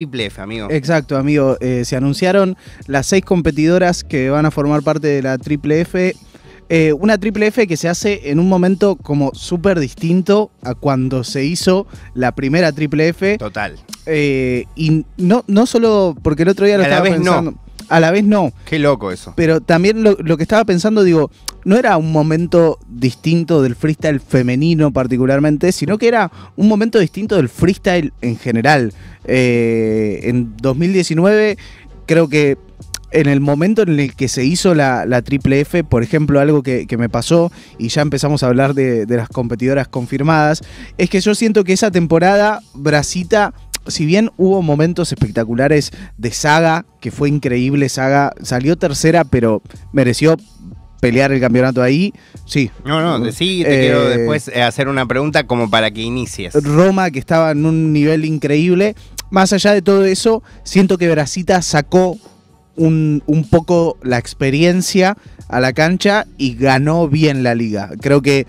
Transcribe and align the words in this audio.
Triple 0.00 0.26
F, 0.26 0.40
amigo. 0.40 0.68
Exacto, 0.70 1.16
amigo. 1.16 1.56
Eh, 1.60 1.82
se 1.84 1.96
anunciaron 1.96 2.56
las 2.86 3.08
seis 3.08 3.24
competidoras 3.24 4.04
que 4.04 4.30
van 4.30 4.46
a 4.46 4.52
formar 4.52 4.84
parte 4.84 5.08
de 5.08 5.22
la 5.22 5.38
Triple 5.38 5.80
F. 5.80 6.14
Eh, 6.68 6.92
una 6.92 7.18
Triple 7.18 7.48
F 7.48 7.66
que 7.66 7.76
se 7.76 7.88
hace 7.88 8.30
en 8.30 8.38
un 8.38 8.48
momento 8.48 8.94
como 8.94 9.34
súper 9.34 9.80
distinto 9.80 10.52
a 10.62 10.76
cuando 10.76 11.24
se 11.24 11.44
hizo 11.44 11.88
la 12.14 12.30
primera 12.30 12.70
Triple 12.70 13.08
F. 13.08 13.38
Total. 13.38 13.74
Eh, 14.06 14.66
y 14.76 15.04
no, 15.16 15.42
no 15.48 15.66
solo 15.66 16.16
porque 16.22 16.44
el 16.44 16.50
otro 16.50 16.64
día 16.64 16.78
lo 16.78 16.84
A 16.84 16.86
la 16.88 16.94
estaba 16.98 17.10
vez 17.10 17.18
no. 17.18 17.24
pensando. 17.24 17.54
A 17.88 17.98
la 17.98 18.10
vez 18.12 18.22
no. 18.22 18.52
Qué 18.66 18.78
loco 18.78 19.10
eso. 19.10 19.32
Pero 19.34 19.60
también 19.60 20.04
lo, 20.04 20.16
lo 20.20 20.36
que 20.36 20.44
estaba 20.44 20.64
pensando, 20.64 21.02
digo, 21.02 21.32
no 21.68 21.76
era 21.76 21.98
un 21.98 22.12
momento 22.12 22.78
distinto 22.88 23.60
del 23.60 23.76
freestyle 23.76 24.20
femenino 24.20 24.90
particularmente, 24.90 25.70
sino 25.70 25.98
que 25.98 26.08
era 26.08 26.32
un 26.56 26.66
momento 26.66 26.98
distinto 26.98 27.36
del 27.36 27.50
freestyle 27.50 28.14
en 28.22 28.38
general. 28.38 28.94
Eh, 29.24 30.20
en 30.22 30.56
2019 30.56 31.58
creo 32.06 32.30
que 32.30 32.56
en 33.10 33.26
el 33.26 33.40
momento 33.40 33.82
en 33.82 34.00
el 34.00 34.14
que 34.14 34.28
se 34.28 34.46
hizo 34.46 34.74
la, 34.74 35.20
Triple 35.20 35.60
F, 35.60 35.84
por 35.84 36.02
ejemplo, 36.02 36.40
algo 36.40 36.62
que, 36.62 36.86
que 36.86 36.96
me 36.96 37.10
pasó, 37.10 37.52
y 37.76 37.88
ya 37.88 38.00
empezamos 38.00 38.42
a 38.42 38.46
hablar 38.46 38.72
de, 38.72 39.04
de 39.04 39.16
las 39.18 39.28
competidoras 39.28 39.88
confirmadas, 39.88 40.62
es 40.96 41.10
que 41.10 41.20
yo 41.20 41.34
siento 41.34 41.64
que 41.64 41.74
esa 41.74 41.90
temporada, 41.90 42.60
Brasita 42.72 43.52
si 43.88 44.06
bien 44.06 44.30
hubo 44.36 44.62
momentos 44.62 45.12
espectaculares 45.12 45.92
de 46.16 46.30
Saga, 46.30 46.84
que 47.00 47.10
fue 47.10 47.28
increíble, 47.28 47.88
Saga 47.88 48.32
salió 48.42 48.76
tercera, 48.76 49.24
pero 49.24 49.62
mereció 49.92 50.36
pelear 51.00 51.32
el 51.32 51.40
campeonato 51.40 51.82
ahí, 51.82 52.12
sí. 52.44 52.70
No, 52.84 53.00
no, 53.00 53.30
sí, 53.32 53.62
te 53.64 53.76
Eh, 53.76 53.80
quiero 53.80 54.08
después 54.08 54.48
eh, 54.48 54.62
hacer 54.62 54.88
una 54.88 55.06
pregunta 55.06 55.46
como 55.46 55.70
para 55.70 55.90
que 55.90 56.02
inicies. 56.02 56.54
Roma, 56.54 57.10
que 57.10 57.18
estaba 57.18 57.52
en 57.52 57.64
un 57.66 57.92
nivel 57.92 58.24
increíble. 58.24 58.94
Más 59.30 59.52
allá 59.52 59.72
de 59.72 59.82
todo 59.82 60.04
eso, 60.04 60.42
siento 60.64 60.98
que 60.98 61.08
Brasita 61.10 61.60
sacó 61.62 62.16
un, 62.76 63.22
un 63.26 63.44
poco 63.44 63.98
la 64.02 64.18
experiencia 64.18 65.16
a 65.48 65.60
la 65.60 65.72
cancha 65.72 66.26
y 66.38 66.54
ganó 66.54 67.08
bien 67.08 67.42
la 67.42 67.54
liga. 67.54 67.90
Creo 68.00 68.22
que 68.22 68.46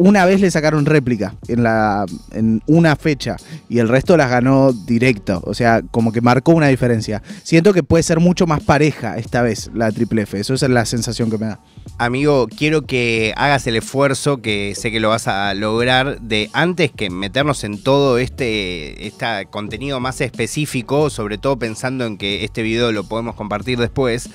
una 0.00 0.24
vez 0.24 0.40
le 0.40 0.50
sacaron 0.50 0.86
réplica 0.86 1.34
en, 1.46 1.62
la, 1.62 2.06
en 2.32 2.62
una 2.66 2.96
fecha 2.96 3.36
y 3.68 3.80
el 3.80 3.88
resto 3.88 4.16
las 4.16 4.30
ganó 4.30 4.72
directo. 4.72 5.42
O 5.44 5.52
sea, 5.52 5.82
como 5.90 6.10
que 6.10 6.22
marcó 6.22 6.52
una 6.52 6.68
diferencia. 6.68 7.22
Siento 7.42 7.74
que 7.74 7.82
puede 7.82 8.02
ser 8.02 8.18
mucho 8.18 8.46
más 8.46 8.62
pareja 8.62 9.18
esta 9.18 9.42
vez 9.42 9.70
la 9.74 9.92
Triple 9.92 10.22
F. 10.22 10.40
Eso 10.40 10.54
es 10.54 10.62
la 10.62 10.86
sensación 10.86 11.30
que 11.30 11.36
me 11.36 11.46
da. 11.48 11.60
Amigo, 11.98 12.48
quiero 12.48 12.86
que 12.86 13.34
hagas 13.36 13.66
el 13.66 13.76
esfuerzo, 13.76 14.40
que 14.40 14.74
sé 14.74 14.90
que 14.90 15.00
lo 15.00 15.10
vas 15.10 15.28
a 15.28 15.52
lograr, 15.52 16.18
de 16.22 16.48
antes 16.54 16.90
que 16.90 17.10
meternos 17.10 17.62
en 17.62 17.82
todo 17.82 18.16
este, 18.16 19.06
este 19.06 19.26
contenido 19.50 20.00
más 20.00 20.22
específico, 20.22 21.10
sobre 21.10 21.36
todo 21.36 21.58
pensando 21.58 22.06
en 22.06 22.16
que 22.16 22.42
este 22.46 22.62
video 22.62 22.90
lo 22.90 23.04
podemos 23.04 23.34
compartir 23.34 23.78
después, 23.78 24.30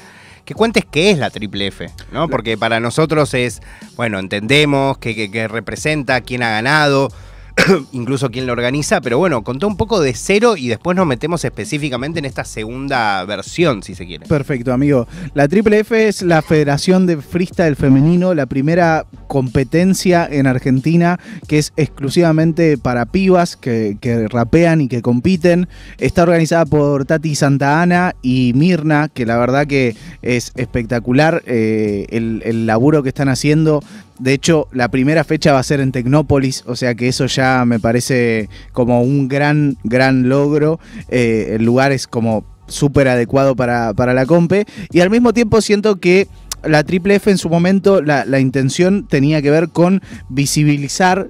que 0.46 0.54
cuentes 0.54 0.84
qué 0.90 1.12
es 1.12 1.18
la 1.18 1.30
Triple 1.32 1.68
F, 1.68 1.90
¿no? 2.12 2.30
Porque 2.30 2.58
para 2.58 2.80
nosotros 2.80 3.34
es, 3.34 3.62
bueno, 3.96 4.20
entendemos 4.20 4.98
qué, 5.00 5.16
qué- 5.16 5.32
qué 5.32 5.48
representa, 5.48 6.22
quién 6.22 6.44
ha 6.44 6.52
ganado, 6.52 7.10
incluso 7.94 8.30
quién 8.32 8.46
lo 8.46 8.54
organiza, 8.54 9.02
pero 9.02 9.18
bueno, 9.18 9.44
contá 9.44 9.68
un 9.68 9.78
poco 9.78 10.00
de 10.00 10.14
cero 10.14 10.58
y 10.58 10.68
después 10.68 10.96
nos 10.96 11.06
metemos 11.06 11.44
específicamente 11.46 12.20
en 12.20 12.26
esta 12.26 12.44
segunda 12.44 13.24
versión, 13.26 13.84
si 13.84 13.96
se 13.96 14.06
quiere. 14.06 14.26
Perfecto, 14.26 14.74
amigo. 14.74 15.08
La 15.34 15.48
Triple 15.48 15.80
F 15.80 16.08
es 16.08 16.22
la 16.22 16.42
Federación 16.42 17.06
de 17.06 17.18
Freestyle 17.18 17.76
Femenino, 17.76 18.34
la 18.34 18.46
primera 18.46 19.06
competencia 19.28 20.28
en 20.30 20.48
Argentina 20.48 21.20
que 21.48 21.58
es 21.58 21.74
exclusivamente 21.76 22.78
para 22.78 23.06
pibas 23.06 23.56
que, 23.58 23.98
rapean 24.30 24.82
y 24.82 24.88
que 24.88 25.02
compiten. 25.02 25.68
Está 25.98 26.24
organizada 26.24 26.66
por 26.66 27.06
Tati 27.06 27.36
Santa 27.36 27.82
Ana 27.82 28.16
y 28.22 28.54
Mirna, 28.56 29.10
que 29.10 29.26
la 29.26 29.38
verdad 29.38 29.68
que 29.68 29.96
es 30.22 30.52
espectacular 30.56 31.44
eh, 31.46 32.08
el 32.10 32.66
laburo 32.66 33.04
que 33.04 33.10
están 33.10 33.30
haciendo. 33.30 33.84
De 34.20 34.34
hecho, 34.34 34.68
la 34.72 34.90
primera 34.90 35.24
fecha 35.24 35.52
va 35.52 35.60
a 35.60 35.64
ser 35.64 35.82
en 35.82 35.92
Tecnópolis, 35.92 36.64
o 36.68 36.76
sea 36.76 36.96
que 36.96 37.08
eso 37.08 37.26
ya 37.26 37.66
me 37.66 37.80
parece 37.80 38.50
como 38.72 39.02
un 39.02 39.28
gran, 39.28 39.78
gran 39.84 40.30
logro. 40.30 40.80
Eh, 41.10 41.56
el 41.56 41.66
lugar 41.66 41.92
es 41.92 42.08
como 42.08 42.46
súper 42.68 43.08
adecuado 43.08 43.56
para, 43.56 43.94
para 43.94 44.14
la 44.14 44.26
compe. 44.26 44.66
Y 44.92 45.02
al 45.02 45.10
mismo 45.10 45.34
tiempo 45.34 45.62
siento 45.62 45.98
que 45.98 46.28
la 46.64 46.84
Triple 46.84 47.16
F 47.16 47.30
en 47.30 47.38
su 47.38 47.50
momento, 47.50 48.02
la, 48.02 48.26
la 48.26 48.40
intención 48.40 49.06
tenía 49.06 49.42
que 49.42 49.52
ver 49.52 49.70
con 49.70 50.02
visibilizar 50.30 51.30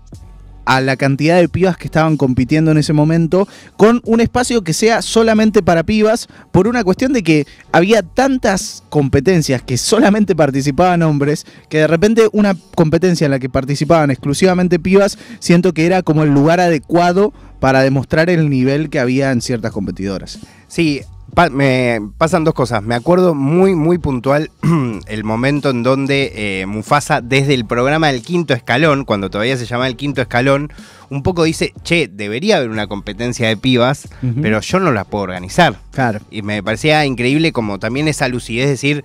a 0.66 0.81
la 0.81 0.98
cantidad 0.98 1.40
de 1.40 1.50
pibas 1.50 1.78
que 1.78 1.86
estaban 1.86 2.18
compitiendo 2.18 2.72
en 2.72 2.78
ese 2.78 2.94
momento 2.94 3.48
con 3.78 4.02
un 4.06 4.20
espacio 4.20 4.64
que 4.64 4.74
sea 4.74 5.02
solamente 5.02 5.62
para 5.64 5.84
pibas 5.84 6.28
por 6.52 6.68
una 6.68 6.84
cuestión 6.84 7.14
de 7.14 7.24
que 7.24 7.48
había 7.72 8.03
tantas 8.03 8.84
competencias 8.90 9.62
que 9.62 9.78
solamente 9.78 10.36
participaban 10.36 11.03
hombres 11.03 11.46
que 11.70 11.80
de 11.80 11.88
repente 11.88 12.28
una 12.31 12.56
competencia 12.76 13.26
en 13.26 13.31
la 13.31 13.40
que 13.40 13.50
participaban 13.50 14.12
exclusivamente 14.12 14.80
pibas 14.80 15.18
siento 15.40 15.74
que 15.74 15.86
era 15.86 16.03
como 16.03 16.24
el 16.24 16.34
lugar 16.34 16.59
adecuado 16.59 17.34
para 17.59 17.82
demostrar 17.82 18.30
el 18.30 18.50
nivel 18.50 18.90
que 18.90 19.00
había 19.00 19.32
en 19.32 19.42
ciertas 19.42 19.72
competidoras. 19.72 20.40
Sí, 20.68 21.02
pa- 21.35 21.50
me 21.51 22.00
pasan 22.18 22.44
dos 22.44 22.53
cosas. 22.56 22.81
Me 22.81 22.96
acuerdo 22.96 23.35
muy, 23.35 23.75
muy 23.75 23.97
puntual 24.00 24.50
el 25.07 25.23
momento 25.23 25.69
en 25.69 25.84
donde 25.84 26.31
eh, 26.62 26.66
Mufasa, 26.66 27.22
desde 27.22 27.53
el 27.53 27.66
programa 27.66 28.07
del 28.07 28.23
quinto 28.23 28.53
escalón, 28.56 29.06
cuando 29.06 29.29
todavía 29.29 29.56
se 29.57 29.66
llamaba 29.68 29.88
el 29.88 29.96
quinto 29.96 30.22
escalón, 30.22 30.72
un 31.09 31.22
poco 31.22 31.44
dice, 31.44 31.73
che, 31.84 32.07
debería 32.12 32.57
haber 32.57 32.69
una 32.69 32.88
competencia 32.88 33.47
de 33.47 33.57
pibas, 33.57 34.07
pero 34.41 34.59
yo 34.62 34.79
no 34.79 34.91
la 34.91 35.03
puedo 35.03 35.25
organizar. 35.25 35.75
Claro. 35.91 36.19
Y 36.31 36.41
me 36.41 36.63
parecía 36.63 37.06
increíble 37.06 37.52
como 37.52 37.78
también 37.78 38.07
esa 38.07 38.28
lucidez, 38.28 38.67
decir, 38.69 39.03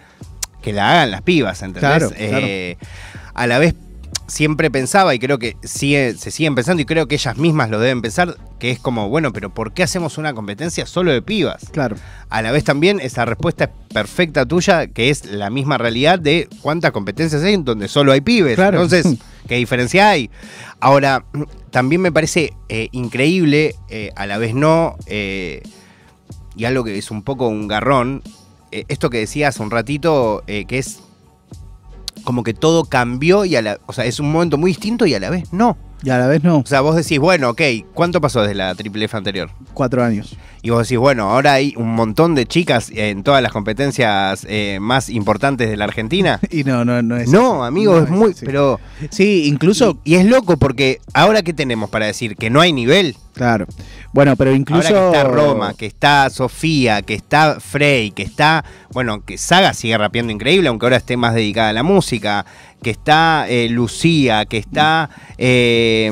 que 0.62 0.72
la 0.72 0.90
hagan 0.92 1.10
las 1.10 1.22
pibas, 1.22 1.60
¿entendés? 1.62 1.80
Claro, 1.90 2.10
Eh, 2.16 2.76
A 3.34 3.46
la 3.46 3.58
vez 3.58 3.74
siempre 4.30 4.70
pensaba, 4.70 5.14
y 5.14 5.18
creo 5.18 5.38
que 5.38 5.56
sigue, 5.62 6.14
se 6.14 6.30
siguen 6.30 6.54
pensando, 6.54 6.80
y 6.80 6.86
creo 6.86 7.08
que 7.08 7.16
ellas 7.16 7.36
mismas 7.36 7.68
lo 7.68 7.80
deben 7.80 8.00
pensar, 8.00 8.36
que 8.58 8.70
es 8.70 8.78
como, 8.78 9.08
bueno, 9.08 9.32
pero 9.32 9.52
¿por 9.52 9.72
qué 9.72 9.82
hacemos 9.82 10.18
una 10.18 10.32
competencia 10.32 10.86
solo 10.86 11.12
de 11.12 11.20
pibas? 11.20 11.66
Claro. 11.72 11.96
A 12.28 12.40
la 12.40 12.52
vez 12.52 12.64
también 12.64 13.00
esa 13.00 13.24
respuesta 13.24 13.64
es 13.64 13.70
perfecta 13.92 14.46
tuya, 14.46 14.86
que 14.86 15.10
es 15.10 15.24
la 15.24 15.50
misma 15.50 15.78
realidad 15.78 16.18
de 16.18 16.48
cuántas 16.62 16.92
competencias 16.92 17.42
hay 17.42 17.54
en 17.54 17.64
donde 17.64 17.88
solo 17.88 18.12
hay 18.12 18.20
pibes. 18.20 18.54
Claro. 18.54 18.82
Entonces, 18.82 19.18
¿qué 19.48 19.56
diferencia 19.56 20.08
hay? 20.08 20.30
Ahora, 20.78 21.24
también 21.70 22.00
me 22.00 22.12
parece 22.12 22.54
eh, 22.68 22.88
increíble, 22.92 23.74
eh, 23.88 24.12
a 24.16 24.26
la 24.26 24.38
vez 24.38 24.54
no, 24.54 24.96
eh, 25.06 25.62
y 26.56 26.64
algo 26.64 26.84
que 26.84 26.96
es 26.96 27.10
un 27.10 27.22
poco 27.22 27.48
un 27.48 27.66
garrón, 27.66 28.22
eh, 28.70 28.84
esto 28.88 29.10
que 29.10 29.18
decías 29.18 29.58
un 29.58 29.70
ratito, 29.70 30.44
que 30.46 30.78
es 30.78 31.00
como 32.24 32.42
que 32.42 32.54
todo 32.54 32.84
cambió 32.84 33.44
y 33.44 33.56
a 33.56 33.62
la, 33.62 33.78
o 33.86 33.92
sea, 33.92 34.04
es 34.04 34.20
un 34.20 34.30
momento 34.32 34.58
muy 34.58 34.70
distinto 34.70 35.06
y 35.06 35.14
a 35.14 35.20
la 35.20 35.30
vez 35.30 35.52
no. 35.52 35.76
Y 36.02 36.08
a 36.10 36.18
la 36.18 36.26
vez 36.26 36.42
no. 36.42 36.58
O 36.58 36.66
sea, 36.66 36.80
vos 36.80 36.96
decís, 36.96 37.18
bueno, 37.18 37.50
ok, 37.50 37.60
¿cuánto 37.92 38.20
pasó 38.22 38.40
desde 38.40 38.54
la 38.54 38.74
Triple 38.74 39.04
F 39.04 39.16
anterior? 39.16 39.50
Cuatro 39.74 40.02
años. 40.02 40.34
Y 40.62 40.70
vos 40.70 40.86
decís, 40.86 40.98
bueno, 40.98 41.30
ahora 41.30 41.54
hay 41.54 41.74
un 41.76 41.94
montón 41.94 42.34
de 42.34 42.46
chicas 42.46 42.90
en 42.94 43.22
todas 43.22 43.42
las 43.42 43.52
competencias 43.52 44.46
eh, 44.48 44.78
más 44.80 45.10
importantes 45.10 45.68
de 45.68 45.76
la 45.76 45.84
Argentina. 45.84 46.40
Y 46.50 46.64
no, 46.64 46.84
no, 46.84 47.00
no 47.02 47.16
es. 47.16 47.28
No, 47.28 47.64
amigo, 47.64 47.94
No 47.94 48.04
es 48.04 48.10
muy. 48.10 48.34
Pero. 48.44 48.80
Sí, 49.10 49.44
incluso. 49.46 49.98
Y, 50.04 50.12
y 50.12 50.16
es 50.16 50.26
loco 50.26 50.56
porque 50.56 51.00
ahora 51.14 51.42
que 51.42 51.52
tenemos 51.52 51.90
para 51.90 52.06
decir 52.06 52.36
que 52.36 52.50
no 52.50 52.60
hay 52.60 52.72
nivel. 52.72 53.16
Claro. 53.34 53.66
Bueno, 54.12 54.34
pero 54.36 54.52
incluso. 54.54 54.88
Ahora 54.88 55.10
que 55.12 55.18
está 55.18 55.24
Roma, 55.28 55.74
que 55.74 55.86
está 55.86 56.30
Sofía, 56.30 57.02
que 57.02 57.14
está 57.14 57.60
Frey, 57.60 58.10
que 58.10 58.22
está. 58.22 58.64
Bueno, 58.92 59.24
que 59.24 59.38
Saga 59.38 59.72
sigue 59.72 59.96
rapeando 59.96 60.32
increíble, 60.32 60.68
aunque 60.68 60.86
ahora 60.86 60.96
esté 60.96 61.16
más 61.16 61.34
dedicada 61.34 61.70
a 61.70 61.72
la 61.72 61.82
música. 61.82 62.44
Que 62.82 62.90
está 62.90 63.46
eh, 63.48 63.68
Lucía, 63.68 64.46
que 64.46 64.56
está. 64.56 65.10
Eh, 65.36 66.10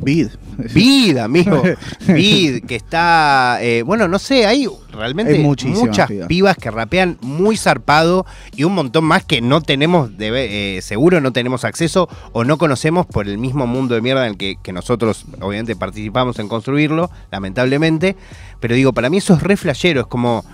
Vid. 0.00 0.28
Vid, 0.58 1.16
amigo. 1.16 1.62
Vid, 2.06 2.64
que 2.66 2.76
está. 2.76 3.58
eh, 3.62 3.82
bueno, 3.82 4.06
no 4.08 4.18
sé, 4.18 4.46
hay 4.46 4.68
realmente 5.02 5.32
Hay 5.32 5.42
muchas 5.42 6.08
pibas. 6.08 6.28
pibas 6.28 6.56
que 6.56 6.70
rapean 6.70 7.18
muy 7.22 7.56
zarpado 7.56 8.24
y 8.54 8.62
un 8.62 8.72
montón 8.72 9.04
más 9.04 9.24
que 9.24 9.40
no 9.40 9.60
tenemos, 9.60 10.16
de, 10.16 10.76
eh, 10.76 10.80
seguro 10.80 11.20
no 11.20 11.32
tenemos 11.32 11.64
acceso 11.64 12.08
o 12.30 12.44
no 12.44 12.56
conocemos 12.56 13.04
por 13.06 13.26
el 13.26 13.36
mismo 13.36 13.66
mundo 13.66 13.96
de 13.96 14.00
mierda 14.00 14.24
en 14.26 14.32
el 14.32 14.38
que, 14.38 14.58
que 14.62 14.72
nosotros, 14.72 15.26
obviamente, 15.40 15.74
participamos 15.74 16.38
en 16.38 16.46
construirlo, 16.46 17.10
lamentablemente. 17.32 18.14
Pero 18.60 18.76
digo, 18.76 18.92
para 18.92 19.10
mí 19.10 19.16
eso 19.16 19.34
es 19.34 19.42
re 19.42 19.56
flashero, 19.56 20.02
es 20.02 20.06
como. 20.06 20.44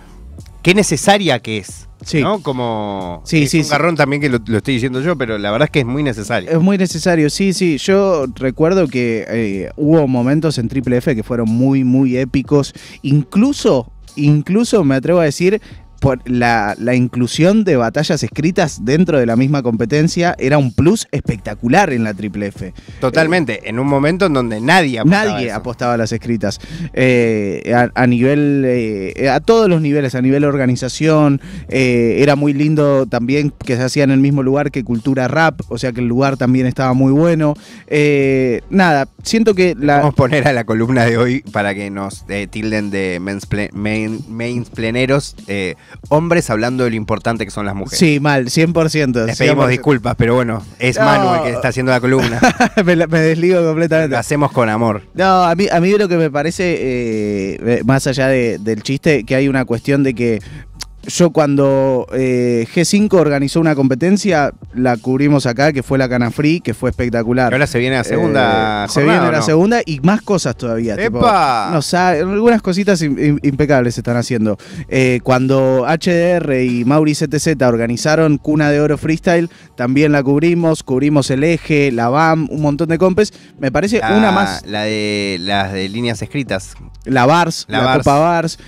Qué 0.62 0.74
necesaria 0.74 1.38
que 1.40 1.58
es. 1.58 1.88
Sí. 2.04 2.22
¿No? 2.22 2.42
Como. 2.42 3.22
Sí, 3.24 3.42
es 3.42 3.50
sí, 3.50 3.58
un 3.58 3.64
sí. 3.64 3.70
garrón 3.70 3.96
también 3.96 4.22
que 4.22 4.28
lo, 4.28 4.38
lo 4.46 4.58
estoy 4.58 4.74
diciendo 4.74 5.00
yo, 5.00 5.16
pero 5.16 5.36
la 5.36 5.50
verdad 5.50 5.66
es 5.66 5.70
que 5.70 5.80
es 5.80 5.86
muy 5.86 6.02
necesario. 6.02 6.50
Es 6.50 6.58
muy 6.58 6.78
necesario, 6.78 7.28
sí, 7.28 7.52
sí. 7.52 7.76
Yo 7.78 8.26
recuerdo 8.36 8.88
que 8.88 9.24
eh, 9.28 9.70
hubo 9.76 10.08
momentos 10.08 10.58
en 10.58 10.68
Triple 10.68 10.96
F 10.96 11.14
que 11.14 11.22
fueron 11.22 11.48
muy, 11.48 11.84
muy 11.84 12.16
épicos. 12.16 12.72
Incluso, 13.02 13.92
incluso 14.16 14.84
me 14.84 14.96
atrevo 14.96 15.20
a 15.20 15.24
decir, 15.24 15.60
por 16.00 16.20
la, 16.28 16.74
la 16.78 16.94
inclusión 16.94 17.64
de 17.64 17.76
batallas 17.76 18.22
escritas 18.22 18.84
dentro 18.84 19.18
de 19.18 19.26
la 19.26 19.36
misma 19.36 19.62
competencia 19.62 20.34
era 20.38 20.58
un 20.58 20.72
plus 20.72 21.06
espectacular 21.12 21.92
en 21.92 22.04
la 22.04 22.14
Triple 22.14 22.46
F. 22.46 22.72
Totalmente, 23.00 23.68
en 23.68 23.78
un 23.78 23.86
momento 23.86 24.26
en 24.26 24.32
donde 24.34 24.60
nadie 24.60 24.98
apostaba 24.98 25.24
Nadie 25.32 25.46
eso. 25.48 25.56
apostaba 25.56 25.94
a 25.94 25.96
las 25.96 26.12
escritas. 26.12 26.60
Eh, 26.92 27.72
a, 27.74 27.90
a 27.94 28.06
nivel, 28.06 28.64
eh, 28.66 29.28
a 29.28 29.40
todos 29.40 29.68
los 29.68 29.80
niveles, 29.80 30.14
a 30.14 30.22
nivel 30.22 30.44
organización, 30.44 31.40
eh, 31.68 32.16
era 32.20 32.36
muy 32.36 32.52
lindo 32.52 33.06
también 33.06 33.50
que 33.64 33.76
se 33.76 33.82
hacía 33.82 34.04
en 34.04 34.10
el 34.10 34.20
mismo 34.20 34.42
lugar 34.42 34.70
que 34.70 34.84
Cultura 34.84 35.28
Rap, 35.28 35.60
o 35.68 35.78
sea 35.78 35.92
que 35.92 36.00
el 36.00 36.06
lugar 36.08 36.36
también 36.36 36.66
estaba 36.66 36.92
muy 36.94 37.12
bueno. 37.12 37.54
Eh, 37.86 38.60
nada, 38.70 39.08
siento 39.22 39.54
que 39.54 39.74
la... 39.78 39.98
Vamos 39.98 40.12
a 40.12 40.16
poner 40.16 40.48
a 40.48 40.52
la 40.52 40.64
columna 40.64 41.04
de 41.04 41.18
hoy 41.18 41.40
para 41.52 41.74
que 41.74 41.90
nos 41.90 42.24
eh, 42.28 42.46
tilden 42.48 42.90
de 42.90 43.18
mansple- 43.20 43.70
main- 43.72 44.20
eh, 45.46 45.74
hombres 46.08 46.48
hablando 46.50 46.84
de 46.84 46.90
lo 46.90 46.96
importante 46.96 47.44
que 47.44 47.50
son 47.50 47.66
las 47.66 47.74
mujeres. 47.74 47.98
Sí, 47.98 48.20
mal, 48.20 48.46
100%. 48.46 49.26
Les 49.26 49.38
pedimos 49.38 49.66
100%. 49.66 49.68
disculpas, 49.68 50.14
pero 50.16 50.34
bueno, 50.34 50.62
es 50.78 50.98
No. 50.98 51.04
Manu 51.04 51.34
el 51.34 51.42
que 51.42 51.50
está 51.56 51.68
haciendo 51.68 51.92
la 51.92 52.00
columna. 52.00 52.40
me, 52.84 52.96
desligo 52.96 53.64
completamente. 53.64 54.12
Lo 54.12 54.18
hacemos 54.18 54.52
con 54.52 54.68
amor. 54.68 55.02
No, 55.14 55.44
a 55.44 55.54
mí, 55.54 55.66
a 55.70 55.80
mí 55.80 55.90
lo 55.96 56.08
que 56.08 56.16
me 56.16 56.30
parece, 56.30 56.76
eh, 56.80 57.82
más 57.84 58.06
allá 58.06 58.28
de- 58.28 58.58
del 58.58 58.82
chiste, 58.82 59.24
que 59.24 59.34
hay 59.34 59.48
una 59.48 59.64
cuestión 59.64 60.02
de 60.02 60.14
que 60.14 60.40
yo 61.08 61.30
cuando 61.30 62.06
eh, 62.12 62.66
G5 62.74 63.12
organizó 63.14 63.60
una 63.60 63.74
competencia, 63.74 64.52
la 64.74 64.96
cubrimos 64.96 65.46
acá, 65.46 65.72
que 65.72 65.82
fue 65.82 65.98
la 65.98 66.08
Cana 66.08 66.30
Free, 66.30 66.60
que 66.60 66.74
fue 66.74 66.90
espectacular. 66.90 67.50
Y 67.52 67.54
ahora 67.54 67.66
se 67.66 67.78
viene 67.78 67.96
la 67.96 68.04
segunda 68.04 68.84
Eh, 68.84 68.88
se 68.88 69.02
viene 69.02 69.18
¿o 69.20 69.32
la 69.32 69.42
segunda 69.42 69.80
y 69.84 70.00
más 70.00 70.22
cosas 70.22 70.56
todavía. 70.56 70.96
tipo, 70.96 71.18
¡Epa! 71.18 71.70
no 71.72 71.82
sabe- 71.82 72.20
algunas 72.20 72.62
cositas 72.62 73.02
im- 73.02 73.16
im- 73.18 73.38
impecables 73.42 73.94
se 73.94 74.00
están 74.00 74.16
haciendo. 74.16 74.56
Eh, 74.88 75.20
cuando 75.22 75.84
HDR 75.88 76.62
y 76.64 76.84
Mauri 76.84 77.14
ZZ 77.14 77.56
organizaron 77.62 78.38
Cuna 78.38 78.70
de 78.70 78.80
Oro 78.80 78.98
Freestyle, 78.98 79.48
también 79.76 80.12
la 80.12 80.22
cubrimos, 80.22 80.82
cubrimos 80.82 81.30
el 81.30 81.42
eje, 81.44 81.90
la 81.92 82.08
BAM, 82.08 82.48
un 82.50 82.60
montón 82.62 82.88
de 82.88 82.98
compes. 82.98 83.32
Me 83.58 83.72
parece 83.72 83.98
La- 84.00 84.16
una 84.16 84.30
más 84.32 84.64
La 84.66 84.82
de 84.82 85.38
las 85.40 85.72
de 85.72 85.88
líneas 85.88 86.20
escritas. 86.22 86.74
la 87.04 87.24
Bars, 87.26 87.64
La 87.68 87.78
la, 87.78 87.84
Bars. 87.84 87.98
Copa 88.04 88.18
Bars, 88.18 88.58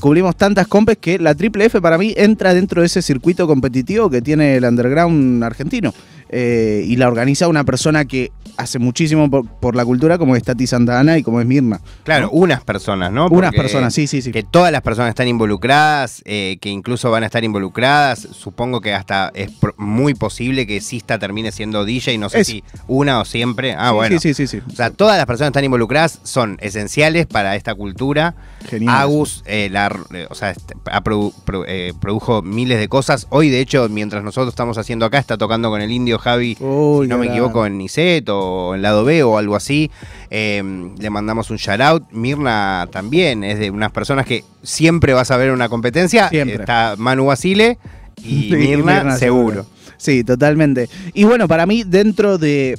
cubrimos 0.00 0.36
tantas 0.36 0.66
compes 0.68 0.98
que 0.98 1.18
la 1.18 1.34
Triple 1.34 1.64
F 1.64 1.80
para 1.88 1.96
mí 1.96 2.12
entra 2.18 2.52
dentro 2.52 2.82
de 2.82 2.86
ese 2.86 3.00
circuito 3.00 3.46
competitivo 3.46 4.10
que 4.10 4.20
tiene 4.20 4.56
el 4.58 4.64
underground 4.64 5.42
argentino. 5.42 5.94
Eh, 6.30 6.84
y 6.86 6.96
la 6.96 7.08
organiza 7.08 7.48
una 7.48 7.64
persona 7.64 8.04
que 8.04 8.30
hace 8.56 8.78
muchísimo 8.78 9.30
por, 9.30 9.46
por 9.48 9.76
la 9.76 9.84
cultura, 9.84 10.18
como 10.18 10.34
es 10.36 10.42
Tati 10.42 10.66
Santana 10.66 11.16
y 11.16 11.22
como 11.22 11.40
es 11.40 11.46
Mirna. 11.46 11.80
Claro, 12.02 12.28
unas 12.30 12.62
personas, 12.64 13.12
¿no? 13.12 13.28
Unas 13.28 13.54
personas, 13.54 13.94
sí, 13.94 14.06
sí, 14.06 14.20
sí. 14.20 14.32
Que 14.32 14.42
todas 14.42 14.72
las 14.72 14.82
personas 14.82 15.10
están 15.10 15.28
involucradas, 15.28 16.22
eh, 16.24 16.58
que 16.60 16.68
incluso 16.68 17.10
van 17.10 17.22
a 17.22 17.26
estar 17.26 17.44
involucradas. 17.44 18.28
Supongo 18.32 18.80
que 18.80 18.92
hasta 18.94 19.30
es 19.34 19.50
muy 19.76 20.14
posible 20.14 20.66
que 20.66 20.80
Sista 20.80 21.18
termine 21.18 21.52
siendo 21.52 21.84
DJ, 21.84 22.18
no 22.18 22.28
sé 22.28 22.40
Es- 22.40 22.46
si 22.48 22.64
una 22.88 23.20
o 23.20 23.24
siempre. 23.24 23.74
Ah, 23.74 23.88
Sí, 23.90 23.94
bueno. 23.94 24.20
Sí, 24.20 24.34
sí, 24.34 24.46
sí. 24.46 24.58
sí. 24.58 24.62
O 24.72 24.74
sea, 24.76 24.90
todas 24.90 25.16
las 25.16 25.26
personas 25.26 25.48
que 25.48 25.52
están 25.52 25.64
involucradas 25.64 26.18
son 26.24 26.58
esenciales 26.60 27.26
para 27.26 27.54
esta 27.56 27.74
cultura. 27.74 28.34
Genial. 28.68 28.94
Agus, 28.96 29.42
eh, 29.46 29.68
la- 29.70 29.96
o 30.30 30.34
sea, 30.34 30.50
este, 30.50 30.74
produ- 30.84 31.32
eh, 31.68 31.92
produjo 32.00 32.42
miles 32.42 32.78
de 32.80 32.88
cosas. 32.88 33.26
Hoy, 33.30 33.50
de 33.50 33.60
hecho, 33.60 33.88
mientras 33.88 34.22
nosotros 34.24 34.48
estamos 34.52 34.78
haciendo 34.78 35.06
acá, 35.06 35.18
está 35.18 35.38
tocando 35.38 35.70
con 35.70 35.80
el 35.80 35.90
indio 35.90 36.17
Javi, 36.18 36.56
Uy, 36.60 37.06
si 37.06 37.10
no 37.10 37.18
me 37.18 37.26
gran. 37.26 37.36
equivoco, 37.36 37.64
en 37.66 37.78
Niset 37.78 38.28
o 38.28 38.74
en 38.74 38.82
Lado 38.82 39.04
B 39.04 39.22
o 39.22 39.38
algo 39.38 39.56
así. 39.56 39.90
Eh, 40.30 40.62
le 40.98 41.10
mandamos 41.10 41.50
un 41.50 41.56
shout 41.56 41.80
out. 41.80 42.04
Mirna 42.12 42.88
también 42.92 43.44
es 43.44 43.58
de 43.58 43.70
unas 43.70 43.92
personas 43.92 44.26
que 44.26 44.44
siempre 44.62 45.12
vas 45.14 45.30
a 45.30 45.36
ver 45.36 45.48
en 45.48 45.54
una 45.54 45.68
competencia. 45.68 46.28
Siempre. 46.28 46.56
Está 46.56 46.94
Manu 46.98 47.26
Basile 47.26 47.78
y 48.22 48.48
Y 48.52 48.56
Mirna, 48.56 48.94
Mirna, 48.96 49.16
seguro. 49.16 49.66
Sí, 49.96 50.22
totalmente. 50.24 50.88
Y 51.14 51.24
bueno, 51.24 51.48
para 51.48 51.66
mí, 51.66 51.82
dentro 51.84 52.38
de 52.38 52.78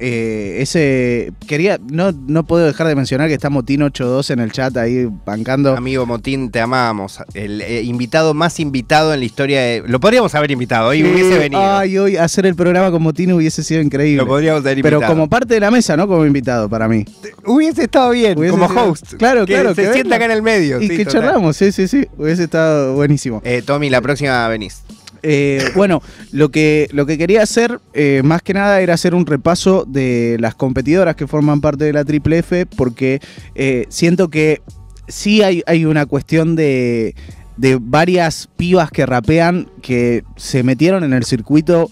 eh, 0.00 0.56
ese. 0.62 1.32
Quería. 1.46 1.78
No, 1.90 2.12
no 2.12 2.44
puedo 2.44 2.66
dejar 2.66 2.86
de 2.88 2.94
mencionar 2.96 3.28
que 3.28 3.34
está 3.34 3.50
Motín82 3.50 4.30
en 4.30 4.40
el 4.40 4.50
chat 4.52 4.76
ahí 4.76 5.06
bancando. 5.26 5.76
Amigo 5.76 6.06
Motín, 6.06 6.50
te 6.50 6.60
amamos. 6.60 7.18
El 7.34 7.60
eh, 7.60 7.82
invitado 7.82 8.34
más 8.34 8.58
invitado 8.60 9.12
en 9.14 9.20
la 9.20 9.26
historia 9.26 9.60
de. 9.60 9.82
Lo 9.86 10.00
podríamos 10.00 10.34
haber 10.34 10.50
invitado, 10.50 10.88
hoy 10.88 11.02
hubiese 11.04 11.38
venido. 11.38 11.62
Ay, 11.62 11.98
hoy 11.98 12.16
hacer 12.16 12.46
el 12.46 12.54
programa 12.54 12.90
con 12.90 13.02
Motín 13.02 13.32
hubiese 13.32 13.62
sido 13.62 13.80
increíble. 13.82 14.22
Lo 14.22 14.26
podríamos 14.26 14.60
haber 14.62 14.78
invitado. 14.78 15.00
Pero 15.00 15.12
como 15.12 15.28
parte 15.28 15.54
de 15.54 15.60
la 15.60 15.70
mesa, 15.70 15.96
¿no? 15.96 16.08
Como 16.08 16.24
invitado 16.26 16.68
para 16.68 16.88
mí. 16.88 17.04
Hubiese 17.44 17.84
estado 17.84 18.10
bien, 18.10 18.38
Hubiese 18.38 18.52
como 18.56 18.68
sido- 18.68 18.82
host. 18.90 19.14
Claro, 19.14 19.46
que 19.46 19.52
claro, 19.52 19.74
Se 19.74 19.82
que 19.82 19.92
sienta 19.92 20.16
acá 20.16 20.24
en 20.24 20.30
el 20.32 20.42
medio. 20.42 20.80
Y 20.80 20.88
sí, 20.88 20.96
que 20.96 21.04
total. 21.04 21.22
charlamos, 21.22 21.56
sí, 21.56 21.72
sí, 21.72 21.86
sí. 21.88 22.06
Hubiese 22.16 22.44
estado 22.44 22.94
buenísimo. 22.94 23.42
Eh, 23.44 23.62
Tommy, 23.64 23.90
la 23.90 24.00
próxima 24.00 24.48
venís. 24.48 24.82
Eh, 25.22 25.70
bueno, 25.74 26.02
lo 26.32 26.50
que, 26.50 26.88
lo 26.92 27.06
que 27.06 27.18
quería 27.18 27.42
hacer, 27.42 27.80
eh, 27.92 28.22
más 28.24 28.42
que 28.42 28.54
nada, 28.54 28.80
era 28.80 28.94
hacer 28.94 29.14
un 29.14 29.26
repaso 29.26 29.84
de 29.86 30.36
las 30.40 30.54
competidoras 30.54 31.16
que 31.16 31.26
forman 31.26 31.60
parte 31.60 31.84
de 31.84 31.92
la 31.92 32.04
Triple 32.04 32.38
F, 32.38 32.66
porque 32.66 33.20
eh, 33.54 33.86
siento 33.88 34.28
que 34.28 34.62
sí 35.08 35.42
hay, 35.42 35.62
hay 35.66 35.84
una 35.84 36.06
cuestión 36.06 36.56
de, 36.56 37.14
de 37.56 37.78
varias 37.80 38.48
pibas 38.56 38.90
que 38.90 39.06
rapean 39.06 39.68
que 39.82 40.24
se 40.36 40.62
metieron 40.62 41.04
en 41.04 41.12
el 41.12 41.24
circuito 41.24 41.90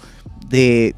de, 0.48 0.94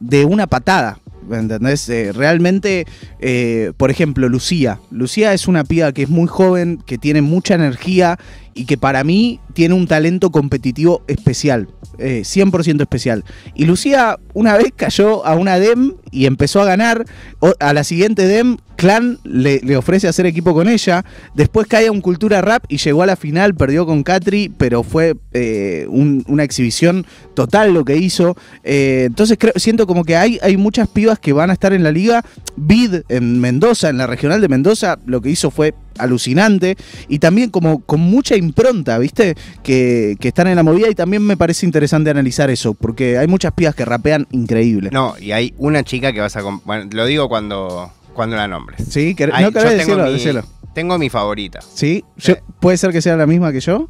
de 0.00 0.24
una 0.24 0.46
patada. 0.46 1.00
¿Me 1.28 1.38
¿Entendés? 1.38 1.88
Eh, 1.88 2.12
realmente, 2.12 2.86
eh, 3.20 3.72
por 3.76 3.90
ejemplo, 3.90 4.28
Lucía. 4.28 4.80
Lucía 4.90 5.32
es 5.32 5.48
una 5.48 5.64
piba 5.64 5.92
que 5.92 6.02
es 6.02 6.08
muy 6.08 6.26
joven, 6.26 6.82
que 6.86 6.98
tiene 6.98 7.22
mucha 7.22 7.54
energía 7.54 8.18
y 8.54 8.64
que 8.64 8.76
para 8.76 9.04
mí 9.04 9.40
tiene 9.52 9.74
un 9.74 9.86
talento 9.86 10.30
competitivo 10.30 11.02
especial, 11.06 11.68
eh, 11.98 12.22
100% 12.24 12.80
especial. 12.82 13.24
Y 13.54 13.66
Lucía 13.66 14.18
una 14.34 14.56
vez 14.56 14.72
cayó 14.74 15.24
a 15.24 15.34
una 15.36 15.58
DEM 15.58 15.94
y 16.10 16.26
empezó 16.26 16.60
a 16.60 16.64
ganar. 16.64 17.04
A 17.60 17.72
la 17.72 17.84
siguiente 17.84 18.26
DEM, 18.26 18.56
Clan 18.78 19.18
le, 19.24 19.76
ofrece 19.76 20.06
hacer 20.06 20.24
equipo 20.26 20.54
con 20.54 20.68
ella. 20.68 21.04
Después 21.34 21.66
cae 21.66 21.88
a 21.88 21.92
un 21.92 22.00
Cultura 22.00 22.40
Rap 22.40 22.62
y 22.68 22.76
llegó 22.76 23.02
a 23.02 23.06
la 23.06 23.16
final, 23.16 23.56
perdió 23.56 23.84
con 23.86 24.04
Catri, 24.04 24.52
pero 24.56 24.84
fue 24.84 25.16
eh, 25.32 25.86
un- 25.90 26.24
una 26.28 26.44
exhibición 26.44 27.04
total 27.34 27.74
lo 27.74 27.84
que 27.84 27.96
hizo. 27.96 28.36
Eh, 28.62 29.02
entonces 29.08 29.36
siento 29.56 29.88
como 29.88 30.04
que 30.04 30.14
hay, 30.14 30.38
hay 30.42 30.56
muchas 30.56 30.86
pibas 30.86 31.18
que 31.18 31.32
van 31.32 31.50
a 31.50 31.54
estar 31.54 31.72
en 31.72 31.82
la 31.82 31.90
liga. 31.90 32.24
Bid 32.54 33.02
en 33.08 33.40
Mendoza, 33.40 33.88
en 33.88 33.98
la 33.98 34.06
regional 34.06 34.40
de 34.40 34.46
Mendoza, 34.48 34.96
lo 35.06 35.20
que 35.20 35.30
hizo 35.30 35.50
fue 35.50 35.74
alucinante 35.98 36.76
y 37.08 37.18
también 37.18 37.50
como 37.50 37.80
con 37.80 37.98
mucha 37.98 38.36
impronta, 38.36 38.96
¿viste? 38.98 39.34
Que, 39.64 40.14
que 40.20 40.28
están 40.28 40.46
en 40.46 40.54
la 40.54 40.62
movida 40.62 40.88
y 40.88 40.94
también 40.94 41.24
me 41.26 41.36
parece 41.36 41.66
interesante 41.66 42.10
analizar 42.10 42.48
eso, 42.50 42.74
porque 42.74 43.18
hay 43.18 43.26
muchas 43.26 43.52
pibas 43.52 43.74
que 43.74 43.84
rapean 43.84 44.28
increíble. 44.30 44.90
No, 44.92 45.14
y 45.20 45.32
hay 45.32 45.52
una 45.58 45.82
chica 45.82 46.12
que 46.12 46.20
vas 46.20 46.36
a. 46.36 46.42
Bueno, 46.64 46.88
lo 46.92 47.04
digo 47.06 47.28
cuando, 47.28 47.92
cuando 48.18 48.36
la 48.36 48.48
nombres. 48.48 48.84
¿Sí? 48.90 49.14
¿Quer- 49.16 49.30
Hay- 49.32 49.44
¿No 49.44 49.52
querés 49.52 49.70
yo 49.72 49.78
tengo 49.86 50.02
decirlo? 50.02 50.04
mi- 50.06 50.12
Decilo. 50.12 50.42
Tengo 50.74 50.98
mi 50.98 51.08
favorita. 51.08 51.60
¿Sí? 51.74 52.04
Yo-. 52.16 52.34
¿Puede 52.60 52.76
ser 52.76 52.90
que 52.92 53.00
sea 53.00 53.16
la 53.16 53.26
misma 53.26 53.52
que 53.52 53.60
yo? 53.60 53.88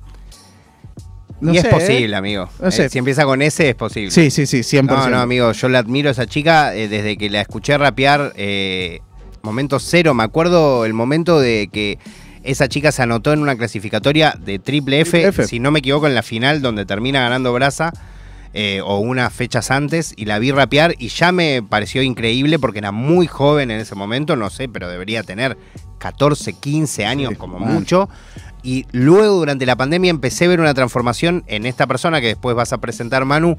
No 1.40 1.52
y 1.52 1.54
sé, 1.54 1.60
es 1.60 1.64
¿eh? 1.66 1.70
posible, 1.70 2.16
amigo. 2.16 2.48
No 2.60 2.70
sé. 2.70 2.84
Eh, 2.84 2.88
si 2.90 2.98
empieza 2.98 3.24
con 3.24 3.40
ese, 3.42 3.70
es 3.70 3.74
posible. 3.74 4.10
Sí, 4.10 4.30
sí, 4.30 4.46
sí, 4.46 4.58
100%. 4.62 4.82
No, 4.86 5.08
no, 5.08 5.20
amigo, 5.20 5.50
yo 5.52 5.68
la 5.68 5.78
admiro 5.78 6.08
a 6.08 6.12
esa 6.12 6.26
chica 6.26 6.74
eh, 6.74 6.88
desde 6.88 7.16
que 7.16 7.30
la 7.30 7.40
escuché 7.40 7.78
rapear, 7.78 8.32
eh, 8.36 9.00
momento 9.42 9.78
cero. 9.78 10.12
Me 10.14 10.24
acuerdo 10.24 10.84
el 10.84 10.92
momento 10.94 11.40
de 11.40 11.68
que 11.72 11.98
esa 12.42 12.68
chica 12.68 12.92
se 12.92 13.02
anotó 13.02 13.32
en 13.32 13.40
una 13.40 13.56
clasificatoria 13.56 14.34
de 14.44 14.58
triple 14.58 15.00
F, 15.00 15.10
Triple 15.12 15.28
F. 15.28 15.46
si 15.46 15.60
no 15.60 15.70
me 15.70 15.78
equivoco, 15.78 16.06
en 16.06 16.14
la 16.14 16.22
final 16.22 16.60
donde 16.60 16.84
termina 16.84 17.20
ganando 17.20 17.52
Brasa. 17.52 17.92
Eh, 18.54 18.80
o 18.84 18.98
unas 18.98 19.32
fechas 19.32 19.70
antes 19.70 20.14
y 20.16 20.24
la 20.24 20.38
vi 20.38 20.50
rapear 20.50 20.94
y 20.98 21.08
ya 21.08 21.32
me 21.32 21.62
pareció 21.62 22.02
increíble 22.02 22.58
porque 22.58 22.78
era 22.78 22.92
muy 22.92 23.26
joven 23.26 23.70
en 23.70 23.80
ese 23.80 23.94
momento, 23.94 24.36
no 24.36 24.50
sé, 24.50 24.68
pero 24.68 24.88
debería 24.88 25.22
tener 25.22 25.56
14, 25.98 26.52
15 26.54 27.06
años 27.06 27.30
Sí, 27.30 27.36
como 27.36 27.58
mucho. 27.58 28.08
Y 28.62 28.86
luego 28.92 29.36
durante 29.36 29.66
la 29.66 29.76
pandemia 29.76 30.10
empecé 30.10 30.46
a 30.46 30.48
ver 30.48 30.60
una 30.60 30.74
transformación 30.74 31.44
en 31.46 31.66
esta 31.66 31.86
persona 31.86 32.20
que 32.20 32.28
después 32.28 32.56
vas 32.56 32.72
a 32.72 32.78
presentar, 32.78 33.24
Manu, 33.24 33.56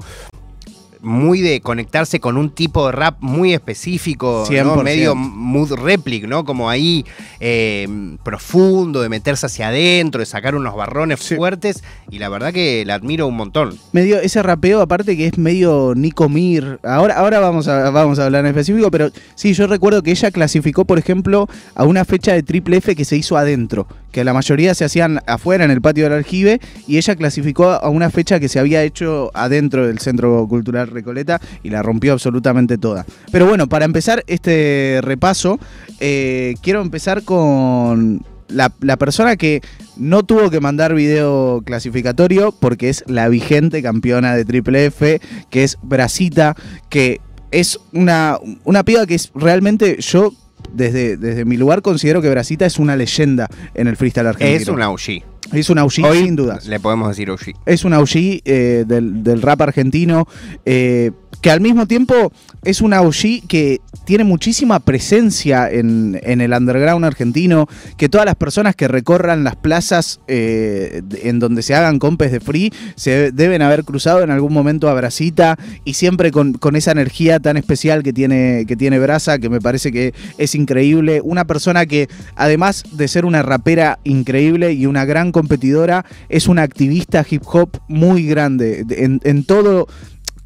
muy 1.01 1.41
de 1.41 1.61
conectarse 1.61 2.19
con 2.19 2.35
un 2.37 2.49
tipo 2.49 2.85
de 2.87 2.91
rap 2.91 3.17
muy 3.21 3.53
específico, 3.53 4.43
¿no? 4.49 4.75
100%. 4.75 4.83
medio 4.83 5.15
mood 5.15 5.71
replic, 5.73 6.25
¿no? 6.27 6.43
Como 6.45 6.69
ahí 6.69 7.05
eh, 7.39 7.87
profundo, 8.23 9.01
de 9.01 9.09
meterse 9.09 9.45
hacia 9.45 9.69
adentro, 9.69 10.19
de 10.19 10.25
sacar 10.25 10.55
unos 10.55 10.75
barrones 10.75 11.19
Sí. 11.19 11.35
fuertes, 11.35 11.83
y 12.11 12.19
la 12.19 12.29
verdad 12.29 12.51
que 12.53 12.83
la 12.85 12.95
admiro 12.95 13.27
un 13.27 13.35
montón. 13.37 13.77
medio 13.91 14.19
ese 14.19 14.41
rapeo 14.43 14.81
aparte 14.81 15.15
que 15.17 15.27
es 15.27 15.37
medio 15.37 15.93
Nico 15.95 16.27
Mir. 16.29 16.79
Ahora, 16.83 17.15
ahora 17.15 17.39
vamos, 17.39 17.67
a, 17.67 17.89
vamos 17.89 18.19
a 18.19 18.25
hablar 18.25 18.41
en 18.45 18.47
específico, 18.51 18.91
pero 18.91 19.09
sí, 19.35 19.53
yo 19.53 19.67
recuerdo 19.67 20.03
que 20.03 20.11
ella 20.11 20.31
clasificó, 20.31 20.85
por 20.85 20.99
ejemplo, 20.99 21.47
a 21.75 21.85
una 21.85 22.05
fecha 22.05 22.33
de 22.33 22.43
triple 22.43 22.77
F 22.77 22.95
que 22.95 23.05
se 23.05 23.15
hizo 23.17 23.37
adentro, 23.37 23.87
que 24.11 24.23
la 24.23 24.33
mayoría 24.33 24.73
se 24.75 24.85
hacían 24.85 25.19
afuera 25.27 25.65
en 25.65 25.71
el 25.71 25.81
patio 25.81 26.05
del 26.05 26.13
aljibe, 26.13 26.59
y 26.87 26.97
ella 26.97 27.15
clasificó 27.15 27.69
a 27.71 27.89
una 27.89 28.09
fecha 28.09 28.39
que 28.39 28.49
se 28.49 28.59
había 28.59 28.83
hecho 28.83 29.31
adentro 29.33 29.87
del 29.87 29.99
Centro 29.99 30.47
Cultural 30.47 30.87
Recoleta 30.87 31.39
y 31.63 31.69
la 31.69 31.81
rompió 31.81 32.13
absolutamente 32.13 32.77
toda. 32.77 33.05
Pero 33.31 33.45
bueno, 33.45 33.67
para 33.67 33.85
empezar 33.85 34.23
este 34.27 34.99
repaso, 35.01 35.59
eh, 35.99 36.55
quiero 36.61 36.81
empezar 36.81 37.23
con 37.23 38.23
la, 38.49 38.97
persona 38.97 39.35
que 39.35 39.61
No 39.95 40.23
tuvo 40.23 40.49
que 40.49 40.59
mandar 40.59 40.93
video 40.93 41.61
clasificatorio 41.65 42.51
porque 42.51 42.89
es 42.89 43.03
la 43.07 43.29
vigente 43.29 43.81
campeona 43.81 44.35
de 44.35 44.45
Triple 44.45 44.85
F, 44.85 45.21
que 45.49 45.63
es 45.63 45.77
Brasita, 45.81 46.55
que 46.89 47.21
es 47.51 47.79
una, 47.93 48.37
una 48.63 48.83
piba 48.83 49.05
que 49.05 49.15
es 49.15 49.31
realmente 49.33 49.97
yo 49.99 50.33
desde, 50.73 51.17
desde 51.17 51.45
mi 51.45 51.57
lugar 51.57 51.81
considero 51.81 52.21
que 52.21 52.29
Brasita 52.29 52.65
es 52.65 52.79
una 52.79 52.95
leyenda 52.95 53.47
en 53.73 53.87
el 53.87 53.95
freestyle 53.97 54.27
argentino. 54.27 54.61
Es 54.61 54.67
una 54.67 54.89
OG. 54.91 55.38
Es 55.51 55.69
una 55.69 55.83
OG 55.83 56.03
Hoy 56.03 56.23
sin 56.23 56.35
dudas. 56.35 56.65
Le 56.67 56.79
podemos 56.79 57.09
decir 57.09 57.29
OG. 57.29 57.53
Es 57.65 57.83
una 57.85 57.99
OG 57.99 58.09
eh, 58.45 58.85
del, 58.87 59.23
del 59.23 59.41
rap 59.41 59.61
argentino. 59.61 60.27
eh, 60.65 61.11
que 61.41 61.51
al 61.51 61.61
mismo 61.61 61.87
tiempo 61.87 62.31
es 62.63 62.81
una 62.81 63.01
OG 63.01 63.47
que 63.47 63.79
tiene 64.05 64.23
muchísima 64.23 64.79
presencia 64.79 65.69
en, 65.69 66.19
en 66.23 66.41
el 66.41 66.51
underground 66.53 67.05
argentino, 67.05 67.67
que 67.97 68.09
todas 68.09 68.25
las 68.25 68.35
personas 68.35 68.75
que 68.75 68.87
recorran 68.87 69.43
las 69.43 69.55
plazas 69.55 70.19
eh, 70.27 71.01
en 71.23 71.39
donde 71.39 71.61
se 71.61 71.75
hagan 71.75 71.99
compes 71.99 72.31
de 72.31 72.39
free 72.39 72.73
se 72.95 73.31
deben 73.31 73.61
haber 73.61 73.83
cruzado 73.85 74.21
en 74.21 74.31
algún 74.31 74.51
momento 74.51 74.89
a 74.89 74.93
Brasita 74.93 75.57
y 75.85 75.93
siempre 75.93 76.31
con, 76.31 76.53
con 76.53 76.75
esa 76.75 76.91
energía 76.91 77.39
tan 77.39 77.55
especial 77.55 78.03
que 78.03 78.11
tiene, 78.11 78.65
que 78.67 78.75
tiene 78.75 78.99
Brasa, 78.99 79.39
que 79.39 79.49
me 79.49 79.61
parece 79.61 79.91
que 79.91 80.13
es 80.37 80.55
increíble. 80.55 81.21
Una 81.23 81.45
persona 81.45 81.85
que 81.85 82.09
además 82.35 82.83
de 82.91 83.07
ser 83.07 83.23
una 83.25 83.43
rapera 83.43 83.99
increíble 84.03 84.73
y 84.73 84.87
una 84.87 85.05
gran 85.05 85.31
competidora, 85.39 86.05
es 86.27 86.49
una 86.49 86.63
activista 86.63 87.25
hip 87.29 87.43
hop 87.45 87.79
muy 87.87 88.25
grande. 88.25 88.85
En, 88.89 89.43
todo 89.45 89.87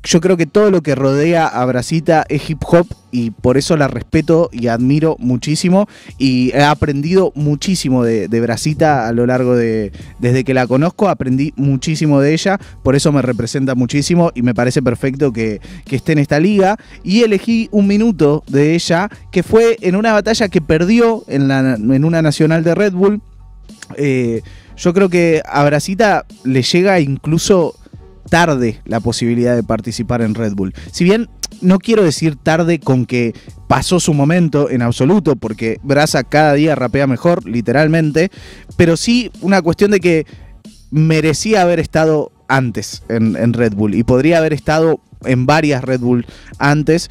yo 0.03 0.21
creo 0.21 0.37
que 0.37 0.45
todo 0.45 0.69
lo 0.69 0.83
que 0.83 0.93
rodea 0.93 1.47
a 1.47 1.65
Brasita 1.65 2.25
es 2.29 2.47
hip 2.47 2.61
hop 2.67 2.85
y 3.11 3.31
por 3.31 3.57
eso 3.57 3.75
la 3.75 3.87
respeto 3.87 4.49
y 4.51 4.67
admiro 4.67 5.15
muchísimo 5.17 5.87
y 6.17 6.51
he 6.53 6.61
aprendido 6.61 7.31
muchísimo 7.35 8.03
de, 8.03 8.27
de 8.27 8.41
Brasita 8.41 9.07
a 9.07 9.13
lo 9.13 9.25
largo 9.25 9.55
de 9.55 9.93
desde 10.19 10.43
que 10.43 10.53
la 10.53 10.67
conozco 10.67 11.07
aprendí 11.07 11.53
muchísimo 11.55 12.19
de 12.19 12.33
ella 12.33 12.59
por 12.83 12.95
eso 12.95 13.13
me 13.13 13.21
representa 13.21 13.75
muchísimo 13.75 14.31
y 14.35 14.41
me 14.41 14.53
parece 14.53 14.81
perfecto 14.81 15.31
que, 15.31 15.61
esté 15.89 16.11
en 16.11 16.19
esta 16.19 16.39
liga 16.39 16.77
y 17.03 17.21
elegí 17.21 17.69
un 17.71 17.87
minuto 17.87 18.43
de 18.47 18.75
ella 18.75 19.09
que 19.31 19.41
fue 19.41 19.77
en 19.81 19.95
una 19.95 20.11
batalla 20.11 20.49
que 20.49 20.59
perdió 20.59 21.23
en 21.27 22.03
una 22.03 22.21
nacional 22.21 22.63
de 22.63 22.75
Red 22.75 22.93
Bull 22.93 23.21
eh, 23.97 24.41
yo 24.77 24.93
creo 24.93 25.09
que 25.09 25.41
a 25.45 25.63
Brasita 25.63 26.25
le 26.43 26.61
llega 26.61 26.99
incluso 26.99 27.75
tarde 28.29 28.79
la 28.85 28.99
posibilidad 28.99 29.55
de 29.55 29.63
participar 29.63 30.21
en 30.21 30.35
Red 30.35 30.53
Bull. 30.53 30.73
Si 30.91 31.03
bien 31.03 31.29
no 31.61 31.79
quiero 31.79 32.03
decir 32.03 32.35
tarde 32.35 32.79
con 32.79 33.05
que 33.05 33.33
pasó 33.67 33.99
su 33.99 34.13
momento 34.13 34.69
en 34.69 34.81
absoluto, 34.81 35.35
porque 35.35 35.79
Brasa 35.83 36.23
cada 36.23 36.53
día 36.53 36.75
rapea 36.75 37.07
mejor, 37.07 37.47
literalmente, 37.47 38.31
pero 38.75 38.97
sí 38.97 39.31
una 39.41 39.61
cuestión 39.61 39.91
de 39.91 39.99
que 39.99 40.25
merecía 40.91 41.61
haber 41.61 41.79
estado 41.79 42.31
antes 42.47 43.03
en, 43.09 43.35
en 43.35 43.53
Red 43.53 43.73
Bull 43.73 43.95
y 43.95 44.03
podría 44.03 44.39
haber 44.39 44.53
estado 44.53 44.99
en 45.25 45.45
varias 45.45 45.83
Red 45.83 46.01
Bull 46.01 46.25
antes. 46.59 47.09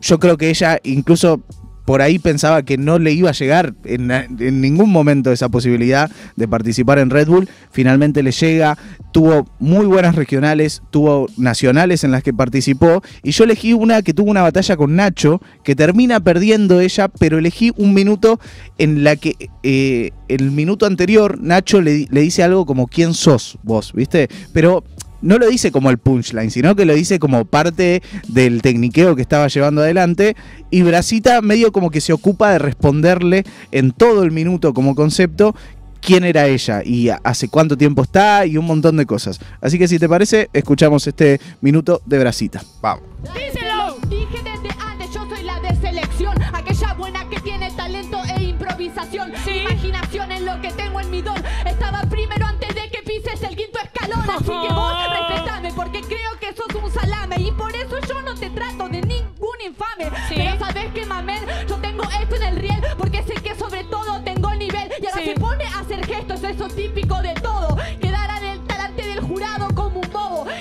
Yo 0.00 0.18
creo 0.18 0.36
que 0.36 0.50
ella 0.50 0.78
incluso 0.82 1.42
por 1.90 2.02
ahí 2.02 2.20
pensaba 2.20 2.62
que 2.62 2.78
no 2.78 3.00
le 3.00 3.10
iba 3.10 3.30
a 3.30 3.32
llegar 3.32 3.74
en, 3.82 4.12
ningún 4.60 4.90
momento 4.90 5.32
esa 5.32 5.48
posibilidad 5.48 6.08
de 6.36 6.46
participar 6.46 7.00
en 7.00 7.10
Red 7.10 7.26
Bull. 7.26 7.48
Finalmente 7.72 8.22
le 8.22 8.30
llega, 8.30 8.78
tuvo 9.10 9.48
muy 9.58 9.86
buenas 9.86 10.14
regionales, 10.14 10.82
tuvo 10.92 11.26
nacionales 11.36 12.04
en 12.04 12.12
las 12.12 12.22
que 12.22 12.32
participó. 12.32 13.02
Y 13.24 13.32
yo 13.32 13.42
elegí 13.42 13.72
una 13.72 14.02
que 14.02 14.14
tuvo 14.14 14.30
una 14.30 14.42
batalla 14.42 14.76
con 14.76 14.94
Nacho, 14.94 15.42
que 15.64 15.74
termina 15.74 16.20
perdiendo 16.20 16.80
ella, 16.80 17.08
pero 17.08 17.38
elegí 17.38 17.72
un 17.76 17.92
minuto 17.92 18.38
en 18.78 19.02
la 19.02 19.16
que 19.16 19.34
eh, 19.64 20.12
el 20.28 20.52
minuto 20.52 20.86
anterior 20.86 21.40
Nacho 21.40 21.80
le, 21.80 22.06
le 22.08 22.20
dice 22.20 22.44
algo 22.44 22.66
como 22.66 22.86
¿quién 22.86 23.14
sos 23.14 23.58
vos? 23.64 23.92
¿Viste? 23.94 24.28
Pero 24.52 24.84
no 25.22 25.38
lo 25.38 25.48
dice 25.48 25.72
como 25.72 25.90
el 25.90 25.98
punchline, 25.98 26.50
sino 26.50 26.74
que 26.76 26.84
lo 26.84 26.94
dice 26.94 27.18
como 27.18 27.44
parte 27.44 28.02
del 28.28 28.62
tecniqueo 28.62 29.16
que 29.16 29.22
estaba 29.22 29.48
llevando 29.48 29.82
adelante. 29.82 30.36
Y 30.70 30.82
Brasita 30.82 31.40
medio 31.42 31.72
como 31.72 31.90
que 31.90 32.00
se 32.00 32.12
ocupa 32.12 32.52
de 32.52 32.58
responderle 32.58 33.44
en 33.72 33.92
todo 33.92 34.22
el 34.22 34.30
minuto 34.30 34.74
como 34.74 34.94
concepto 34.94 35.54
quién 36.00 36.24
era 36.24 36.46
ella 36.46 36.82
y 36.84 37.08
hace 37.08 37.48
cuánto 37.48 37.76
tiempo 37.76 38.02
está 38.02 38.46
y 38.46 38.56
un 38.56 38.66
montón 38.66 38.96
de 38.96 39.06
cosas. 39.06 39.40
Así 39.60 39.78
que 39.78 39.88
si 39.88 39.98
te 39.98 40.08
parece, 40.08 40.48
escuchamos 40.52 41.06
este 41.06 41.40
minuto 41.60 42.02
de 42.06 42.18
Brasita. 42.18 42.62
Vamos. 42.80 43.04
Pises 53.40 53.50
el 53.50 53.56
quinto 53.56 53.78
escalón. 53.78 54.30
Así 54.30 54.44
que 54.44 54.74
vos 54.74 54.92
respetame 55.10 55.72
porque 55.74 56.00
creo 56.02 56.38
que 56.40 56.54
sos 56.54 56.82
un 56.82 56.90
salame. 56.90 57.36
Y 57.38 57.50
por 57.52 57.74
eso 57.74 57.98
yo 58.08 58.22
no 58.22 58.34
te 58.34 58.50
trato 58.50 58.88
de 58.88 59.00
ningún 59.02 59.60
infame. 59.64 60.10
Pero 60.28 60.58
sabes 60.58 60.92
que 60.92 61.06
mamen, 61.06 61.44
yo 61.68 61.76
tengo 61.76 62.04
esto 62.20 62.36
en 62.36 62.42
el 62.42 62.56
riel. 62.56 62.80
Porque 62.98 63.22
sé 63.22 63.34
que 63.34 63.54
sobre 63.54 63.84
todo 63.84 64.22
tengo 64.22 64.54
nivel. 64.54 64.90
Y 65.00 65.06
ahora 65.06 65.24
se 65.24 65.34
pone 65.34 65.64
a 65.64 65.80
hacer 65.80 66.06
gestos, 66.06 66.42
eso 66.42 66.68
típico 66.68 67.20
de 67.22 67.34
todo. 67.34 67.76
Quedar 68.00 68.42
en 68.42 68.50
el 68.50 68.66
talante 68.66 69.02
del 69.02 69.20
jurado. 69.20 69.69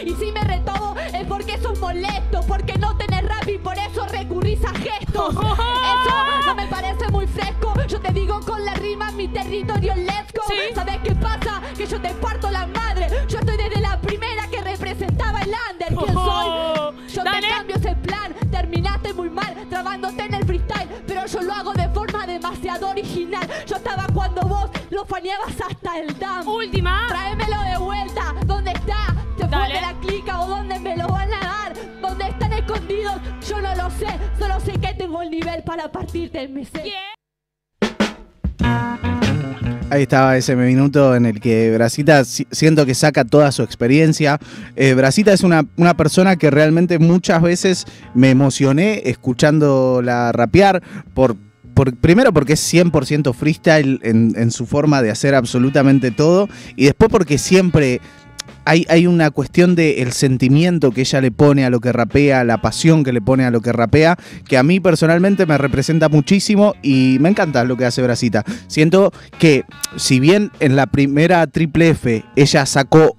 Y 0.05 0.13
si 0.15 0.31
me 0.31 0.41
retobo 0.41 0.95
es 0.97 1.25
porque 1.25 1.57
sos 1.57 1.79
molesto. 1.79 2.41
Porque 2.47 2.77
no 2.77 2.95
tenés 2.97 3.23
rap 3.27 3.47
y 3.47 3.57
por 3.57 3.77
eso 3.77 4.05
recurrís 4.07 4.63
a 4.63 4.73
gestos. 4.73 5.35
Eso 5.35 6.45
no 6.45 6.55
me 6.55 6.67
parece 6.67 7.07
muy 7.09 7.27
fresco. 7.27 7.73
Yo 7.87 7.99
te 7.99 8.11
digo 8.13 8.39
con 8.41 8.63
la 8.63 8.73
rima 8.75 9.11
mi 9.11 9.27
territorio 9.27 9.93
let's 9.95 10.31
go. 10.33 10.43
¿Sabes 10.73 10.99
qué 11.03 11.13
pasa? 11.15 11.61
Que 11.75 11.85
yo 11.85 11.99
te 11.99 12.09
parto 12.15 12.49
la 12.49 12.67
madre. 12.67 13.07
Yo 13.27 13.39
estoy 13.39 13.57
desde 13.57 13.81
la 13.81 13.99
primera 13.99 14.47
que 14.47 14.61
representaba 14.61 15.41
el 15.41 15.53
under. 15.71 15.95
¿Quién 15.95 16.13
soy? 16.13 17.07
Yo 17.13 17.23
te 17.23 17.49
cambio 17.49 17.75
ese 17.75 17.95
plan. 17.95 18.33
Terminaste 18.51 19.13
muy 19.13 19.29
mal, 19.29 19.55
trabándote 19.69 20.23
en 20.23 20.33
el 20.33 20.45
freestyle. 20.45 20.89
Pero 21.05 21.25
yo 21.25 21.41
lo 21.41 21.53
hago 21.53 21.73
de 21.73 21.89
forma 21.89 22.25
demasiado 22.25 22.89
original. 22.89 23.47
Yo 23.67 23.75
estaba 23.75 24.07
cuando 24.13 24.41
vos 24.43 24.69
lo 24.89 25.05
faneabas 25.05 25.55
hasta 25.59 25.99
el 25.99 26.17
dam. 26.17 26.47
Última. 26.47 27.07
No 33.61 33.75
lo 33.75 33.89
sé. 33.91 34.07
Solo 34.37 34.59
sé 34.59 34.73
que 34.73 34.93
tengo 34.97 35.21
el 35.21 35.29
nivel 35.29 35.63
para 35.63 35.91
partirte 35.91 36.41
el 36.41 36.49
MC. 36.49 36.81
Ahí 39.91 40.03
estaba 40.03 40.37
ese 40.37 40.55
minuto 40.55 41.15
en 41.15 41.25
el 41.25 41.39
que 41.39 41.71
Brasita 41.73 42.23
si- 42.23 42.45
siento 42.51 42.85
que 42.85 42.93
saca 42.93 43.25
toda 43.25 43.51
su 43.51 43.63
experiencia. 43.63 44.39
Eh, 44.75 44.93
Brasita 44.93 45.33
es 45.33 45.41
una, 45.41 45.65
una 45.77 45.95
persona 45.97 46.35
que 46.35 46.51
realmente 46.51 46.99
muchas 46.99 47.41
veces 47.41 47.85
me 48.13 48.29
emocioné 48.29 49.01
escuchándola 49.05 50.31
rapear 50.31 50.83
por... 51.15 51.35
por- 51.73 51.95
primero 51.95 52.31
porque 52.33 52.53
es 52.53 52.73
100% 52.73 53.33
freestyle 53.33 53.99
en 54.03 54.51
su 54.51 54.67
forma 54.67 55.01
de 55.01 55.09
hacer 55.09 55.33
absolutamente 55.33 56.11
todo 56.11 56.47
y 56.75 56.85
después 56.85 57.09
porque 57.09 57.37
siempre 57.39 57.99
hay, 58.69 59.07
una 59.07 59.31
cuestión 59.31 59.73
del 59.75 59.97
el 59.97 60.13
sentimiento 60.13 60.91
que 60.91 61.01
ella 61.01 61.21
le 61.21 61.31
pone 61.31 61.65
a 61.65 61.71
lo 61.71 61.79
que 61.79 61.91
rapea, 61.91 62.43
la 62.43 62.61
pasión 62.61 63.03
que 63.03 63.11
le 63.11 63.21
pone 63.21 63.43
a 63.43 63.51
lo 63.51 63.61
que 63.61 63.71
rapea, 63.71 64.15
que 64.47 64.57
a 64.57 64.63
mí 64.63 64.79
personalmente 64.79 65.47
me 65.47 65.57
representa 65.57 66.07
muchísimo 66.07 66.75
y 66.83 67.17
me 67.19 67.29
encanta 67.29 67.63
lo 67.63 67.77
que 67.77 67.85
hace 67.85 68.03
Brasita. 68.03 68.43
Siento 68.67 69.11
que 69.39 69.63
si 69.95 70.19
bien 70.19 70.51
en 70.59 70.75
la 70.75 70.85
primera 70.85 71.47
triple 71.47 71.89
F 71.89 72.23
ella 72.35 72.65
sacó 72.67 73.17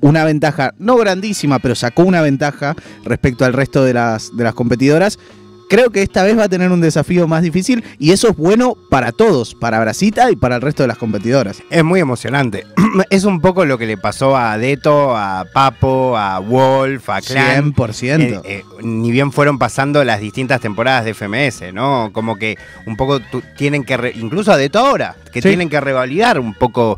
una 0.00 0.24
ventaja, 0.24 0.72
no 0.78 0.96
grandísima, 0.96 1.58
pero 1.58 1.74
sacó 1.74 2.04
una 2.04 2.22
ventaja 2.22 2.74
respecto 3.04 3.44
al 3.44 3.52
resto 3.52 3.84
de 3.84 3.92
las, 3.92 4.34
de 4.34 4.44
las 4.44 4.54
competidoras. 4.54 5.18
Creo 5.68 5.90
que 5.90 6.02
esta 6.02 6.22
vez 6.22 6.38
va 6.38 6.44
a 6.44 6.48
tener 6.48 6.70
un 6.70 6.80
desafío 6.80 7.26
más 7.26 7.42
difícil 7.42 7.82
y 7.98 8.12
eso 8.12 8.28
es 8.28 8.36
bueno 8.36 8.76
para 8.88 9.10
todos, 9.10 9.54
para 9.56 9.80
Brasita 9.80 10.30
y 10.30 10.36
para 10.36 10.56
el 10.56 10.62
resto 10.62 10.84
de 10.84 10.86
las 10.88 10.96
competidoras. 10.98 11.60
Es 11.70 11.82
muy 11.82 11.98
emocionante. 11.98 12.64
es 13.10 13.24
un 13.24 13.40
poco 13.40 13.64
lo 13.64 13.76
que 13.76 13.86
le 13.86 13.96
pasó 13.96 14.36
a 14.36 14.56
Deto, 14.58 15.16
a 15.16 15.44
Papo, 15.52 16.16
a 16.16 16.38
Wolf, 16.38 17.10
a 17.10 17.20
Clan. 17.20 17.74
100%. 17.74 18.20
Eh, 18.20 18.40
eh, 18.44 18.64
ni 18.82 19.10
bien 19.10 19.32
fueron 19.32 19.58
pasando 19.58 20.04
las 20.04 20.20
distintas 20.20 20.60
temporadas 20.60 21.04
de 21.04 21.14
FMS, 21.14 21.72
¿no? 21.72 22.10
Como 22.12 22.36
que 22.36 22.56
un 22.86 22.96
poco 22.96 23.20
tienen 23.56 23.82
que, 23.82 23.96
re- 23.96 24.12
incluso 24.14 24.52
a 24.52 24.56
Deto 24.56 24.78
ahora, 24.78 25.16
que 25.32 25.42
Sí. 25.42 25.48
tienen 25.48 25.68
que 25.68 25.80
revalidar 25.80 26.38
un 26.38 26.54
poco 26.54 26.96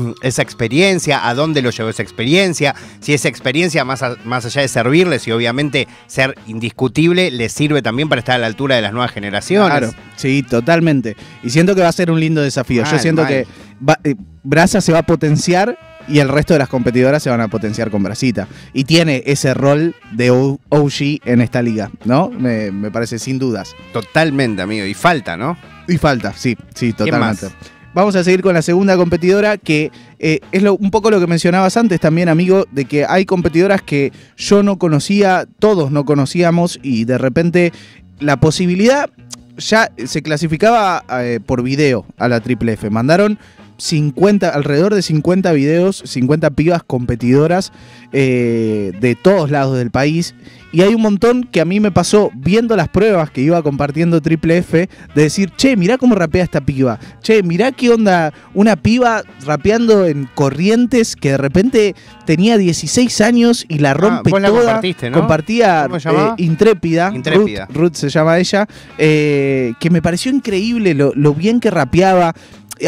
esa 0.22 0.42
experiencia, 0.42 1.26
a 1.28 1.34
dónde 1.34 1.62
lo 1.62 1.70
llevó 1.70 1.88
esa 1.88 2.02
experiencia, 2.02 2.74
si 3.00 3.12
esa 3.14 3.28
experiencia, 3.28 3.84
más, 3.84 4.02
a- 4.02 4.16
más 4.24 4.44
allá 4.44 4.62
de 4.62 4.68
servirles 4.68 5.26
y 5.28 5.32
obviamente 5.32 5.88
ser 6.06 6.34
indiscutible, 6.46 7.30
les 7.30 7.52
sirve 7.52 7.82
también 7.82 8.08
para 8.08 8.20
estar 8.20 8.34
a 8.36 8.38
la 8.38 8.46
altura 8.46 8.76
de 8.76 8.82
las 8.82 8.92
nuevas 8.92 9.10
generaciones. 9.12 9.70
Claro, 9.70 9.92
sí, 10.16 10.42
totalmente. 10.42 11.16
Y 11.42 11.50
siento 11.50 11.74
que 11.74 11.82
va 11.82 11.88
a 11.88 11.92
ser 11.92 12.10
un 12.10 12.20
lindo 12.20 12.40
desafío. 12.42 12.84
Yo 12.84 12.98
siento 12.98 13.22
mal. 13.22 13.30
que 13.30 13.46
va- 13.86 13.98
eh, 14.04 14.14
Brasa 14.44 14.80
se 14.80 14.92
va 14.92 15.00
a 15.00 15.02
potenciar 15.04 15.78
y 16.08 16.18
el 16.18 16.28
resto 16.28 16.52
de 16.54 16.58
las 16.58 16.68
competidoras 16.68 17.22
se 17.22 17.30
van 17.30 17.40
a 17.40 17.46
potenciar 17.48 17.90
con 17.90 18.02
Brasita. 18.02 18.48
Y 18.72 18.84
tiene 18.84 19.22
ese 19.26 19.54
rol 19.54 19.94
de 20.10 20.30
OG 20.32 21.20
en 21.24 21.40
esta 21.40 21.62
liga, 21.62 21.90
¿no? 22.04 22.28
Me, 22.30 22.72
me 22.72 22.90
parece 22.90 23.20
sin 23.20 23.38
dudas. 23.38 23.74
Totalmente, 23.92 24.62
amigo. 24.62 24.84
Y 24.84 24.94
falta, 24.94 25.36
¿no? 25.36 25.56
Y 25.86 25.98
falta, 25.98 26.32
sí, 26.36 26.56
sí, 26.74 26.92
¿Quién 26.92 27.18
más? 27.20 27.52
Vamos 27.94 28.16
a 28.16 28.24
seguir 28.24 28.40
con 28.42 28.54
la 28.54 28.62
segunda 28.62 28.96
competidora, 28.96 29.58
que 29.58 29.90
eh, 30.18 30.40
es 30.50 30.62
lo- 30.62 30.76
un 30.76 30.90
poco 30.90 31.10
lo 31.10 31.20
que 31.20 31.26
mencionabas 31.26 31.76
antes 31.76 32.00
también, 32.00 32.28
amigo, 32.28 32.66
de 32.72 32.86
que 32.86 33.04
hay 33.04 33.24
competidoras 33.26 33.82
que 33.82 34.12
yo 34.36 34.62
no 34.62 34.78
conocía, 34.78 35.46
todos 35.58 35.90
no 35.90 36.04
conocíamos, 36.04 36.78
y 36.82 37.04
de 37.04 37.18
repente 37.18 37.72
la 38.20 38.38
posibilidad 38.38 39.10
ya 39.58 39.90
se 40.06 40.22
clasificaba 40.22 41.04
eh, 41.20 41.38
por 41.44 41.62
video 41.62 42.06
a 42.16 42.28
la 42.28 42.40
Triple 42.40 42.72
F. 42.72 42.88
Mandaron 42.88 43.38
50, 43.76 44.48
alrededor 44.48 44.94
de 44.94 45.02
50 45.02 45.52
videos, 45.52 46.02
50 46.06 46.50
pibas 46.50 46.82
competidoras 46.84 47.72
eh, 48.12 48.92
de 49.00 49.14
todos 49.16 49.50
lados 49.50 49.76
del 49.76 49.90
país. 49.90 50.34
Y 50.72 50.80
hay 50.80 50.94
un 50.94 51.02
montón 51.02 51.44
que 51.44 51.60
a 51.60 51.64
mí 51.66 51.80
me 51.80 51.90
pasó 51.92 52.30
viendo 52.34 52.74
las 52.76 52.88
pruebas 52.88 53.30
que 53.30 53.42
iba 53.42 53.62
compartiendo 53.62 54.22
Triple 54.22 54.58
F, 54.58 54.88
de 55.14 55.22
decir, 55.22 55.50
che, 55.56 55.76
mirá 55.76 55.98
cómo 55.98 56.14
rapea 56.14 56.42
esta 56.42 56.62
piba. 56.62 56.98
Che, 57.22 57.42
mirá 57.42 57.72
qué 57.72 57.90
onda 57.90 58.32
una 58.54 58.76
piba 58.76 59.22
rapeando 59.44 60.06
en 60.06 60.28
corrientes 60.34 61.14
que 61.14 61.32
de 61.32 61.36
repente 61.36 61.94
tenía 62.24 62.56
16 62.56 63.20
años 63.20 63.66
y 63.68 63.78
la 63.78 63.92
rompe 63.92 64.30
vos 64.30 64.40
la 64.40 64.48
toda. 64.48 64.80
¿no? 65.10 65.18
Compartía 65.18 65.88
eh, 65.92 66.34
Intrépida. 66.38 67.12
Intrépida. 67.14 67.66
Ruth, 67.66 67.76
Ruth 67.76 67.94
se 67.94 68.08
llama 68.08 68.38
ella. 68.38 68.66
eh, 68.96 69.74
que 69.78 69.90
me 69.90 70.00
pareció 70.00 70.32
increíble 70.32 70.94
lo, 70.94 71.12
lo 71.14 71.34
bien 71.34 71.60
que 71.60 71.70
rapeaba. 71.70 72.34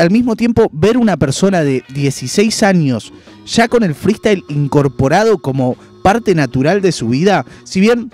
Al 0.01 0.11
mismo 0.11 0.35
tiempo, 0.35 0.71
ver 0.73 0.97
una 0.97 1.17
persona 1.17 1.63
de 1.63 1.85
16 1.93 2.63
años 2.63 3.13
ya 3.47 3.69
con 3.69 3.83
el 3.83 3.95
freestyle 3.95 4.43
incorporado 4.49 5.39
como 5.39 5.77
parte 6.05 6.35
natural 6.35 6.83
de 6.83 6.93
su 6.93 7.09
vida, 7.09 7.47
si 7.65 7.81
bien 7.81 8.13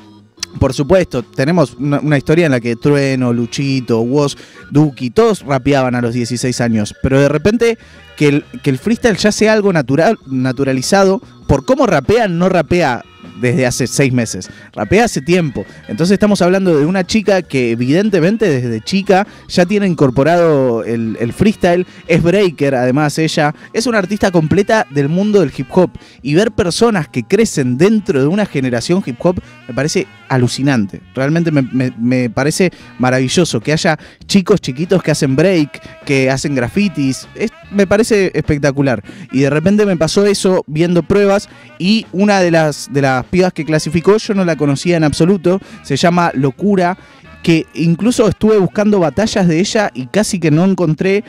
por 0.60 0.72
supuesto, 0.74 1.24
tenemos 1.24 1.74
una, 1.74 2.16
historia 2.16 2.46
en 2.46 2.52
la 2.52 2.60
que 2.60 2.76
Trueno, 2.76 3.32
Luchito, 3.32 4.00
Woz, 4.00 4.36
Duki, 4.70 5.10
todos 5.10 5.42
rapeaban 5.42 5.96
a 5.96 6.00
los 6.00 6.14
16 6.14 6.60
años, 6.60 6.94
pero 7.02 7.20
de 7.20 7.28
repente 7.28 7.78
que 8.16 8.28
el, 8.28 8.44
que 8.62 8.70
el 8.70 8.78
freestyle 8.78 9.16
ya 9.16 9.32
sea 9.32 9.52
algo 9.52 9.72
natural, 9.72 10.18
naturalizado, 10.26 11.20
por 11.50 11.64
cómo 11.64 11.84
rapean, 11.84 12.38
no 12.38 12.48
rapea 12.48 13.04
desde 13.40 13.66
hace 13.66 13.88
seis 13.88 14.12
meses, 14.12 14.48
rapea 14.72 15.06
hace 15.06 15.20
tiempo. 15.20 15.66
Entonces 15.88 16.12
estamos 16.12 16.40
hablando 16.42 16.78
de 16.78 16.86
una 16.86 17.04
chica 17.04 17.42
que 17.42 17.72
evidentemente 17.72 18.48
desde 18.48 18.80
chica 18.80 19.26
ya 19.48 19.66
tiene 19.66 19.88
incorporado 19.88 20.84
el, 20.84 21.32
freestyle, 21.32 21.88
es 22.06 22.22
breaker 22.22 22.76
además 22.76 23.18
ella, 23.18 23.52
es 23.72 23.88
una 23.88 23.98
artista 23.98 24.30
completa 24.30 24.86
del 24.90 25.08
mundo 25.08 25.40
del 25.40 25.50
hip 25.56 25.66
hop 25.72 25.90
y 26.22 26.34
ver 26.34 26.52
personas 26.52 27.08
que 27.08 27.24
crecen 27.24 27.76
dentro 27.76 28.20
de 28.20 28.28
una 28.28 28.46
generación 28.46 29.02
hip 29.04 29.16
hop 29.18 29.42
me 29.66 29.74
parece 29.74 30.06
alucinante. 30.28 31.00
Realmente 31.16 31.50
me, 31.50 32.30
parece 32.30 32.70
maravilloso 33.00 33.58
que 33.58 33.72
haya 33.72 33.98
chicos 34.26 34.60
chiquitos 34.60 35.02
que 35.02 35.10
hacen 35.10 35.34
break, 35.34 36.04
que 36.04 36.30
hacen 36.30 36.54
grafitis. 36.54 37.26
Me 37.70 37.86
parece 37.86 38.30
espectacular. 38.34 39.02
Y 39.32 39.40
de 39.40 39.50
repente 39.50 39.86
me 39.86 39.96
pasó 39.96 40.26
eso 40.26 40.64
viendo 40.66 41.02
pruebas 41.02 41.48
y 41.78 42.06
una 42.12 42.40
de 42.40 42.50
las, 42.50 42.88
de 42.92 43.02
las 43.02 43.24
pibas 43.26 43.52
que 43.52 43.64
clasificó 43.64 44.16
yo 44.16 44.34
no 44.34 44.44
la 44.44 44.56
conocía 44.56 44.96
en 44.96 45.04
absoluto. 45.04 45.60
Se 45.82 45.96
llama 45.96 46.32
Locura. 46.34 46.96
Que 47.42 47.64
incluso 47.72 48.28
estuve 48.28 48.58
buscando 48.58 49.00
batallas 49.00 49.48
de 49.48 49.60
ella 49.60 49.90
y 49.94 50.08
casi 50.08 50.38
que 50.38 50.50
no 50.50 50.62
encontré 50.66 51.24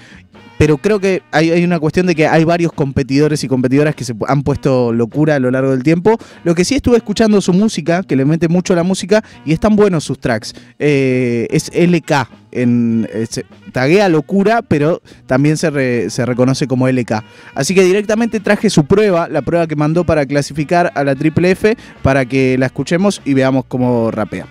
pero 0.62 0.78
creo 0.78 1.00
que 1.00 1.24
hay, 1.32 1.50
hay 1.50 1.64
una 1.64 1.80
cuestión 1.80 2.06
de 2.06 2.14
que 2.14 2.28
hay 2.28 2.44
varios 2.44 2.72
competidores 2.72 3.44
y 3.44 3.48
competidoras 3.48 3.96
que 3.96 4.04
se 4.04 4.14
han 4.28 4.44
puesto 4.44 4.94
locura 4.94 5.34
a 5.34 5.40
lo 5.40 5.50
largo 5.50 5.72
del 5.72 5.82
tiempo. 5.82 6.20
Lo 6.44 6.54
que 6.54 6.66
sí 6.66 6.76
estuve 6.76 6.98
escuchando 6.98 7.42
su 7.42 7.52
música, 7.52 8.04
que 8.04 8.16
le 8.16 8.26
mete 8.26 8.48
mucho 8.48 8.76
la 8.76 8.84
música, 8.84 9.24
y 9.44 9.54
están 9.54 9.76
buenos 9.76 10.04
sus 10.04 10.20
tracks. 10.20 10.54
Eh, 10.78 11.48
es 11.50 11.72
LK, 11.74 12.30
en, 12.52 13.08
eh, 13.12 13.28
taguea 13.72 14.10
locura, 14.10 14.62
pero 14.62 15.02
también 15.26 15.58
se, 15.58 15.70
re- 15.70 16.10
se 16.10 16.26
reconoce 16.26 16.68
como 16.68 16.88
LK. 16.88 17.24
Así 17.56 17.74
que 17.76 17.84
directamente 17.84 18.40
traje 18.40 18.70
su 18.70 18.86
prueba, 18.86 19.28
la 19.28 19.42
prueba 19.42 19.68
que 19.68 19.76
mandó 19.76 20.04
para 20.06 20.26
clasificar 20.26 20.92
a 20.96 21.04
la 21.04 21.16
Triple 21.16 21.52
F, 21.52 21.78
para 22.02 22.26
que 22.26 22.58
la 22.58 22.68
escuchemos 22.68 23.22
y 23.26 23.34
veamos 23.34 23.66
cómo 23.68 24.12
rapea. 24.12 24.46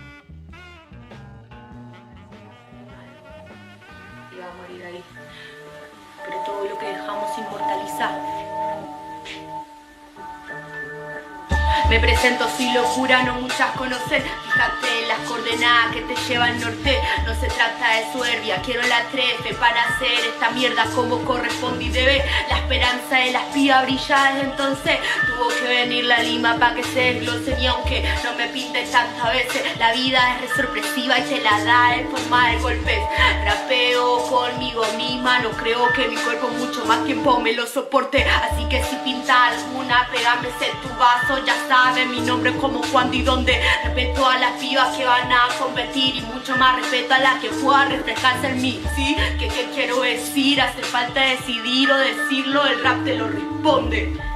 Me 11.91 11.99
presento, 11.99 12.49
soy 12.57 12.73
locura, 12.73 13.25
no 13.25 13.35
muchas 13.41 13.73
conocen. 13.73 14.23
Fíjate 14.45 15.03
en 15.03 15.09
las 15.09 15.19
coordenadas 15.27 15.93
que 15.93 16.03
te 16.03 16.15
lleva 16.29 16.45
al 16.45 16.61
norte. 16.61 17.01
No 17.27 17.35
se 17.35 17.49
trata 17.49 17.97
de 17.97 18.13
soberbia, 18.13 18.63
quiero 18.63 18.83
la 18.83 19.03
trefe 19.07 19.53
para 19.55 19.83
hacer 19.83 20.25
esta 20.25 20.51
mierda 20.51 20.85
como 20.95 21.19
corresponde 21.25 21.87
y 21.87 21.89
debe. 21.89 22.25
La 22.49 22.59
esperanza 22.59 23.17
de 23.17 23.33
las 23.33 23.43
pibas 23.47 23.83
brilla 23.83 24.35
desde 24.35 24.51
entonces. 24.51 24.99
Tuvo 25.27 25.49
que 25.49 25.67
venir 25.67 26.05
la 26.05 26.21
lima 26.21 26.57
para 26.61 26.77
que 26.77 26.85
se 26.85 27.15
desglosen 27.15 27.61
y 27.61 27.67
aunque 27.67 28.09
no 28.23 28.35
me 28.35 28.47
pinte 28.47 28.85
tantas 28.85 29.33
veces, 29.33 29.77
la 29.77 29.93
vida 29.93 30.37
es 30.37 30.43
re 30.43 30.63
sorpresiva 30.63 31.19
y 31.19 31.23
te 31.23 31.41
la 31.41 31.65
da 31.65 31.97
en 31.97 32.09
forma 32.09 32.51
de 32.51 32.59
golpes. 32.59 33.01
Rapeo 33.45 34.29
conmigo 34.29 34.87
misma, 34.97 35.41
no 35.41 35.51
creo 35.51 35.93
que 35.93 36.07
mi 36.07 36.15
cuerpo 36.15 36.51
mucho 36.51 36.85
más 36.85 37.05
tiempo 37.05 37.41
me 37.41 37.53
lo 37.53 37.67
soporte. 37.67 38.25
Así 38.25 38.65
que 38.69 38.81
si 38.85 38.95
pinta 38.99 39.49
alguna, 39.49 40.09
pégame 40.13 40.51
ese 40.51 40.71
tu 40.83 40.89
vaso, 40.97 41.45
ya 41.45 41.57
sabes 41.67 41.80
mi 42.09 42.21
nombre 42.21 42.55
como 42.57 42.81
cuándo 42.93 43.17
y 43.17 43.23
dónde. 43.23 43.61
Respeto 43.85 44.27
a 44.27 44.39
las 44.39 44.61
pibas 44.61 44.97
que 44.97 45.05
van 45.05 45.33
a 45.33 45.49
competir 45.59 46.17
y 46.17 46.21
mucho 46.23 46.57
más 46.57 46.77
respeto 46.77 47.15
a 47.15 47.19
las 47.19 47.41
que 47.41 47.49
puedan 47.49 47.91
reflejarse 47.91 48.49
en 48.49 48.63
mí. 48.63 48.81
Sí, 48.95 49.17
que 49.39 49.49
qué 49.49 49.69
quiero 49.75 50.01
decir, 50.03 50.61
hace 50.61 50.83
falta 50.83 51.21
decidir 51.21 51.91
o 51.91 51.97
decirlo, 51.97 52.67
el 52.67 52.83
rap 52.83 53.05
te 53.05 53.17
lo 53.17 53.29
responde. 53.29 54.30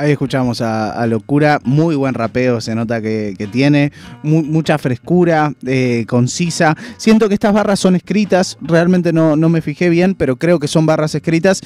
Ahí 0.00 0.12
escuchamos 0.12 0.62
a, 0.62 1.06
Locura, 1.06 1.60
muy 1.62 1.94
buen 1.94 2.14
rapeo 2.14 2.62
se 2.62 2.74
nota 2.74 3.02
que, 3.02 3.34
tiene, 3.52 3.92
mu- 4.22 4.42
mucha 4.42 4.78
frescura, 4.78 5.52
eh, 5.66 6.06
concisa. 6.08 6.74
Siento 6.96 7.28
que 7.28 7.34
estas 7.34 7.52
barras 7.52 7.80
son 7.80 7.96
escritas, 7.96 8.56
realmente 8.62 9.12
no, 9.12 9.36
no 9.36 9.50
me 9.50 9.60
fijé 9.60 9.90
bien, 9.90 10.14
pero 10.14 10.36
creo 10.36 10.58
que 10.58 10.68
son 10.68 10.86
barras 10.86 11.14
escritas. 11.14 11.60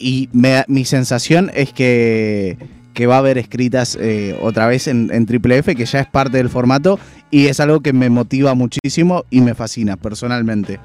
Y 0.00 0.28
mi 0.32 0.84
sensación 0.84 1.52
es 1.54 1.72
que, 1.72 2.58
que 2.92 3.06
va 3.06 3.14
a 3.14 3.18
haber 3.18 3.38
escritas 3.38 3.96
eh, 4.00 4.36
otra 4.42 4.66
vez 4.66 4.88
en, 4.88 5.12
en 5.12 5.24
Triple 5.24 5.58
F, 5.58 5.76
que 5.76 5.86
ya 5.86 6.00
es 6.00 6.08
parte 6.08 6.38
del 6.38 6.48
formato. 6.48 6.98
Y 7.30 7.46
es 7.46 7.60
algo 7.60 7.82
que 7.82 7.92
me 7.92 8.10
motiva 8.10 8.54
muchísimo 8.54 9.22
y 9.30 9.42
me 9.42 9.54
fascina 9.54 9.96
personalmente. 9.96 10.80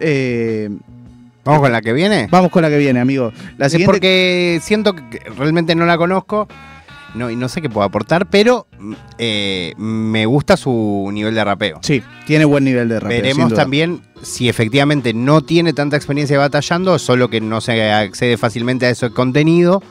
Eh, 0.00 0.68
¿Vamos 1.44 1.62
con 1.62 1.72
la 1.72 1.80
que 1.80 1.92
viene? 1.92 2.28
vamos 2.30 2.50
con 2.50 2.62
la 2.62 2.68
que 2.68 2.78
viene, 2.78 3.00
amigo. 3.00 3.32
La 3.56 3.68
siguiente 3.68 3.92
porque 3.92 4.60
siento 4.62 4.94
que 4.94 5.20
realmente 5.36 5.74
no 5.74 5.86
la 5.86 5.96
conozco 5.96 6.48
no, 7.14 7.30
y 7.30 7.36
no 7.36 7.48
sé 7.48 7.60
qué 7.60 7.68
puedo 7.68 7.84
aportar, 7.84 8.26
pero 8.26 8.66
eh, 9.18 9.74
me 9.76 10.26
gusta 10.26 10.56
su 10.56 11.08
nivel 11.12 11.34
de 11.34 11.44
rapeo. 11.44 11.78
Sí, 11.82 12.02
tiene 12.26 12.44
buen 12.44 12.64
nivel 12.64 12.88
de 12.88 13.00
rapeo. 13.00 13.22
Veremos 13.22 13.54
también 13.54 14.02
si 14.22 14.48
efectivamente 14.48 15.12
no 15.12 15.42
tiene 15.42 15.72
tanta 15.72 15.96
experiencia 15.96 16.38
batallando, 16.38 16.98
solo 16.98 17.28
que 17.28 17.40
no 17.40 17.60
se 17.60 17.90
accede 17.90 18.36
fácilmente 18.36 18.86
a 18.86 18.90
ese 18.90 19.10
contenido. 19.10 19.82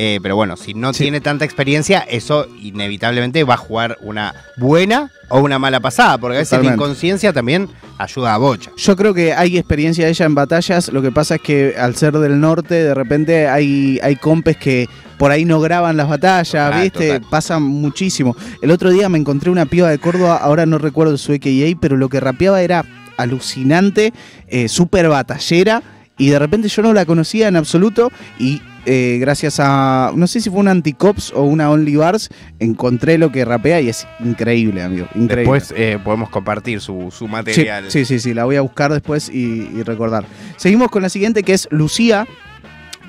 Eh, 0.00 0.20
pero 0.22 0.36
bueno, 0.36 0.56
si 0.56 0.74
no 0.74 0.92
Sí. 0.94 1.02
tiene 1.02 1.20
tanta 1.20 1.44
experiencia, 1.44 1.98
eso 2.08 2.46
inevitablemente 2.62 3.42
va 3.42 3.54
a 3.54 3.56
jugar 3.56 3.98
una 4.00 4.32
buena 4.56 5.10
o 5.28 5.40
una 5.40 5.58
mala 5.58 5.80
pasada, 5.80 6.18
porque 6.18 6.36
a 6.36 6.38
veces 6.38 6.64
la 6.64 6.72
inconsciencia 6.74 7.32
también 7.32 7.68
ayuda 7.98 8.32
a 8.34 8.38
bocha. 8.38 8.70
Yo 8.76 8.94
creo 8.94 9.12
que 9.12 9.32
hay 9.34 9.58
experiencia 9.58 10.04
de 10.04 10.12
ella 10.12 10.24
en 10.26 10.36
batallas. 10.36 10.88
Lo 10.92 11.02
que 11.02 11.10
pasa 11.10 11.34
es 11.34 11.40
que 11.42 11.74
al 11.76 11.96
ser 11.96 12.12
del 12.16 12.38
norte, 12.38 12.74
de 12.76 12.94
repente 12.94 13.48
hay, 13.48 13.98
hay 14.00 14.14
compes 14.14 14.56
que 14.56 14.88
por 15.18 15.32
ahí 15.32 15.44
no 15.44 15.58
graban 15.60 15.96
las 15.96 16.08
batallas, 16.08 16.80
¿viste? 16.80 17.14
total. 17.14 17.28
Pasa 17.28 17.58
muchísimo. 17.58 18.36
El 18.62 18.70
otro 18.70 18.90
día 18.90 19.08
me 19.08 19.18
encontré 19.18 19.50
una 19.50 19.66
piba 19.66 19.90
de 19.90 19.98
Córdoba, 19.98 20.36
ahora 20.36 20.64
no 20.64 20.78
recuerdo 20.78 21.18
su 21.18 21.32
EKA, 21.32 21.76
pero 21.80 21.96
lo 21.96 22.08
que 22.08 22.20
rapeaba 22.20 22.62
era 22.62 22.84
alucinante, 23.16 24.12
eh, 24.46 24.68
súper 24.68 25.08
batallera. 25.08 25.82
Y 26.16 26.30
de 26.30 26.38
repente 26.38 26.68
yo 26.68 26.82
no 26.82 26.92
la 26.92 27.04
conocía 27.04 27.46
en 27.48 27.56
absoluto 27.56 28.10
y 28.40 28.60
eh, 28.88 29.18
gracias 29.20 29.60
a, 29.60 30.12
no 30.16 30.26
sé 30.26 30.40
si 30.40 30.48
fue 30.50 30.58
una 30.60 30.70
Anticops 30.70 31.32
o 31.34 31.42
una 31.42 31.70
Only 31.70 31.96
Bars, 31.96 32.30
encontré 32.58 33.18
lo 33.18 33.30
que 33.30 33.44
rapea 33.44 33.80
y 33.80 33.88
es 33.90 34.06
increíble, 34.20 34.82
amigo. 34.82 35.06
Increíble. 35.14 35.52
Después 35.52 35.74
eh, 35.76 35.98
podemos 36.02 36.30
compartir 36.30 36.80
su, 36.80 37.10
su 37.10 37.26
Sí, 37.26 37.30
material. 37.30 37.90
Sí, 37.90 38.04
sí, 38.04 38.18
sí, 38.18 38.32
la 38.34 38.44
voy 38.44 38.56
a 38.56 38.62
buscar 38.62 38.92
después 38.92 39.28
y, 39.28 39.68
y 39.74 39.82
recordar. 39.84 40.24
Seguimos 40.56 40.90
con 40.90 41.02
la 41.02 41.08
siguiente 41.10 41.42
que 41.42 41.52
es 41.52 41.68
Lucía. 41.70 42.26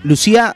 Lucía, 0.03 0.55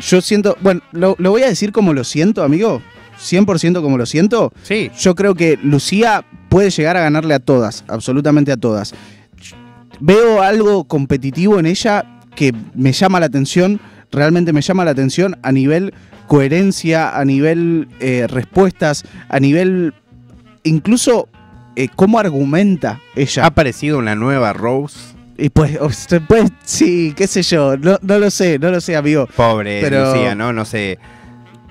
yo 0.00 0.20
siento, 0.20 0.56
bueno, 0.62 0.80
lo, 0.92 1.14
lo 1.18 1.30
voy 1.30 1.42
a 1.42 1.48
decir 1.48 1.70
como 1.72 1.92
lo 1.92 2.04
siento, 2.04 2.42
amigo. 2.42 2.82
100% 3.20 3.82
como 3.82 3.98
lo 3.98 4.06
siento. 4.06 4.50
Sí, 4.62 4.90
Yo 4.98 5.14
creo 5.14 5.34
que 5.34 5.58
Lucía 5.62 6.24
puede 6.48 6.70
llegar 6.70 6.96
a 6.96 7.00
ganarle 7.02 7.34
a 7.34 7.38
todas, 7.38 7.84
absolutamente 7.86 8.50
a 8.50 8.56
todas. 8.56 8.94
Veo 10.00 10.40
algo 10.42 10.84
competitivo 10.84 11.58
en 11.58 11.66
ella 11.66 12.20
que 12.34 12.54
me 12.74 12.92
llama 12.92 13.20
la 13.20 13.26
atención, 13.26 13.78
realmente 14.12 14.52
me 14.52 14.60
llama 14.62 14.84
la 14.84 14.90
atención 14.92 15.38
a 15.42 15.52
nivel 15.52 15.94
coherencia, 16.26 17.16
a 17.18 17.24
nivel 17.24 17.88
eh, 18.00 18.26
respuestas, 18.28 19.04
a 19.28 19.40
nivel 19.40 19.94
incluso 20.62 21.28
eh, 21.76 21.88
cómo 21.94 22.18
argumenta 22.18 22.92
ha 23.16 23.20
ella. 23.20 23.46
aparecido 23.46 23.98
una 23.98 24.14
nueva 24.14 24.52
Rose. 24.52 24.98
Y 25.36 25.48
pues, 25.48 25.78
pues, 26.28 26.50
sí, 26.64 27.14
qué 27.16 27.26
sé 27.26 27.42
yo, 27.42 27.76
no, 27.78 27.98
no 28.02 28.18
lo 28.18 28.30
sé, 28.30 28.58
no 28.58 28.70
lo 28.70 28.80
sé, 28.80 28.94
amigo. 28.94 29.26
Pobre 29.34 29.80
Pero- 29.80 30.12
Lucía, 30.12 30.34
¿no? 30.34 30.52
No 30.52 30.64
sé. 30.64 30.98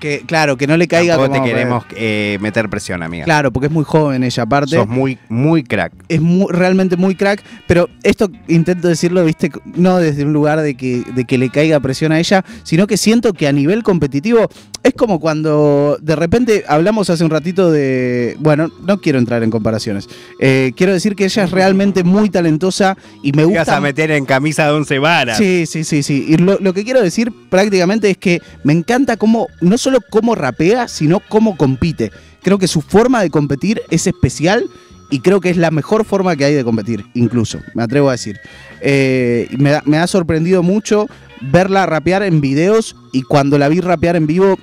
Que, 0.00 0.22
claro, 0.26 0.56
que 0.56 0.66
no 0.66 0.76
le 0.76 0.88
caiga 0.88 1.14
Tampoco 1.16 1.34
como- 1.34 1.44
te 1.44 1.50
queremos 1.52 1.84
eh, 1.94 2.38
meter 2.40 2.68
presión, 2.70 3.02
amiga. 3.02 3.24
Claro, 3.24 3.52
porque 3.52 3.66
es 3.66 3.72
muy 3.72 3.84
joven 3.84 4.24
ella, 4.24 4.42
aparte. 4.42 4.76
Sos 4.76 4.88
muy, 4.88 5.18
muy 5.28 5.62
crack. 5.62 5.92
es 6.08 6.20
mu- 6.20 6.48
realmente 6.48 6.96
muy 6.96 7.14
crack, 7.14 7.42
pero 7.66 7.88
esto 8.02 8.30
intento 8.48 8.88
decirlo, 8.88 9.24
viste, 9.24 9.50
no 9.76 9.98
desde 9.98 10.24
un 10.24 10.32
lugar 10.32 10.60
de 10.60 10.74
que, 10.74 11.02
de 11.14 11.24
que 11.24 11.38
le 11.38 11.50
caiga 11.50 11.78
presión 11.80 12.12
a 12.12 12.18
ella, 12.18 12.44
sino 12.64 12.86
que 12.86 12.96
siento 12.96 13.32
que 13.34 13.46
a 13.46 13.52
nivel 13.52 13.82
competitivo 13.82 14.48
es 14.82 14.94
como 14.94 15.20
cuando 15.20 15.98
de 16.00 16.16
repente 16.16 16.64
hablamos 16.66 17.10
hace 17.10 17.22
un 17.22 17.30
ratito 17.30 17.70
de, 17.70 18.36
bueno, 18.40 18.70
no 18.86 19.00
quiero 19.00 19.18
entrar 19.18 19.42
en 19.42 19.50
comparaciones, 19.50 20.08
Eh, 20.40 20.72
quiero 20.74 20.92
decir 20.94 21.14
que 21.14 21.24
ella 21.26 21.44
es 21.44 21.50
realmente 21.50 22.02
muy 22.04 22.30
talentosa 22.30 22.96
y 23.22 23.32
me 23.32 23.42
Te 23.42 23.48
vas 23.48 23.58
gusta... 23.66 23.76
a 23.76 23.80
meter 23.82 24.10
en 24.12 24.24
camisa 24.24 24.64
de 24.64 24.72
once 24.72 24.98
varas. 24.98 25.36
Sí, 25.36 25.66
sí, 25.66 25.84
sí, 25.84 26.02
sí. 26.02 26.24
Y 26.28 26.38
lo, 26.38 26.58
lo 26.60 26.72
que 26.72 26.84
quiero 26.84 27.02
decir 27.02 27.30
prácticamente 27.50 28.08
es 28.08 28.16
que 28.16 28.40
me 28.64 28.72
encanta 28.72 29.16
cómo, 29.18 29.48
no 29.60 29.76
solo 29.76 29.89
cómo 30.00 30.34
rapea, 30.34 30.88
sino 30.88 31.20
cómo 31.20 31.56
compite. 31.56 32.12
Creo 32.42 32.58
que 32.58 32.68
su 32.68 32.80
forma 32.80 33.22
de 33.22 33.30
competir 33.30 33.82
es 33.90 34.06
especial 34.06 34.64
y 35.10 35.20
creo 35.20 35.40
que 35.40 35.50
es 35.50 35.56
la 35.56 35.70
mejor 35.70 36.04
forma 36.04 36.36
que 36.36 36.44
hay 36.44 36.54
de 36.54 36.64
competir, 36.64 37.04
incluso, 37.14 37.58
me 37.74 37.82
atrevo 37.82 38.08
a 38.08 38.12
decir. 38.12 38.38
Eh, 38.80 39.48
me, 39.58 39.80
me 39.84 39.98
ha 39.98 40.06
sorprendido 40.06 40.62
mucho 40.62 41.08
verla 41.40 41.86
rapear 41.86 42.22
en 42.22 42.40
videos 42.40 42.96
y 43.12 43.22
cuando 43.22 43.58
la 43.58 43.68
vi 43.68 43.80
rapear 43.80 44.16
en 44.16 44.26
vivo 44.26 44.58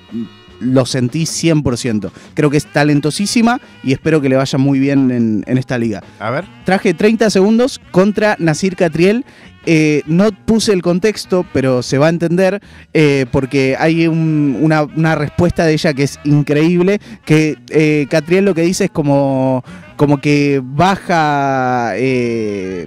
lo 0.60 0.86
sentí 0.86 1.24
100%. 1.24 2.10
Creo 2.34 2.50
que 2.50 2.56
es 2.56 2.66
talentosísima 2.66 3.60
y 3.82 3.92
espero 3.92 4.20
que 4.20 4.28
le 4.28 4.36
vaya 4.36 4.58
muy 4.58 4.78
bien 4.78 5.10
en- 5.10 5.44
en 5.46 5.58
esta 5.58 5.78
liga 5.78 6.02
A 6.18 6.30
ver. 6.30 6.44
traje 6.64 6.94
30 6.94 7.30
segundos 7.30 7.80
contra 7.90 8.36
Nasir 8.38 8.76
Catriel. 8.76 9.24
Eh, 9.70 10.02
no 10.06 10.30
puse 10.32 10.72
el 10.72 10.80
contexto, 10.80 11.44
pero 11.52 11.82
se 11.82 11.98
va 11.98 12.06
a 12.06 12.10
entender 12.10 12.60
eh, 12.94 13.26
porque 13.30 13.76
hay 13.78 14.06
un- 14.06 14.56
una, 14.62 14.82
una 14.84 15.14
respuesta 15.14 15.66
de 15.66 15.74
ella 15.74 15.92
que 15.92 16.04
es 16.04 16.18
increíble, 16.24 17.00
que 17.26 17.56
eh, 17.68 18.06
Catriel 18.08 18.46
lo 18.46 18.54
que 18.54 18.62
dice 18.62 18.84
es 18.84 18.90
como, 18.90 19.62
como 19.96 20.18
que 20.20 20.62
baja... 20.64 21.92
eh, 21.96 22.86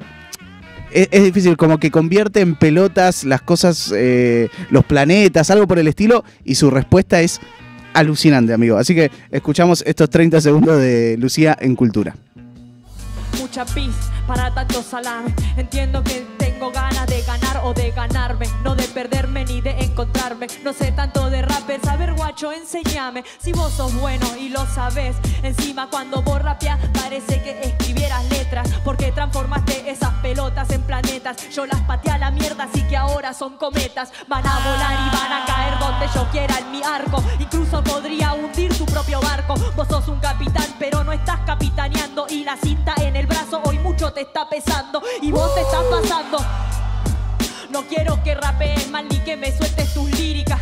es, 0.91 1.07
es 1.11 1.23
difícil, 1.23 1.55
como 1.55 1.77
que 1.77 1.89
convierte 1.91 2.41
en 2.41 2.55
pelotas 2.55 3.23
las 3.23 3.41
cosas, 3.41 3.93
eh, 3.95 4.49
los 4.71 4.83
planetas, 4.83 5.49
algo 5.49 5.65
por 5.67 5.79
el 5.79 5.87
estilo, 5.87 6.23
y 6.43 6.55
su 6.55 6.69
respuesta 6.69 7.21
es 7.21 7.39
alucinante, 7.93 8.53
amigo. 8.53 8.77
Así 8.77 8.95
que 8.95 9.11
escuchamos 9.31 9.83
estos 9.85 10.09
30 10.09 10.41
segundos 10.41 10.79
de 10.79 11.17
Lucía 11.17 11.57
en 11.59 11.75
Cultura. 11.75 12.15
Mucha 13.39 13.65
pis 13.65 13.95
para 14.27 14.53
tanto 14.53 14.81
salame. 14.81 15.33
Entiendo 15.57 16.03
que 16.03 16.25
tengo 16.37 16.71
ganas 16.71 17.07
de 17.07 17.21
ganar 17.23 17.61
o 17.63 17.73
de 17.73 17.91
ganarme, 17.91 18.47
no 18.63 18.75
de 18.75 18.83
perderme 18.83 19.45
ni 19.45 19.61
de 19.61 19.71
encontrarme. 19.83 20.47
No 20.63 20.73
sé 20.73 20.91
tanto 20.91 21.29
de 21.29 21.41
rappers, 21.41 21.87
a 21.87 21.95
ver 21.97 22.13
guacho, 22.13 22.51
enséñame. 22.51 23.23
Si 23.39 23.51
vos 23.51 23.71
sos 23.73 23.93
bueno 23.95 24.25
y 24.39 24.49
lo 24.49 24.65
sabes, 24.67 25.15
encima 25.43 25.89
cuando 25.89 26.21
vos 26.21 26.41
rapeás 26.41 26.79
parece 26.93 27.41
que 27.41 27.61
escribieras 27.61 28.23
letras, 28.29 28.69
porque 28.83 29.11
transformaste 29.11 29.89
esas 29.89 30.13
pelotas 30.21 30.69
en 30.71 30.81
planetas. 30.83 31.49
Yo 31.49 31.65
las 31.65 31.81
pateé 31.81 32.13
a 32.13 32.17
la 32.17 32.31
mierda, 32.31 32.65
así 32.65 32.81
que 32.83 32.97
ahora 32.97 33.33
son 33.33 33.57
cometas. 33.57 34.11
Van 34.27 34.45
a 34.45 34.59
volar 34.59 34.93
y 34.93 35.15
van 35.15 35.33
a 35.33 35.45
caer 35.45 35.79
donde 35.79 36.07
yo 36.13 36.27
quiera 36.31 36.57
en 36.59 36.71
mi 36.71 36.81
arco. 36.83 37.23
Incluso 37.39 37.83
podría 37.83 38.33
hundir 38.33 38.75
tu 38.77 38.85
propio 38.85 39.19
barco. 39.21 39.55
Vos 39.75 39.87
sos 39.87 40.07
un 40.07 40.19
capitán, 40.19 40.67
pero 40.79 41.03
no 41.03 41.11
estás 41.11 41.39
capitaneando. 41.45 42.27
Y 42.29 42.43
la 42.43 42.55
cinta 42.57 42.93
en 42.97 43.15
el 43.15 43.20
brazo 43.27 43.61
hoy 43.65 43.79
mucho 43.79 44.11
te 44.13 44.21
está 44.21 44.47
pesando. 44.49 45.01
Y 45.21 45.31
vos 45.31 45.53
te 45.55 45.61
estás 45.61 45.83
pasando. 45.85 46.37
No 47.69 47.83
quiero 47.83 48.21
que 48.23 48.35
rapees 48.35 48.89
mal 48.89 49.07
ni 49.09 49.17
que 49.19 49.37
me 49.37 49.55
sueltes 49.55 49.93
tus 49.93 50.09
líricas. 50.19 50.59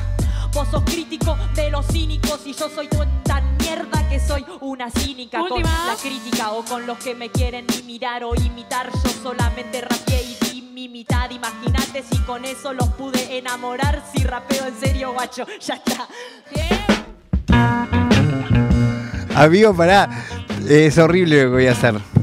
Vos 0.53 0.67
sos 0.69 0.83
crítico 0.83 1.37
de 1.55 1.69
los 1.69 1.85
cínicos 1.87 2.41
y 2.45 2.53
yo 2.53 2.69
soy 2.69 2.87
tan 3.23 3.57
mierda 3.57 4.07
que 4.09 4.19
soy 4.19 4.45
una 4.61 4.89
cínica 4.89 5.39
con 5.47 5.61
la 5.61 5.95
crítica 6.01 6.51
o 6.51 6.63
con 6.65 6.85
los 6.87 6.97
que 6.97 7.13
me 7.15 7.29
quieren 7.29 7.65
ni 7.67 7.83
mirar 7.83 8.23
o 8.23 8.35
imitar. 8.35 8.89
Yo 8.91 9.09
solamente 9.23 9.81
rapeé 9.81 10.23
y 10.23 10.37
di 10.45 10.61
mi 10.61 10.89
mitad. 10.89 11.29
Imagínate 11.29 12.03
si 12.03 12.17
con 12.19 12.45
eso 12.45 12.73
los 12.73 12.89
pude 12.89 13.37
enamorar. 13.37 14.03
Si 14.13 14.23
rapeo 14.23 14.65
en 14.65 14.79
serio, 14.79 15.13
guacho, 15.13 15.45
ya 15.59 15.75
está. 15.75 16.07
Amigo, 19.35 19.73
pará. 19.73 20.09
Es 20.67 20.97
horrible 20.97 21.37
lo 21.37 21.41
que 21.43 21.55
voy 21.55 21.67
a 21.67 21.71
hacer. 21.71 22.18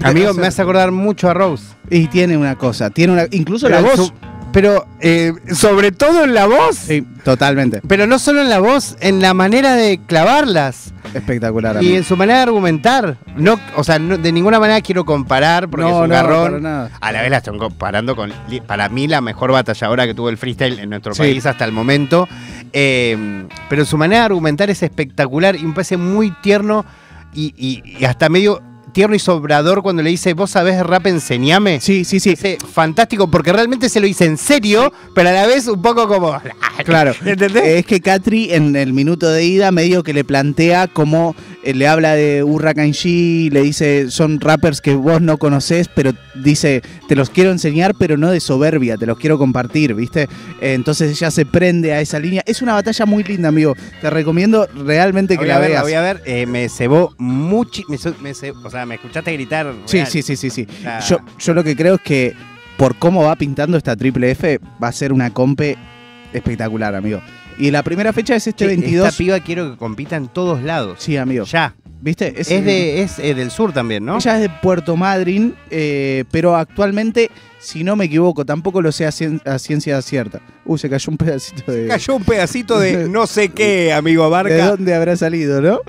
Amigo, 0.04 0.34
me 0.34 0.46
hace 0.46 0.62
acordar 0.62 0.90
mucho 0.92 1.28
a 1.28 1.34
Rose. 1.34 1.64
Y 1.90 2.06
tiene 2.08 2.36
una 2.36 2.56
cosa, 2.56 2.90
tiene 2.90 3.12
una. 3.12 3.24
Incluso 3.30 3.68
la 3.68 3.80
voz. 3.80 3.96
su- 3.96 4.12
pero 4.52 4.84
eh, 4.98 5.32
sobre 5.54 5.92
todo 5.92 6.24
en 6.24 6.34
la 6.34 6.46
voz. 6.46 6.74
Sí, 6.74 7.06
totalmente. 7.24 7.80
Pero 7.86 8.08
no 8.08 8.18
solo 8.18 8.40
en 8.42 8.48
la 8.50 8.58
voz, 8.58 8.96
en 9.00 9.20
la 9.22 9.32
manera 9.32 9.76
de 9.76 10.00
clavarlas 10.08 10.92
Espectacular. 11.14 11.76
y 11.76 11.78
amigo. 11.78 11.96
en 11.98 12.02
su 12.04 12.16
manera 12.16 12.38
de 12.38 12.42
argumentar. 12.44 13.16
No, 13.36 13.60
o 13.76 13.84
sea, 13.84 14.00
no- 14.00 14.18
de 14.18 14.32
ninguna 14.32 14.58
manera 14.58 14.80
quiero 14.80 15.04
comparar 15.04 15.68
porque 15.68 15.84
No, 15.84 15.90
es 15.90 15.94
un 16.02 16.08
no, 16.08 16.14
garrón. 16.16 16.62
nada. 16.64 16.90
A 17.00 17.12
la 17.12 17.22
vez 17.22 17.30
la 17.30 17.36
estoy 17.36 17.56
comparando 17.58 18.16
con, 18.16 18.32
para 18.66 18.88
mí, 18.88 19.06
la 19.06 19.20
mejor 19.20 19.52
batalladora 19.52 20.04
que 20.04 20.14
tuvo 20.14 20.30
el 20.30 20.36
freestyle 20.36 20.80
en 20.80 20.90
nuestro 20.90 21.14
Sí. 21.14 21.22
país 21.22 21.46
hasta 21.46 21.64
el 21.64 21.70
momento. 21.70 22.26
Eh, 22.72 23.46
pero 23.68 23.84
su 23.84 23.96
manera 23.96 24.22
de 24.22 24.26
argumentar 24.26 24.68
es 24.68 24.82
espectacular 24.82 25.54
y 25.54 25.62
me 25.64 25.74
parece 25.74 25.96
muy 25.96 26.32
tierno 26.42 26.84
y, 27.32 27.54
y- 27.56 27.82
y 28.00 28.04
hasta 28.04 28.28
medio 28.28 28.62
tierno 28.90 29.16
y 29.16 29.18
sobrador 29.18 29.82
cuando 29.82 30.02
le 30.02 30.10
dice, 30.10 30.34
vos 30.34 30.50
sabés 30.50 30.84
rap, 30.84 31.06
enseñame. 31.06 31.80
Sí, 31.80 32.04
sí, 32.04 32.20
sí. 32.20 32.36
Fantástico 32.72 33.28
porque 33.30 33.52
realmente 33.52 33.88
se 33.88 34.00
lo 34.00 34.06
dice 34.06 34.24
en 34.24 34.36
serio, 34.36 34.92
pero 35.14 35.28
a 35.28 35.32
la 35.32 35.46
vez 35.46 35.66
un 35.66 35.80
poco 35.80 36.08
como... 36.08 36.36
Claro. 36.84 37.12
¿Entendés? 37.24 37.62
Es 37.66 37.84
que 37.84 38.00
Katri 38.00 38.54
en 38.54 38.74
el 38.74 38.94
minuto 38.94 39.28
de 39.28 39.44
ida 39.44 39.70
medio 39.70 40.02
que 40.02 40.14
le 40.14 40.24
plantea 40.24 40.88
como 40.88 41.34
eh, 41.62 41.74
le 41.74 41.86
habla 41.86 42.14
de 42.14 42.42
Urra 42.42 42.72
Kanji, 42.72 43.50
le 43.50 43.60
dice 43.60 44.10
son 44.10 44.40
rappers 44.40 44.80
que 44.80 44.94
vos 44.94 45.20
no 45.20 45.36
conocés, 45.36 45.88
pero 45.94 46.12
dice 46.34 46.82
te 47.06 47.16
los 47.16 47.28
quiero 47.28 47.50
enseñar, 47.50 47.94
pero 47.94 48.16
no 48.16 48.30
de 48.30 48.40
soberbia, 48.40 48.96
te 48.96 49.04
los 49.04 49.18
quiero 49.18 49.36
compartir, 49.36 49.94
¿viste? 49.94 50.22
Eh, 50.60 50.72
entonces 50.74 51.10
ella 51.10 51.30
se 51.30 51.44
prende 51.44 51.92
a 51.92 52.00
esa 52.00 52.18
línea. 52.18 52.42
Es 52.46 52.62
una 52.62 52.72
batalla 52.72 53.04
muy 53.04 53.24
linda, 53.24 53.48
amigo. 53.48 53.76
Te 54.00 54.08
recomiendo 54.08 54.66
realmente 54.74 55.34
que 55.34 55.40
voy 55.40 55.48
la 55.48 55.56
a 55.56 55.60
ver, 55.60 55.70
veas. 55.70 55.82
voy 55.82 55.92
a 55.94 56.00
ver. 56.00 56.22
Eh, 56.24 56.46
me 56.46 56.68
cebó 56.68 57.14
mucho. 57.18 57.82
Me, 57.88 57.96
o 57.96 58.70
sea, 58.70 58.79
me 58.86 58.96
escuchaste 58.96 59.32
gritar. 59.32 59.72
Sí, 59.84 59.98
real. 59.98 60.08
sí, 60.08 60.22
sí, 60.22 60.36
sí, 60.36 60.50
sí. 60.50 60.66
Yo, 61.08 61.18
yo 61.38 61.54
lo 61.54 61.64
que 61.64 61.76
creo 61.76 61.96
es 61.96 62.00
que 62.00 62.34
por 62.76 62.96
cómo 62.96 63.24
va 63.24 63.36
pintando 63.36 63.76
esta 63.76 63.94
triple 63.94 64.30
F, 64.30 64.58
va 64.82 64.88
a 64.88 64.92
ser 64.92 65.12
una 65.12 65.30
compe 65.30 65.76
espectacular, 66.32 66.94
amigo. 66.94 67.20
Y 67.58 67.70
la 67.70 67.82
primera 67.82 68.12
fecha 68.12 68.34
es 68.34 68.46
este 68.46 68.64
Che, 68.64 68.68
22. 68.68 69.06
Esta 69.06 69.18
piba 69.18 69.40
quiero 69.40 69.70
que 69.70 69.76
compita 69.76 70.16
en 70.16 70.28
todos 70.28 70.62
lados. 70.62 70.98
Sí, 70.98 71.16
amigo. 71.18 71.44
Ya. 71.44 71.74
¿Viste? 72.00 72.40
Es, 72.40 72.48
de, 72.48 73.02
es 73.02 73.18
eh, 73.18 73.34
del 73.34 73.50
sur 73.50 73.74
también, 73.74 74.06
¿no? 74.06 74.16
Ella 74.16 74.36
es 74.36 74.40
de 74.40 74.48
Puerto 74.48 74.96
Madryn, 74.96 75.54
eh, 75.70 76.24
pero 76.30 76.56
actualmente, 76.56 77.30
si 77.60 77.84
no 77.84 77.94
me 77.96 78.06
equivoco, 78.06 78.44
tampoco 78.44 78.80
lo 78.82 78.90
sé 78.92 79.06
a, 79.06 79.10
cien- 79.10 79.40
a 79.46 79.58
ciencia 79.58 80.00
cierta. 80.02 80.40
Uy, 80.64 80.78
se 80.78 80.88
cayó 80.88 81.10
un 81.10 81.16
pedacito 81.16 81.70
de. 81.70 81.88
Cayó 81.88 82.16
un 82.16 82.24
pedacito 82.24 82.78
de 82.78 83.08
no 83.10 83.26
sé 83.26 83.50
qué, 83.50 83.92
amigo 83.92 84.24
¿De 84.24 84.30
Barca. 84.30 84.66
dónde 84.70 84.94
habrá 84.94 85.16
salido, 85.16 85.60
no? 85.60 85.80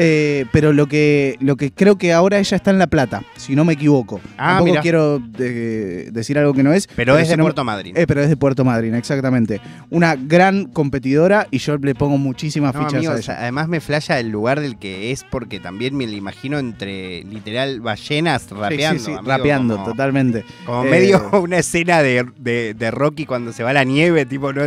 Eh, 0.00 0.44
pero 0.52 0.72
lo 0.72 0.86
que, 0.86 1.36
lo 1.40 1.56
que 1.56 1.72
creo 1.72 1.98
que 1.98 2.12
ahora 2.12 2.38
ella 2.38 2.56
está 2.56 2.70
en 2.70 2.78
La 2.78 2.86
Plata, 2.86 3.24
si 3.36 3.56
no 3.56 3.64
me 3.64 3.72
equivoco. 3.72 4.20
Ah, 4.36 4.50
Tampoco 4.56 4.70
mirá. 4.70 4.82
quiero 4.82 5.18
de- 5.18 6.10
decir 6.12 6.38
algo 6.38 6.54
que 6.54 6.62
no 6.62 6.72
es. 6.72 6.86
Pero 6.94 7.18
es 7.18 7.28
de 7.28 7.36
no- 7.36 7.42
Puerto 7.44 7.64
Madryn. 7.64 7.96
Eh, 7.96 8.06
pero 8.06 8.22
es 8.22 8.28
de 8.28 8.36
Puerto 8.36 8.64
Madryn, 8.64 8.94
exactamente. 8.94 9.60
Una 9.90 10.14
gran 10.14 10.66
competidora 10.66 11.48
y 11.50 11.58
yo 11.58 11.76
le 11.78 11.94
pongo 11.96 12.16
muchísimas 12.16 12.74
No, 12.74 12.84
fichas 12.88 13.06
a 13.08 13.16
ella. 13.18 13.36
además 13.42 13.68
me 13.68 13.80
flasha 13.80 14.20
el 14.20 14.28
lugar 14.28 14.60
del 14.60 14.78
que 14.78 15.10
es 15.10 15.24
porque 15.24 15.58
también 15.58 15.96
me 15.96 16.06
lo 16.06 16.12
imagino 16.12 16.58
entre 16.60 17.24
literal 17.24 17.80
ballenas 17.80 18.42
Sí, 18.48 18.54
rapeando. 18.54 18.98
sí, 19.00 19.04
sí, 19.06 19.12
amigo, 19.12 19.28
rapeando, 19.28 19.74
como- 19.76 19.86
totalmente. 19.88 20.44
Como 20.64 20.84
Eh, 20.84 20.90
medio 20.90 21.17
una 21.42 21.58
escena 21.58 22.02
de, 22.02 22.26
de- 22.38 22.74
de 22.74 22.90
Rocky 22.90 23.26
cuando 23.26 23.52
se 23.52 23.62
va 23.62 23.70
a 23.70 23.74
la 23.74 23.84
nieve, 23.84 24.26
tipo, 24.26 24.52
¿no? 24.52 24.62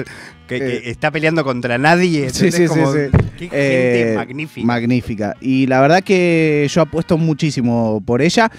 que, 0.47 0.59
que 0.59 0.77
Eh. 0.77 0.81
está 0.89 1.11
peleando 1.11 1.43
contra 1.43 1.77
nadie. 1.77 2.29
Sí, 2.29 2.51
sí, 2.51 2.63
sí, 2.63 2.67
Como, 2.67 2.91
sí. 2.93 2.99
Qué 3.37 3.49
Eh, 3.51 3.93
gente 3.97 4.15
magnífica. 4.17 4.67
Magnífica. 4.67 5.35
Y 5.41 5.67
la 5.67 5.81
verdad 5.81 6.03
que 6.03 6.67
yo 6.69 6.81
apuesto 6.81 7.17
muchísimo 7.17 8.01
por 8.05 8.21
ella. 8.21 8.51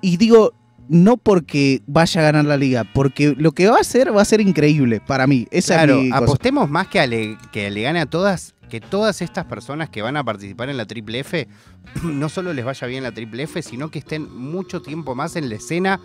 Y 0.00 0.16
digo, 0.16 0.52
no 0.88 1.16
porque 1.16 1.80
vaya 1.86 2.20
a 2.20 2.24
ganar 2.24 2.44
la 2.44 2.56
liga, 2.56 2.84
porque 2.92 3.34
lo 3.38 3.52
que 3.52 3.68
va 3.68 3.78
a 3.78 3.80
hacer 3.80 4.14
va 4.14 4.20
a 4.22 4.24
ser 4.24 4.40
increíble 4.40 5.00
para 5.00 5.26
mí. 5.26 5.46
Esa 5.50 5.74
claro, 5.76 5.96
es 5.98 6.02
mi 6.04 6.10
cosa. 6.10 6.24
apostemos 6.24 6.68
más 6.70 6.88
que, 6.88 7.36
que 7.52 7.70
le 7.70 7.82
gane 7.82 8.00
a 8.00 8.06
todas, 8.06 8.54
que 8.68 8.80
todas 8.80 9.22
estas 9.22 9.46
personas 9.46 9.88
que 9.88 10.02
van 10.02 10.16
a 10.18 10.24
participar 10.24 10.68
en 10.68 10.76
la 10.76 10.84
Triple 10.86 11.20
F, 11.20 11.48
no 12.04 12.28
solo 12.28 12.52
les 12.52 12.64
vaya 12.66 12.86
bien 12.86 13.02
la 13.02 13.12
Triple 13.12 13.44
F, 13.44 13.62
sino 13.62 13.90
que 13.90 13.98
estén 13.98 14.30
mucho 14.34 14.82
tiempo 14.82 15.14
más 15.14 15.36
en 15.36 15.48
la 15.48 15.54
escena 15.56 16.00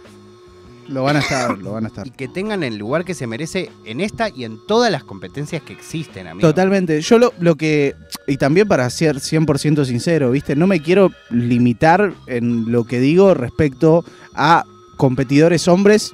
Lo 0.89 1.03
van 1.03 1.17
a 1.17 1.19
estar, 1.19 1.57
lo 1.57 1.73
van 1.73 1.85
a 1.85 1.87
estar. 1.87 2.07
y 2.07 2.09
que 2.09 2.27
tengan 2.27 2.63
el 2.63 2.77
lugar 2.77 3.05
que 3.05 3.13
se 3.13 3.27
merece 3.27 3.69
en 3.85 4.01
esta 4.01 4.29
y 4.29 4.43
en 4.43 4.57
todas 4.67 4.91
las 4.91 5.03
competencias 5.03 5.61
que 5.61 5.73
existen, 5.73 6.27
amigo. 6.27 6.47
Totalmente. 6.47 7.01
Yo 7.01 7.19
lo, 7.19 7.33
lo 7.39 7.55
que. 7.55 7.95
Y 8.27 8.37
también 8.37 8.67
para 8.67 8.89
ser 8.89 9.17
100% 9.17 9.85
sincero, 9.85 10.31
¿viste? 10.31 10.55
No 10.55 10.67
me 10.67 10.81
quiero 10.81 11.11
limitar 11.29 12.13
en 12.27 12.71
lo 12.71 12.85
que 12.85 12.99
digo 12.99 13.33
respecto 13.33 14.03
a 14.33 14.65
competidores 14.97 15.67
hombres 15.67 16.13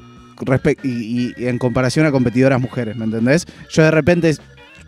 y, 0.84 1.34
y 1.40 1.48
en 1.48 1.58
comparación 1.58 2.06
a 2.06 2.12
competidoras 2.12 2.60
mujeres, 2.60 2.96
¿me 2.96 3.06
entendés? 3.06 3.46
Yo 3.72 3.84
de 3.84 3.92
repente, 3.92 4.36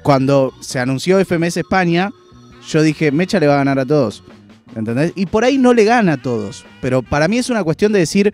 cuando 0.04 0.54
se 0.60 0.80
anunció 0.80 1.24
FMS 1.24 1.58
España, 1.58 2.12
yo 2.68 2.82
dije, 2.82 3.12
Mecha 3.12 3.40
le 3.40 3.48
va 3.48 3.56
a 3.56 3.58
ganar 3.58 3.80
a 3.80 3.86
todos, 3.86 4.24
¿me 4.74 4.80
entendés? 4.80 5.14
Y 5.16 5.26
por 5.26 5.44
ahí 5.44 5.58
no 5.58 5.74
le 5.74 5.86
gana 5.86 6.14
a 6.14 6.22
todos, 6.22 6.66
pero 6.82 7.02
para 7.02 7.28
mí 7.28 7.38
es 7.38 7.50
una 7.50 7.64
cuestión 7.64 7.94
de 7.94 8.00
decir, 8.00 8.34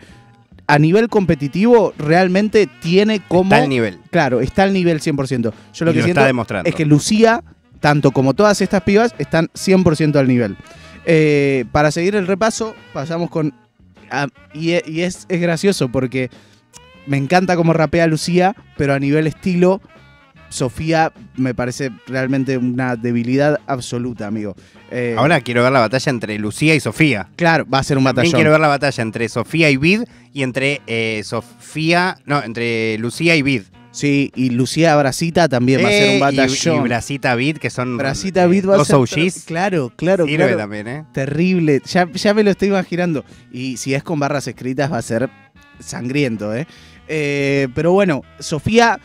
a 0.67 0.79
nivel 0.79 1.09
competitivo, 1.09 1.93
realmente 1.97 2.67
tiene 2.81 3.21
como... 3.27 3.53
Está 3.53 3.63
al 3.63 3.69
nivel. 3.69 3.99
Claro, 4.11 4.39
está 4.41 4.63
al 4.63 4.73
nivel 4.73 5.01
100%. 5.01 5.51
Yo 5.73 5.85
lo 5.85 5.91
y 5.91 5.93
que 5.93 5.99
lo 5.99 6.03
siento 6.05 6.19
está 6.21 6.25
demostrando. 6.27 6.69
es 6.69 6.75
que 6.75 6.85
Lucía, 6.85 7.43
tanto 7.79 8.11
como 8.11 8.33
todas 8.33 8.61
estas 8.61 8.81
pibas, 8.83 9.13
están 9.17 9.47
100% 9.49 10.15
al 10.15 10.27
nivel. 10.27 10.55
Eh, 11.05 11.65
para 11.71 11.91
seguir 11.91 12.15
el 12.15 12.27
repaso, 12.27 12.75
pasamos 12.93 13.29
con... 13.29 13.53
ah, 14.09 14.27
y 14.53 14.71
e- 14.71 14.83
y 14.87 15.01
es, 15.01 15.25
es 15.27 15.41
gracioso 15.41 15.89
porque 15.89 16.29
me 17.07 17.17
encanta 17.17 17.57
cómo 17.57 17.73
rapea 17.73 18.07
Lucía, 18.07 18.55
pero 18.77 18.93
a 18.93 18.99
nivel 18.99 19.27
estilo, 19.27 19.81
Sofía 20.53 21.11
me 21.35 21.55
parece 21.55 21.89
realmente 22.05 22.57
una 22.57 22.95
debilidad 22.95 23.59
absoluta, 23.65 24.27
amigo. 24.27 24.55
Eh, 24.91 25.15
Ahora 25.17 25.41
quiero 25.41 25.63
ver 25.63 25.71
la 25.71 25.79
batalla 25.79 26.09
entre 26.11 26.37
Lucía 26.37 26.75
y 26.75 26.79
Sofía. 26.79 27.27
claro, 27.35 27.65
va 27.67 27.79
a 27.79 27.83
ser 27.83 27.97
un 27.97 28.03
También 28.03 28.15
batallón. 28.17 28.35
quiero 28.37 28.51
ver 28.51 28.59
la 28.59 28.67
batalla 28.67 29.01
entre 29.01 29.27
Sofía 29.29 29.69
y 29.71 29.77
Vid 29.77 30.03
y 30.31 30.43
entre 30.43 30.81
eh, 30.85 31.21
Sofía. 31.25 32.17
No, 32.25 32.43
entre 32.43 32.97
Lucía 32.99 33.35
y 33.35 33.41
Vid. 33.41 33.63
Sí, 33.89 34.31
y 34.35 34.49
Lucía 34.49 34.95
Brasita 34.95 35.47
también 35.47 35.83
va 35.83 35.87
a 35.87 35.91
ser 35.91 36.03
Eh, 36.03 36.09
un 36.11 36.17
y- 36.17 36.19
batallón. 36.19 36.77
Y, 36.77 36.87
Brasita 36.87 37.35
Vid, 37.35 37.57
que 37.57 37.69
son. 37.69 37.97
Brasita 37.97 38.43
eh, 38.43 38.47
Beat 38.47 38.67
va 38.69 38.81
a 38.81 38.85
ser... 38.85 38.97
Claro, 39.45 39.91
claro, 39.95 40.25
Sirve 40.25 40.37
claro. 40.45 40.57
también, 40.57 40.87
¿eh? 40.87 41.05
Terrible, 41.13 41.81
ya, 41.85 42.07
ya 42.11 42.33
me 42.33 42.43
lo 42.43 42.51
estoy 42.51 42.69
imaginando. 42.69 43.23
Y 43.51 43.77
si 43.77 43.93
es 43.93 44.01
con 44.03 44.19
barras 44.19 44.47
escritas 44.47 44.91
va 44.91 44.97
a 44.97 45.01
ser 45.03 45.29
sangriento, 45.79 46.55
¿eh? 46.55 46.67
Eh, 47.07 47.67
pero 47.75 47.91
bueno, 47.91 48.23
Sofía, 48.39 48.99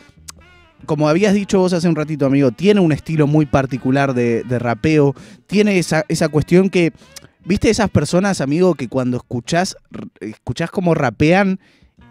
como 0.85 1.09
habías 1.09 1.33
dicho 1.33 1.59
vos 1.59 1.73
hace 1.73 1.87
un 1.87 1.95
ratito, 1.95 2.25
amigo, 2.25 2.51
tiene 2.51 2.79
un 2.79 2.91
estilo 2.91 3.27
muy 3.27 3.45
particular 3.45 4.13
de, 4.13 4.43
de 4.43 4.59
rapeo, 4.59 5.15
tiene 5.47 5.77
esa, 5.77 6.05
esa 6.07 6.29
cuestión 6.29 6.69
que, 6.69 6.93
viste 7.45 7.69
esas 7.69 7.89
personas, 7.89 8.41
amigo, 8.41 8.75
que 8.75 8.87
cuando 8.87 9.17
escuchás, 9.17 9.75
escuchás 10.19 10.71
como 10.71 10.93
rapean 10.93 11.59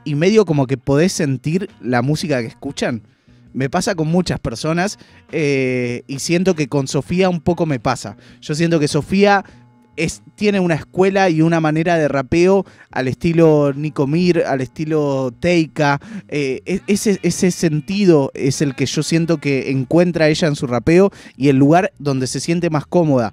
y 0.04 0.14
medio 0.14 0.44
como 0.44 0.66
que 0.66 0.76
podés 0.76 1.12
sentir 1.12 1.68
la 1.80 2.02
música 2.02 2.40
que 2.40 2.46
escuchan. 2.46 3.02
Me 3.52 3.70
pasa 3.70 3.94
con 3.94 4.08
muchas 4.08 4.38
personas 4.38 4.98
eh, 5.32 6.02
y 6.06 6.18
siento 6.18 6.54
que 6.54 6.68
con 6.68 6.86
Sofía 6.86 7.28
un 7.28 7.40
poco 7.40 7.66
me 7.66 7.80
pasa. 7.80 8.16
Yo 8.40 8.54
siento 8.54 8.78
que 8.78 8.88
Sofía 8.88 9.44
es, 9.98 10.22
tiene 10.34 10.60
una 10.60 10.74
escuela 10.74 11.28
y 11.28 11.42
una 11.42 11.60
manera 11.60 11.96
de 11.96 12.08
rapeo 12.08 12.64
al 12.90 13.08
estilo 13.08 13.72
Nico 13.74 14.06
Mir, 14.06 14.44
al 14.46 14.60
estilo 14.60 15.32
Teika. 15.38 16.00
eh, 16.28 16.62
e- 16.66 16.80
ese, 16.86 17.18
ese 17.22 17.50
sentido 17.50 18.30
es 18.34 18.62
el 18.62 18.74
que 18.74 18.86
yo 18.86 19.02
siento 19.02 19.38
que 19.38 19.70
encuentra 19.70 20.28
ella 20.28 20.48
en 20.48 20.56
su 20.56 20.66
rapeo 20.66 21.10
y 21.36 21.48
el 21.48 21.56
lugar 21.56 21.92
donde 21.98 22.26
se 22.26 22.40
siente 22.40 22.70
más 22.70 22.86
cómoda. 22.86 23.32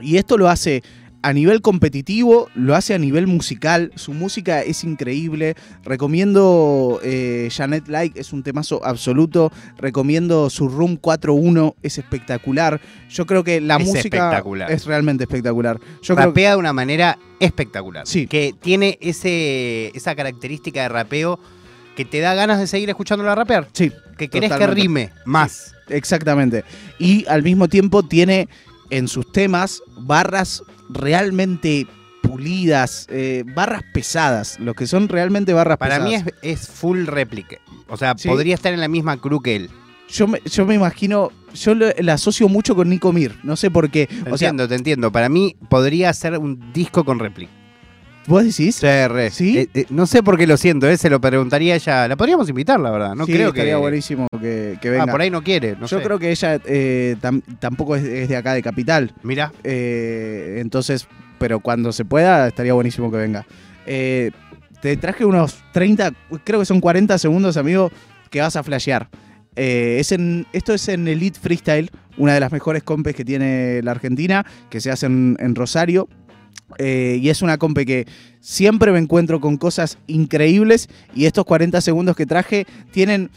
Y 0.00 0.16
esto 0.16 0.38
lo 0.38 0.48
hace 0.48 0.82
a 1.22 1.32
nivel 1.32 1.60
competitivo, 1.60 2.48
lo 2.54 2.74
hace 2.74 2.94
a 2.94 2.98
nivel 2.98 3.26
musical. 3.26 3.92
Su 3.94 4.12
música 4.14 4.62
es 4.62 4.84
increíble. 4.84 5.54
Recomiendo 5.84 6.98
eh, 7.02 7.48
Janet 7.52 7.88
Like, 7.88 8.18
es 8.18 8.32
un 8.32 8.42
temazo 8.42 8.84
absoluto. 8.84 9.52
Recomiendo 9.78 10.50
su 10.50 10.68
Room 10.68 10.98
4.1, 11.00 11.74
es 11.82 11.98
espectacular. 11.98 12.80
Yo 13.10 13.26
creo 13.26 13.44
que 13.44 13.60
la 13.60 13.76
Es 13.76 13.86
música 13.86 14.00
espectacular. 14.00 14.70
es 14.70 14.86
realmente 14.86 15.24
espectacular. 15.24 15.78
Yo 16.02 16.14
creo 16.14 16.16
que 16.16 16.22
rapea 16.26 16.50
de 16.52 16.56
una 16.56 16.72
manera 16.72 17.18
espectacular. 17.38 18.06
Sí. 18.06 18.26
Que 18.26 18.54
tiene 18.60 18.98
ese, 19.00 19.92
esa 19.94 20.14
característica 20.14 20.82
de 20.82 20.88
rapeo 20.88 21.38
que 21.96 22.04
te 22.04 22.20
da 22.20 22.34
ganas 22.34 22.58
de 22.58 22.66
seguir 22.66 22.88
escuchándola 22.88 23.34
rapear. 23.34 23.68
sí, 23.72 23.92
Que 24.16 24.28
querés 24.28 24.52
que 24.52 24.66
rime 24.66 25.10
más. 25.26 25.74
exactamente. 25.88 26.64
Y 26.98 27.26
al 27.28 27.42
mismo 27.42 27.68
tiempo 27.68 28.02
tiene 28.02 28.48
en 28.90 29.06
sus 29.06 29.30
temas 29.32 29.82
barras 29.98 30.62
realmente 30.92 31.86
pulidas, 32.22 33.06
eh, 33.10 33.44
barras 33.54 33.82
pesadas, 33.92 34.58
lo 34.60 34.74
que 34.74 34.86
son 34.86 35.08
realmente 35.08 35.52
barras 35.52 35.78
Para 35.78 35.96
pesadas. 35.98 36.24
mí 36.24 36.32
es, 36.42 36.60
es 36.60 36.68
full 36.68 37.06
réplica. 37.06 37.56
O 37.88 37.96
sea, 37.96 38.14
Sí. 38.16 38.28
podría 38.28 38.54
estar 38.54 38.72
en 38.72 38.80
la 38.80 38.88
misma 38.88 39.16
crew 39.16 39.40
que 39.40 39.56
él. 39.56 39.70
Yo 40.08 40.26
me, 40.26 40.40
yo 40.44 40.66
me 40.66 40.74
imagino, 40.74 41.30
yo 41.54 41.74
la 41.74 42.14
asocio 42.14 42.48
mucho 42.48 42.74
con 42.74 42.88
Nico 42.88 43.12
Mir, 43.12 43.36
no 43.42 43.56
sé 43.56 43.70
por 43.70 43.90
qué. 43.90 44.06
Te 44.06 44.30
O 44.30 44.36
sea, 44.36 44.48
entiendo, 44.48 44.68
te 44.68 44.74
entiendo. 44.74 45.12
Para 45.12 45.28
mí 45.28 45.56
podría 45.68 46.12
ser 46.12 46.36
un 46.38 46.72
disco 46.72 47.04
con 47.04 47.18
réplica. 47.20 47.50
¿Vos 48.30 48.44
decís? 48.44 48.76
Sí, 48.76 48.86
re. 48.86 49.30
¿Sí? 49.30 49.58
Eh, 49.58 49.68
eh, 49.74 49.84
no 49.90 50.06
sé 50.06 50.22
por 50.22 50.38
qué 50.38 50.46
lo 50.46 50.56
siento, 50.56 50.88
eh, 50.88 50.96
se 50.96 51.10
lo 51.10 51.20
preguntaría 51.20 51.74
ella. 51.74 52.08
La 52.08 52.16
podríamos 52.16 52.48
invitar, 52.48 52.80
la 52.80 52.90
verdad. 52.90 53.14
No 53.14 53.26
Sí, 53.26 53.32
creo 53.34 53.52
que. 53.52 53.58
estaría 53.60 53.76
buenísimo 53.76 54.26
que, 54.40 54.78
que 54.80 54.88
venga. 54.90 55.04
Ah, 55.04 55.06
por 55.06 55.20
ahí 55.20 55.28
no 55.30 55.42
quiere. 55.42 55.72
No 55.72 55.86
yo 55.86 55.98
sé. 55.98 56.02
creo 56.04 56.18
que 56.18 56.30
ella 56.30 56.58
eh, 56.64 57.16
tam- 57.20 57.42
tampoco 57.58 57.96
es, 57.96 58.04
es 58.04 58.28
de 58.30 58.36
acá 58.36 58.54
de 58.54 58.62
Capital. 58.62 59.12
Mira, 59.22 59.52
Eh, 59.64 60.58
entonces, 60.60 61.06
pero 61.38 61.60
cuando 61.60 61.92
se 61.92 62.04
pueda, 62.06 62.48
estaría 62.48 62.72
buenísimo 62.72 63.10
que 63.10 63.16
venga. 63.18 63.44
Te 63.84 64.96
traje 64.96 65.24
unos 65.26 65.62
30, 65.72 66.12
creo 66.44 66.60
que 66.60 66.64
son 66.66 66.80
40 66.80 67.18
segundos, 67.18 67.56
amigo, 67.58 67.90
que 68.30 68.40
vas 68.40 68.56
a 68.56 68.62
flashear. 68.62 69.08
Eh, 69.56 69.96
es 70.00 70.12
en, 70.12 70.46
esto 70.52 70.72
es 70.72 70.88
en 70.88 71.06
Elite 71.08 71.38
Freestyle, 71.38 71.90
una 72.16 72.32
de 72.34 72.40
las 72.40 72.50
mejores 72.52 72.82
compes 72.82 73.14
que 73.14 73.24
tiene 73.24 73.80
la 73.82 73.90
Argentina, 73.90 74.46
que 74.70 74.80
se 74.80 74.90
hace 74.90 75.06
en, 75.06 75.36
en 75.40 75.54
Rosario. 75.54 76.08
Eh, 76.78 77.18
y 77.20 77.28
es 77.28 77.42
una 77.42 77.58
compe 77.58 77.84
que 77.84 78.06
siempre 78.40 78.92
me 78.92 78.98
encuentro 78.98 79.40
con 79.40 79.56
cosas 79.56 79.98
increíbles 80.06 80.88
y 81.14 81.26
estos 81.26 81.44
40 81.44 81.80
segundos 81.80 82.16
que 82.16 82.26
traje 82.26 82.66
tienen, 82.92 83.30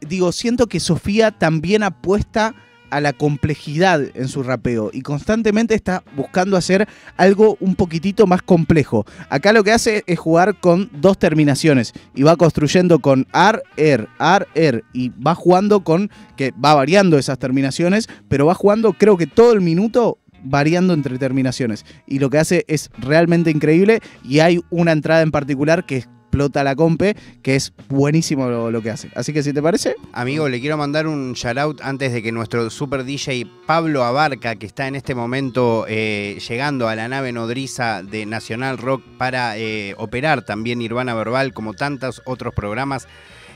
digo, 0.00 0.30
siento 0.32 0.66
que 0.66 0.80
Sofía 0.80 1.30
también 1.30 1.82
apuesta 1.82 2.54
a 2.94 3.00
la 3.00 3.12
complejidad 3.12 4.02
en 4.14 4.28
su 4.28 4.44
rapeo 4.44 4.90
y 4.92 5.02
constantemente 5.02 5.74
está 5.74 6.04
buscando 6.14 6.56
hacer 6.56 6.88
algo 7.16 7.56
un 7.58 7.74
poquitito 7.74 8.28
más 8.28 8.40
complejo. 8.40 9.04
Acá 9.30 9.52
lo 9.52 9.64
que 9.64 9.72
hace 9.72 10.04
es 10.06 10.16
jugar 10.16 10.60
con 10.60 10.88
dos 10.92 11.18
terminaciones 11.18 11.92
y 12.14 12.22
va 12.22 12.36
construyendo 12.36 13.00
con 13.00 13.26
ar, 13.32 13.64
er, 13.76 14.08
ar, 14.18 14.46
er 14.54 14.84
y 14.92 15.08
va 15.08 15.34
jugando 15.34 15.82
con, 15.82 16.08
que 16.36 16.52
va 16.52 16.74
variando 16.74 17.18
esas 17.18 17.40
terminaciones, 17.40 18.08
pero 18.28 18.46
va 18.46 18.54
jugando 18.54 18.92
creo 18.92 19.16
que 19.16 19.26
todo 19.26 19.54
el 19.54 19.60
minuto 19.60 20.18
variando 20.44 20.94
entre 20.94 21.18
terminaciones. 21.18 21.84
Y 22.06 22.18
lo 22.18 22.30
que 22.30 22.38
hace 22.38 22.64
es 22.68 22.90
realmente 22.98 23.50
increíble 23.50 24.00
y 24.22 24.40
hay 24.40 24.60
una 24.70 24.92
entrada 24.92 25.22
en 25.22 25.30
particular 25.30 25.84
que 25.84 26.04
explota 26.34 26.64
la 26.64 26.74
compe, 26.74 27.16
que 27.42 27.54
es 27.54 27.72
buenísimo 27.88 28.48
lo, 28.48 28.82
que 28.82 28.90
hace. 28.90 29.08
Así 29.14 29.32
que 29.32 29.44
si 29.44 29.52
te 29.52 29.62
parece, 29.62 29.94
amigo, 30.12 30.48
le 30.48 30.60
quiero 30.60 30.76
mandar 30.76 31.06
un 31.06 31.34
shout 31.34 31.58
out 31.58 31.80
antes 31.80 32.12
de 32.12 32.24
que 32.24 32.32
nuestro 32.32 32.68
super 32.70 33.04
DJ 33.04 33.46
Pablo 33.68 34.02
Abarca, 34.02 34.56
que 34.56 34.66
está 34.66 34.88
en 34.88 34.96
este 34.96 35.14
momento 35.14 35.86
eh, 35.88 36.40
llegando 36.48 36.88
a 36.88 36.96
la 36.96 37.06
nave 37.06 37.30
nodriza 37.30 38.02
de 38.02 38.26
Nacional 38.26 38.78
Rock 38.78 39.04
para 39.16 39.56
eh, 39.56 39.94
operar 39.96 40.44
también 40.44 40.80
Nirvana 40.80 41.14
Verbal, 41.14 41.54
como 41.54 41.72
tantos 41.72 42.20
otros 42.26 42.52
programas. 42.52 43.06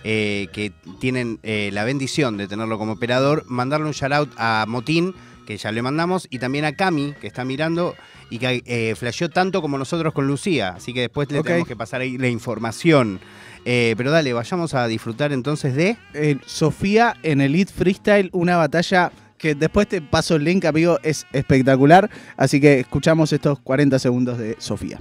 eh, 0.04 0.46
que 0.52 0.70
tienen 1.00 1.40
la 1.42 1.82
bendición 1.82 2.36
de 2.36 2.46
tenerlo 2.46 2.78
como 2.78 2.92
operador, 2.92 3.44
mandarle 3.48 3.88
un 3.88 3.92
shout 3.92 4.12
out 4.12 4.30
a 4.38 4.64
Motín, 4.68 5.12
que 5.48 5.56
ya 5.56 5.72
le 5.72 5.80
mandamos, 5.80 6.26
y 6.28 6.38
también 6.40 6.66
a 6.66 6.74
Cami, 6.74 7.14
que 7.18 7.26
está 7.26 7.42
mirando 7.42 7.96
y 8.28 8.38
que 8.38 8.62
eh, 8.66 8.94
flasheó 8.94 9.30
tanto 9.30 9.62
como 9.62 9.78
nosotros 9.78 10.12
con 10.12 10.26
Lucía. 10.26 10.74
Así 10.76 10.92
que 10.92 11.00
después 11.00 11.32
le 11.32 11.42
tenemos 11.42 11.66
que 11.66 11.74
pasar 11.74 12.02
ahí 12.02 12.18
la 12.18 12.28
información. 12.28 13.18
Eh, 13.64 13.94
pero 13.96 14.10
dale, 14.10 14.34
vayamos 14.34 14.74
a 14.74 14.86
disfrutar 14.86 15.32
entonces 15.32 15.74
de. 15.74 15.96
eh, 16.12 16.36
Sofía 16.44 17.16
en 17.22 17.40
Elite 17.40 17.72
Freestyle, 17.72 18.28
una 18.34 18.58
batalla 18.58 19.10
que 19.38 19.54
después 19.54 19.88
te 19.88 20.02
paso 20.02 20.36
el 20.36 20.44
link, 20.44 20.66
amigo, 20.66 20.98
es 21.02 21.26
espectacular. 21.32 22.10
Así 22.36 22.60
que 22.60 22.80
escuchamos 22.80 23.32
estos 23.32 23.58
40 23.60 23.98
segundos 23.98 24.36
de 24.36 24.54
Sofía. 24.58 25.00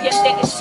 ¿Quién 0.00 0.12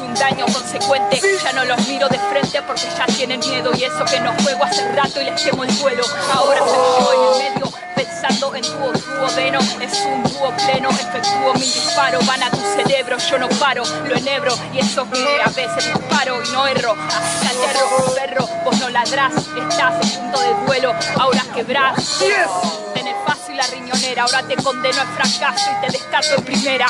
un 0.04 0.14
daño 0.16 0.46
consecuente. 0.46 1.22
Ya 1.44 1.54
no 1.54 1.66
los 1.66 1.88
miro 1.88 2.08
de 2.10 2.20
frente 2.20 2.62
porque 2.64 2.88
ya 2.98 3.06
tienen 3.06 3.40
miedo 3.40 3.72
y 3.76 3.84
eso 3.84 4.06
que 4.06 4.20
no 4.20 4.34
juego 4.44 4.64
hace 4.64 4.88
rato 4.92 5.22
y 5.22 5.26
les 5.26 5.42
quemo 5.42 5.64
el 5.64 5.72
vuelo. 5.74 6.04
Ahora 6.34 6.60
soy 6.60 7.00
yo 7.00 7.14
en 7.14 7.22
el 7.22 7.54
medio, 7.54 7.74
pensando 7.96 8.56
en 8.56 8.64
tu 8.64 8.70
duodeno. 8.70 9.60
Es 9.82 10.06
un 10.06 10.24
dúo 10.24 10.52
pleno, 10.66 10.90
efectúo 10.90 11.54
mi 11.56 11.62
disparo. 11.62 12.20
Van 12.26 12.44
a 12.44 12.52
tu 12.52 12.62
cerebro, 12.76 13.18
yo 13.18 13.38
no 13.40 13.50
paro, 13.50 13.84
lo 14.06 14.16
enhebro 14.16 14.56
y 14.74 14.80
eso 14.80 15.10
que 15.10 15.42
a 15.42 15.50
veces 15.50 15.94
disparo 15.94 16.44
y 16.44 16.50
no 16.52 16.68
erro. 16.68 16.96
Hasta 17.08 17.52
el 17.52 17.58
perro, 17.58 18.16
perro, 18.16 18.50
vos 18.64 18.80
no 18.80 18.90
ladrás, 18.90 19.34
estás 19.36 20.02
en 20.02 20.20
punto 20.20 20.40
de 20.40 20.54
duelo, 20.66 20.94
ahora 21.20 21.44
quebrás. 21.54 22.20
Tenés 22.94 23.16
fácil 23.26 23.58
la 23.58 23.68
riñonera, 23.68 24.24
ahora 24.24 24.44
te 24.44 24.56
condeno 24.56 25.02
al 25.02 25.08
fracaso 25.08 25.70
y 25.72 25.86
te 25.86 25.92
descarto 25.92 26.36
en 26.38 26.44
primera. 26.44 26.88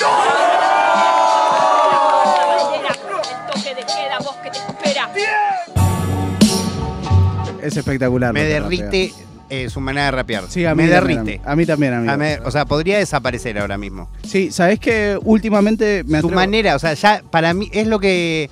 El 3.29 3.53
toque 3.53 3.75
de 3.75 3.81
queda, 3.81 4.19
vos 4.19 4.35
que 4.43 4.49
te 4.51 4.57
espera. 4.57 5.09
Es 7.61 7.77
espectacular. 7.77 8.33
Me 8.33 8.41
lo 8.43 8.47
que 8.49 8.59
rapea. 8.59 8.85
derrite 8.89 9.13
eh, 9.49 9.69
su 9.69 9.79
manera 9.79 10.05
de 10.05 10.11
rapear. 10.11 10.45
Sí, 10.49 10.65
a 10.65 10.73
mí 10.75 10.83
me 10.83 10.89
también, 10.89 11.23
derrite. 11.25 11.41
A 11.49 11.55
mí 11.55 11.65
también, 11.65 11.93
amigo. 11.93 12.11
A 12.11 12.17
me- 12.17 12.39
o 12.39 12.51
sea, 12.51 12.65
podría 12.65 12.97
desaparecer 12.97 13.57
ahora 13.59 13.77
mismo. 13.77 14.09
Sí, 14.27 14.51
sabes 14.51 14.79
que 14.79 15.17
últimamente 15.23 16.03
me 16.05 16.19
Su 16.21 16.27
atrevo- 16.27 16.35
manera, 16.35 16.75
o 16.75 16.79
sea, 16.79 16.93
ya 16.93 17.21
para 17.29 17.53
mí 17.53 17.69
es 17.71 17.87
lo 17.87 17.99
que. 17.99 18.49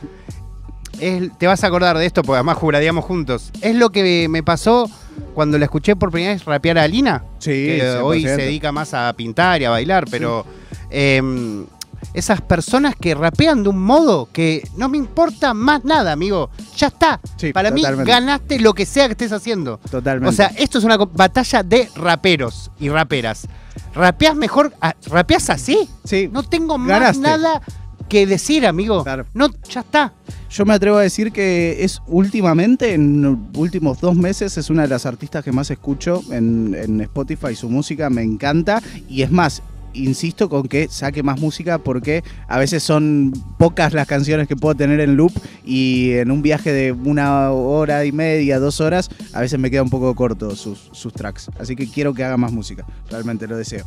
es- 0.99 1.37
te 1.37 1.47
vas 1.47 1.63
a 1.63 1.67
acordar 1.67 1.97
de 1.97 2.05
esto, 2.05 2.21
porque 2.21 2.37
además 2.37 2.57
juraríamos 2.57 3.03
juntos. 3.05 3.51
Es 3.61 3.75
lo 3.75 3.89
que 3.89 4.27
me 4.29 4.43
pasó 4.43 4.89
cuando 5.33 5.57
la 5.57 5.65
escuché 5.65 5.95
por 5.95 6.11
primera 6.11 6.33
vez 6.33 6.45
rapear 6.45 6.77
a 6.77 6.83
Alina. 6.83 7.23
Sí, 7.39 7.49
que 7.51 7.79
100%. 7.81 8.03
hoy 8.03 8.21
se 8.23 8.37
dedica 8.37 8.71
más 8.71 8.93
a 8.93 9.11
pintar 9.13 9.61
y 9.61 9.65
a 9.65 9.71
bailar, 9.71 10.05
pero. 10.09 10.45
em, 10.91 11.65
esas 12.13 12.41
personas 12.41 12.95
que 12.95 13.15
rapean 13.15 13.63
de 13.63 13.69
un 13.69 13.81
modo 13.81 14.29
que 14.31 14.67
no 14.77 14.89
me 14.89 14.97
importa 14.97 15.53
más 15.53 15.83
nada, 15.85 16.11
amigo. 16.11 16.49
Ya 16.77 16.87
está. 16.87 17.19
Sí, 17.37 17.53
Para 17.53 17.71
mí 17.71 17.83
ganaste 18.05 18.59
lo 18.59 18.73
que 18.73 18.85
sea 18.85 19.07
que 19.07 19.13
estés 19.13 19.31
haciendo. 19.31 19.77
Totalmente. 19.89 20.29
O 20.29 20.31
sea, 20.35 20.47
esto 20.57 20.77
es 20.77 20.83
una 20.83 20.97
batalla 20.97 21.63
de 21.63 21.89
raperos 21.95 22.71
y 22.79 22.89
raperas. 22.89 23.47
¿Rapeás 23.93 24.35
mejor? 24.35 24.73
ah, 24.81 24.95
¿Rapeás 25.07 25.49
así? 25.49 25.87
sí, 26.03 26.29
No 26.31 26.43
tengo 26.43 26.77
más 26.77 27.17
nada 27.17 27.61
que 28.09 28.25
decir, 28.27 28.65
amigo. 28.67 29.03
Claro. 29.03 29.25
No, 29.33 29.47
ya 29.69 29.79
está. 29.79 30.13
yo 30.49 30.65
me 30.65 30.73
atrevo 30.73 30.97
a 30.97 31.01
decir 31.01 31.31
que 31.31 31.81
es 31.85 32.01
últimamente, 32.07 32.93
en 32.93 33.21
los 33.21 33.37
últimos 33.55 34.01
dos 34.01 34.15
meses, 34.17 34.57
es 34.57 34.69
una 34.69 34.81
de 34.81 34.89
las 34.89 35.05
artistas 35.05 35.45
que 35.45 35.53
más 35.53 35.71
escucho 35.71 36.21
en, 36.29 36.75
en 36.77 36.99
Spotify. 37.01 37.55
Su 37.55 37.69
música 37.69 38.09
me 38.09 38.21
encanta. 38.21 38.81
Y 39.07 39.21
es 39.21 39.31
más, 39.31 39.61
insisto 39.93 40.49
con 40.49 40.67
que 40.67 40.87
saque 40.87 41.23
más 41.23 41.39
música 41.39 41.77
porque 41.77 42.23
a 42.47 42.57
veces 42.59 42.83
son 42.83 43.33
pocas 43.57 43.93
las 43.93 44.07
canciones 44.07 44.47
que 44.47 44.55
puedo 44.55 44.75
tener 44.75 44.99
en 44.99 45.15
loop 45.15 45.31
y 45.65 46.11
en 46.13 46.31
un 46.31 46.41
viaje 46.41 46.71
de 46.71 46.91
una 46.91 47.51
hora 47.51 48.05
y 48.05 48.11
media, 48.11 48.59
dos 48.59 48.81
horas, 48.81 49.09
a 49.33 49.41
veces 49.41 49.59
me 49.59 49.71
queda 49.71 49.83
un 49.83 49.89
poco 49.89 50.13
corto 50.15 50.55
sus, 50.55 50.89
sus 50.91 51.13
tracks. 51.13 51.49
Así 51.59 51.75
que 51.75 51.87
quiero 51.87 52.13
que 52.13 52.23
haga 52.23 52.37
más 52.37 52.51
música. 52.51 52.85
Realmente 53.09 53.47
lo 53.47 53.57
deseo. 53.57 53.85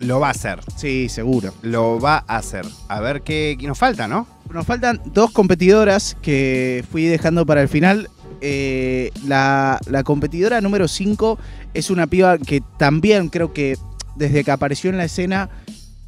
Lo 0.00 0.18
va 0.18 0.28
a 0.28 0.30
hacer. 0.32 0.60
Sí, 0.76 1.08
seguro. 1.08 1.54
Lo 1.62 2.00
va 2.00 2.24
a 2.26 2.36
hacer. 2.36 2.66
A 2.88 3.00
ver 3.00 3.22
qué, 3.22 3.56
qué 3.58 3.68
nos 3.68 3.78
falta, 3.78 4.08
¿no? 4.08 4.26
Nos 4.52 4.66
faltan 4.66 5.00
dos 5.06 5.30
competidoras 5.30 6.16
que 6.20 6.84
fui 6.90 7.04
dejando 7.04 7.46
para 7.46 7.62
el 7.62 7.68
final. 7.68 8.10
Eh, 8.40 9.12
la, 9.24 9.78
la 9.86 10.02
competidora 10.02 10.60
número 10.60 10.88
5 10.88 11.38
es 11.74 11.90
una 11.90 12.08
piba 12.08 12.38
que 12.38 12.60
también 12.76 13.28
creo 13.28 13.52
que 13.52 13.78
desde 14.16 14.44
que 14.44 14.50
apareció 14.50 14.90
en 14.90 14.98
la 14.98 15.04
escena 15.04 15.50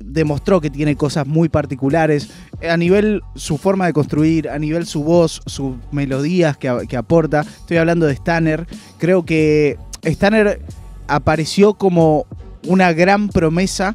demostró 0.00 0.60
que 0.60 0.70
tiene 0.70 0.96
cosas 0.96 1.26
muy 1.26 1.48
particulares 1.48 2.28
a 2.68 2.76
nivel 2.76 3.22
su 3.36 3.58
forma 3.58 3.86
de 3.86 3.92
construir, 3.92 4.48
a 4.48 4.58
nivel 4.58 4.86
su 4.86 5.02
voz, 5.02 5.40
sus 5.46 5.76
melodías 5.92 6.56
que, 6.56 6.86
que 6.88 6.96
aporta. 6.96 7.40
Estoy 7.40 7.78
hablando 7.78 8.06
de 8.06 8.14
Stanner. 8.14 8.66
Creo 8.98 9.24
que 9.24 9.78
Stanner 10.02 10.60
apareció 11.06 11.74
como 11.74 12.26
una 12.66 12.92
gran 12.92 13.28
promesa 13.28 13.92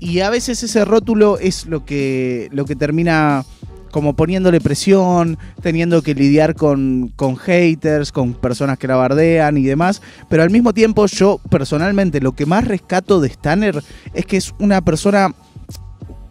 y 0.00 0.20
a 0.20 0.30
veces 0.30 0.62
ese 0.62 0.84
rótulo 0.84 1.38
es 1.38 1.66
lo 1.66 1.84
que, 1.84 2.48
lo 2.52 2.64
que 2.64 2.76
termina 2.76 3.44
como 3.90 4.14
poniéndole 4.14 4.60
presión, 4.60 5.38
teniendo 5.62 6.02
que 6.02 6.14
lidiar 6.14 6.54
con, 6.54 7.12
con 7.16 7.36
haters, 7.36 8.12
con 8.12 8.34
personas 8.34 8.78
que 8.78 8.88
la 8.88 8.96
bardean 8.96 9.56
y 9.56 9.64
demás. 9.64 10.02
Pero 10.28 10.42
al 10.42 10.50
mismo 10.50 10.74
tiempo 10.74 11.06
yo 11.06 11.40
personalmente 11.50 12.20
lo 12.20 12.32
que 12.32 12.46
más 12.46 12.66
rescato 12.66 13.20
de 13.20 13.28
Stanner 13.28 13.82
es 14.14 14.26
que 14.26 14.36
es 14.36 14.54
una 14.58 14.80
persona 14.82 15.34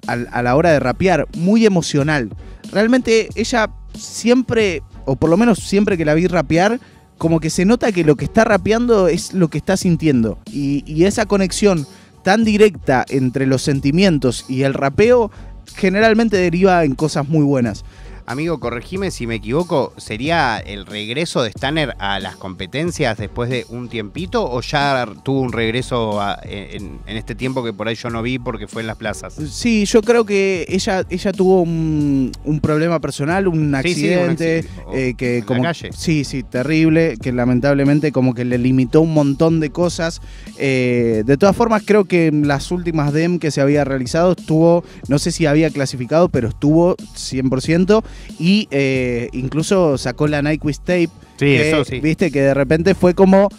a 0.08 0.41
la 0.41 0.56
hora 0.56 0.72
de 0.72 0.80
rapear 0.80 1.28
muy 1.36 1.65
emocional. 1.65 2.30
Realmente 2.72 3.30
ella 3.36 3.70
siempre, 3.93 4.82
o 5.06 5.15
por 5.15 5.30
lo 5.30 5.38
menos 5.38 5.60
siempre 5.60 5.98
que 5.98 6.06
la 6.06 6.13
vi 6.13 6.28
rapear, 6.28 6.80
como 7.17 7.39
que 7.39 7.50
se 7.50 7.65
nota 7.65 7.91
que 7.91 8.04
lo 8.04 8.15
que 8.15 8.26
está 8.26 8.43
rapeando 8.43 9.08
es 9.08 9.34
lo 9.34 9.50
que 9.50 9.58
está 9.58 9.76
sintiendo. 9.76 10.39
Y, 10.52 10.84
y 10.86 11.06
esa 11.06 11.26
conexión 11.26 11.86
tan 12.24 12.43
directa 12.43 13.06
entre 13.10 13.46
los 13.46 13.62
sentimientos 13.62 14.46
y 14.48 14.63
el 14.63 14.74
rapeo 14.74 15.32
generalmente 15.75 16.38
deriva 16.38 16.84
en 16.84 16.95
cosas 16.95 17.27
muy 17.27 17.43
buenas. 17.43 17.84
Amigo, 18.29 18.59
corregime 18.59 19.09
si 19.09 19.25
me 19.25 19.35
equivoco, 19.35 19.93
¿sería 19.95 20.57
el 20.57 20.85
regreso 20.85 21.43
de 21.43 21.49
Stanner 21.51 21.95
a 21.97 22.19
las 22.19 22.35
competencias 22.35 23.17
después 23.17 23.49
de 23.49 23.65
un 23.69 23.87
tiempito 23.87 24.43
o 24.51 24.59
ya 24.59 25.07
tuvo 25.23 25.39
un 25.39 25.53
regreso 25.53 26.19
a- 26.19 26.37
en, 26.43 26.99
en 27.07 27.15
este 27.15 27.35
tiempo 27.35 27.63
que 27.63 27.71
por 27.71 27.87
ahí 27.87 27.95
yo 27.95 28.09
no 28.09 28.21
vi 28.21 28.37
porque 28.37 28.67
fue 28.67 28.81
en 28.81 28.87
las 28.87 28.97
plazas? 28.97 29.33
Sí, 29.49 29.85
yo 29.85 30.01
creo 30.01 30.25
que 30.25 30.65
ella, 30.67 31.05
ella 31.09 31.31
tuvo 31.31 31.61
un, 31.61 32.33
un 32.43 32.59
problema 32.59 32.99
personal, 32.99 33.47
un 33.47 33.53
Sí, 33.55 33.59
sí, 33.61 33.69
un 33.69 33.75
accidente, 33.77 34.57
accidente. 34.57 34.81
O- 34.85 34.93
eh, 34.93 35.13
que 35.17 35.35
en 35.35 35.39
la 35.39 35.45
como 35.45 35.63
calle. 35.63 35.89
sí, 35.93 36.25
sí, 36.25 36.43
terrible, 36.43 37.15
que 37.21 37.31
lamentablemente 37.31 38.11
como 38.11 38.33
que 38.33 38.43
le 38.43 38.57
limitó 38.57 38.99
un 38.99 39.13
montón 39.13 39.61
de 39.61 39.69
cosas. 39.69 40.19
Eh, 40.57 41.23
de 41.25 41.37
todas 41.37 41.55
formas, 41.55 41.83
creo 41.85 42.03
que 42.03 42.27
en 42.27 42.45
las 42.45 42.71
últimas 42.71 43.13
DEM 43.13 43.39
que 43.39 43.51
se 43.51 43.61
había 43.61 43.85
realizado 43.85 44.33
estuvo, 44.33 44.83
no 45.07 45.17
sé 45.17 45.31
si 45.31 45.45
había 45.45 45.69
clasificado, 45.69 46.27
pero 46.27 46.49
estuvo 46.49 46.97
100% 47.15 48.03
y 48.39 48.67
eh, 48.71 49.30
incluso 49.34 49.97
sacó 49.97 50.27
la 50.27 50.41
Nyquist 50.41 50.84
Tape. 50.84 51.10
Sí, 51.38 51.45
que, 51.45 51.69
eso 51.69 51.86
sí. 51.86 51.99
Viste 51.99 52.32
que 52.32 52.41
de 52.41 52.53
repente 52.53 52.95
fue 52.95 53.13
como 53.13 53.49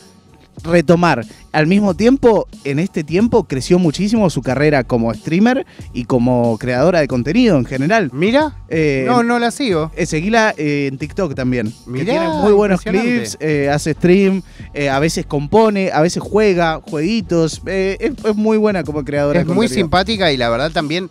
retomar. 0.65 1.25
Al 1.53 1.67
mismo 1.69 1.95
tiempo, 1.95 2.49
en 2.65 2.81
este 2.81 3.05
tiempo 3.05 3.45
creció 3.45 3.79
muchísimo 3.79 4.29
su 4.29 4.43
carrera 4.43 4.83
como 4.85 5.15
streamer 5.15 5.65
y 5.93 6.05
como 6.05 6.59
creadora 6.59 6.99
de 7.01 7.07
contenido 7.07 7.57
en 7.59 7.65
general. 7.65 8.11
Mira, 8.13 8.57
Eh, 8.69 9.05
no, 9.07 9.23
no 9.23 9.39
la 9.39 9.51
sigo. 9.53 9.93
eh, 9.97 10.05
seguila 10.05 10.53
eh, 10.59 10.89
en 10.91 10.99
TikTok 10.99 11.35
también. 11.37 11.71
que 11.71 11.91
Mirá, 11.91 12.05
tiene 12.05 12.29
muy 12.43 12.53
buenos 12.53 12.81
clips, 12.81 13.39
hace 13.73 13.93
stream, 13.95 14.43
a 14.91 14.99
veces 14.99 15.27
compone, 15.27 15.91
a 15.93 16.01
veces 16.03 16.23
juega, 16.23 16.81
jueguitos. 16.85 17.63
es, 17.65 17.99
es 18.25 18.35
muy 18.37 18.57
buena 18.59 18.83
como 18.83 19.05
creadora 19.05 19.41
Es 19.41 19.47
de 19.47 19.55
muy 19.55 19.67
contenido. 19.67 19.85
simpática 19.85 20.33
y 20.33 20.37
la 20.37 20.49
verdad 20.51 20.73
también 20.73 21.09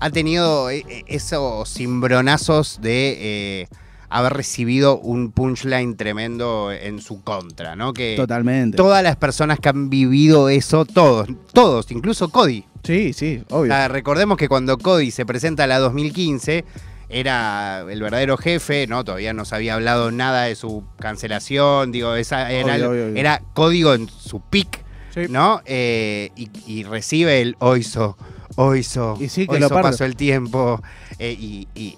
ha 0.00 0.10
tenido 0.10 0.70
eh, 0.70 0.84
eh, 0.88 1.02
esos 1.06 1.68
cimbronazos 1.72 2.80
de 2.80 3.16
eh, 3.62 3.68
haber 4.08 4.32
recibido 4.34 4.98
un 4.98 5.32
punchline 5.32 5.96
tremendo 5.96 6.70
en 6.72 7.00
su 7.00 7.22
contra, 7.22 7.74
¿no? 7.76 7.92
Que 7.92 8.14
Totalmente. 8.16 8.76
todas 8.76 9.02
las 9.02 9.16
personas 9.16 9.58
que 9.58 9.68
han 9.70 9.90
vivido 9.90 10.48
eso, 10.48 10.84
todos, 10.84 11.28
todos, 11.52 11.90
incluso 11.90 12.28
Cody. 12.28 12.64
Sí, 12.84 13.12
sí, 13.12 13.42
O 13.50 13.60
obvio. 13.60 13.72
sea, 13.72 13.88
recordemos 13.88 14.36
que 14.36 14.48
cuando 14.48 14.76
Cody 14.78 15.10
se 15.10 15.24
presenta 15.24 15.64
a 15.64 15.66
la 15.66 15.78
2015, 15.78 16.64
era 17.08 17.84
el 17.88 18.00
verdadero 18.02 18.36
jefe, 18.36 18.86
¿no? 18.86 19.04
Todavía 19.04 19.32
no 19.32 19.44
se 19.44 19.54
había 19.54 19.74
hablado 19.74 20.10
nada 20.10 20.44
de 20.44 20.54
su 20.54 20.84
cancelación, 20.98 21.92
digo, 21.92 22.14
esa 22.14 22.50
era, 22.52 22.74
Obvio, 22.74 22.90
obvio, 22.90 23.04
obvio. 23.06 23.16
era 23.20 23.42
código 23.54 23.94
en 23.94 24.08
su 24.08 24.40
pick, 24.40 24.82
Sí. 25.14 25.20
¿no? 25.30 25.62
Eh, 25.64 26.30
y, 26.34 26.50
y 26.66 26.82
recibe 26.82 27.40
el 27.40 27.54
oiso, 27.60 28.16
Y 29.20 29.28
sí, 29.28 29.46
que 29.46 29.54
oiso 29.54 29.68
lo 29.74 29.80
pasó 29.82 30.04
el 30.04 30.16
tiempo. 30.16 30.80
eh, 31.18 31.36
y, 31.38 31.68
y 31.74 31.96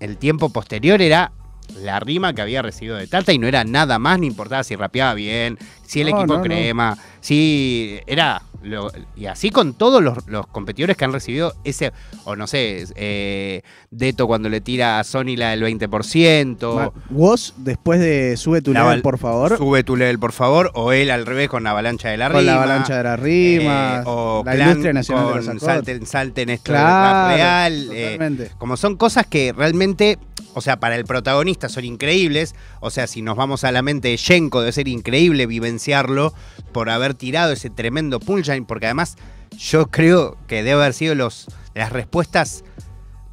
el 0.00 0.16
tiempo 0.18 0.48
posterior 0.50 1.00
era 1.02 1.32
la 1.80 1.98
rima 2.00 2.32
que 2.32 2.42
había 2.42 2.62
recibido 2.62 2.96
de 2.96 3.06
Tata 3.06 3.32
y 3.32 3.38
no 3.38 3.46
era 3.46 3.64
nada 3.64 3.98
más, 3.98 4.18
ni 4.18 4.26
importaba 4.28 4.62
si 4.64 4.76
rapeaba 4.76 5.14
bien, 5.14 5.58
si 5.84 6.00
el 6.00 6.10
No, 6.10 6.18
equipo 6.18 6.34
no, 6.34 6.38
no. 6.38 6.42
crema, 6.42 6.96
si 7.20 7.98
era... 8.06 8.42
lo- 8.62 8.90
y 9.16 9.26
así 9.26 9.50
con 9.50 9.74
todos 9.74 10.02
los, 10.02 10.26
los 10.26 10.46
competidores 10.46 10.96
que 10.96 11.04
han 11.04 11.12
recibido 11.12 11.54
ese, 11.64 11.92
o 12.24 12.36
no 12.36 12.46
sé, 12.46 12.84
eh, 12.96 13.62
Deto 13.90 14.26
cuando 14.26 14.48
le 14.48 14.60
tira 14.60 14.98
a 14.98 15.04
Sony 15.04 15.36
la 15.36 15.50
del 15.50 15.62
20%, 15.62 16.74
Ma- 16.74 16.92
Vos, 17.10 17.54
después 17.58 18.00
de 18.00 18.36
Sube 18.36 18.62
tu 18.62 18.72
La 18.72 18.84
level, 18.84 19.02
por 19.02 19.18
favor, 19.18 19.56
sube 19.56 19.84
tu 19.84 19.96
level 19.96 20.18
por 20.18 20.32
favor, 20.32 20.70
o 20.74 20.92
él 20.92 21.10
al 21.10 21.26
revés 21.26 21.48
con 21.48 21.64
la 21.64 21.70
avalancha 21.70 22.08
de 22.10 22.16
la 22.16 22.28
con 22.30 22.40
rima. 22.40 22.52
la 22.52 22.56
avalancha 22.62 22.96
de 22.98 23.02
las 23.04 23.20
rimas, 23.20 24.00
eh, 24.00 24.02
o 24.06 24.42
la 24.44 24.52
Clan 24.52 24.68
industria 24.68 24.92
nacional 24.92 25.26
de 25.26 25.32
con 25.32 25.54
los 25.54 25.62
salten, 25.62 26.06
salten 26.06 26.50
esto 26.50 26.72
Claro, 26.72 27.28
real. 27.28 27.88
eh, 27.92 28.48
como 28.58 28.76
son 28.76 28.96
cosas 28.96 29.26
que 29.26 29.52
realmente, 29.52 30.18
o 30.54 30.60
sea, 30.60 30.78
para 30.78 30.96
el 30.96 31.04
protagonista 31.04 31.68
son 31.68 31.84
increíbles. 31.84 32.54
O 32.80 32.90
sea, 32.90 33.06
si 33.06 33.22
nos 33.22 33.36
vamos 33.36 33.64
a 33.64 33.72
la 33.72 33.82
mente 33.82 34.08
de 34.08 34.16
Yenko, 34.16 34.60
debe 34.60 34.72
ser 34.72 34.88
increíble 34.88 35.46
vivenciarlo 35.46 36.32
por 36.72 36.90
haber 36.90 37.14
tirado 37.14 37.52
ese 37.52 37.70
tremendo 37.70 38.20
porque 38.64 38.86
además 38.86 39.16
yo 39.56 39.88
creo 39.88 40.36
que 40.46 40.62
debe 40.62 40.82
haber 40.82 40.92
sido 40.94 41.14
los, 41.14 41.46
las 41.74 41.92
respuestas 41.92 42.64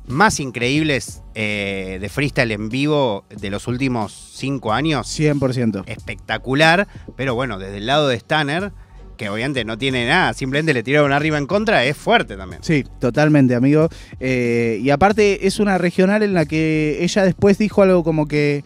más 0.08 0.40
increíbles 0.40 1.22
eh, 1.36 1.98
de 2.02 2.10
freestyle 2.10 2.52
en 2.52 2.70
vivo 2.70 3.26
de 3.30 3.50
los 3.50 3.68
últimos 3.68 4.34
cinco 4.36 4.74
años. 4.74 5.08
100%. 5.20 5.84
Espectacular, 5.88 6.88
pero 7.16 7.36
bueno, 7.36 7.58
desde 7.58 7.78
el 7.78 7.86
lado 7.86 8.08
de 8.08 8.16
Stanner, 8.16 8.74
que 9.18 9.30
obviamente 9.30 9.64
no 9.64 9.78
tiene 9.78 10.08
nada, 10.08 10.34
simplemente 10.34 10.74
le 10.74 10.84
tiraron 10.84 11.14
arriba 11.14 11.38
en 11.38 11.46
contra, 11.46 11.86
es 11.86 11.96
fuerte 11.96 12.36
también. 12.36 12.64
Sí, 12.64 12.84
totalmente, 13.00 13.56
amigo. 13.56 13.90
Eh, 14.20 14.80
y 14.82 14.90
aparte 14.90 15.48
es 15.48 15.60
una 15.60 15.78
regional 15.78 16.24
en 16.24 16.34
la 16.34 16.46
que 16.46 16.98
ella 17.02 17.24
después 17.24 17.58
dijo 17.58 17.82
algo 17.82 18.04
como 18.04 18.28
que 18.28 18.64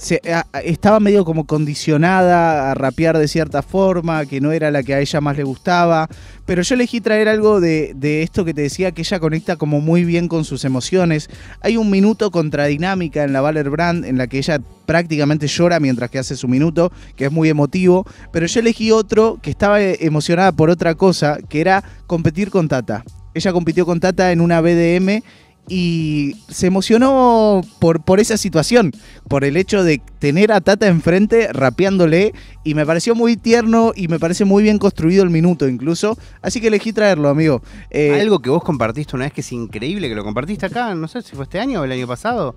se- 0.00 0.20
estaba 0.64 0.98
medio 1.00 1.24
como 1.24 1.44
condicionada 1.46 2.70
a 2.70 2.74
rapear 2.74 3.18
de 3.18 3.28
cierta 3.28 3.62
forma, 3.62 4.24
que 4.26 4.40
no 4.40 4.52
era 4.52 4.70
la 4.70 4.82
que 4.82 4.94
a 4.94 5.00
ella 5.00 5.20
más 5.20 5.36
le 5.36 5.44
gustaba. 5.44 6.08
Pero 6.46 6.62
yo 6.62 6.74
elegí 6.74 7.00
traer 7.00 7.28
algo 7.28 7.60
de, 7.60 7.92
de 7.94 8.22
esto 8.22 8.44
que 8.44 8.54
te 8.54 8.62
decía, 8.62 8.92
que 8.92 9.02
ella 9.02 9.20
conecta 9.20 9.56
como 9.56 9.80
muy 9.80 10.04
bien 10.04 10.26
con 10.28 10.44
sus 10.44 10.64
emociones. 10.64 11.28
Hay 11.60 11.76
un 11.76 11.90
minuto 11.90 12.30
contradinámica 12.30 13.22
en 13.24 13.32
la 13.32 13.40
Valer 13.40 13.70
Brand 13.70 14.04
en 14.04 14.18
la 14.18 14.26
que 14.26 14.38
ella 14.38 14.60
prácticamente 14.86 15.46
llora 15.46 15.78
mientras 15.80 16.10
que 16.10 16.18
hace 16.18 16.36
su 16.36 16.48
minuto, 16.48 16.90
que 17.16 17.26
es 17.26 17.32
muy 17.32 17.48
emotivo. 17.48 18.04
Pero 18.32 18.46
yo 18.46 18.60
elegí 18.60 18.90
otro 18.90 19.38
que 19.42 19.50
estaba 19.50 19.80
eh, 19.80 19.98
emocionada 20.00 20.52
por 20.52 20.70
otra 20.70 20.94
cosa, 20.94 21.38
que 21.48 21.60
era 21.60 21.84
competir 22.06 22.50
con 22.50 22.68
Tata. 22.68 23.04
Ella 23.34 23.52
compitió 23.52 23.86
con 23.86 24.00
Tata 24.00 24.32
en 24.32 24.40
una 24.40 24.60
BDM 24.60 25.22
y 25.70 26.34
se 26.48 26.66
emocionó 26.66 27.62
por, 27.78 28.02
por 28.02 28.18
esa 28.18 28.36
situación, 28.36 28.90
por 29.28 29.44
el 29.44 29.56
hecho 29.56 29.84
de 29.84 30.02
tener 30.18 30.50
a 30.50 30.60
Tata 30.60 30.88
enfrente 30.88 31.48
rapeándole 31.52 32.34
y 32.64 32.74
me 32.74 32.84
pareció 32.84 33.14
muy 33.14 33.36
tierno 33.36 33.92
y 33.94 34.08
me 34.08 34.18
parece 34.18 34.44
muy 34.44 34.64
bien 34.64 34.78
construido 34.78 35.22
el 35.22 35.30
minuto 35.30 35.68
incluso, 35.68 36.18
así 36.42 36.60
que 36.60 36.66
elegí 36.66 36.92
traerlo, 36.92 37.28
amigo. 37.28 37.62
Eh, 37.90 38.20
Algo 38.20 38.40
que 38.40 38.50
vos 38.50 38.64
compartiste 38.64 39.14
una 39.14 39.26
vez 39.26 39.32
que 39.32 39.42
es 39.42 39.52
increíble, 39.52 40.08
que 40.08 40.16
lo 40.16 40.24
compartiste 40.24 40.66
acá, 40.66 40.92
no 40.96 41.06
sé 41.06 41.22
si 41.22 41.36
fue 41.36 41.44
este 41.44 41.60
año 41.60 41.80
o 41.80 41.84
el 41.84 41.92
año 41.92 42.08
pasado. 42.08 42.56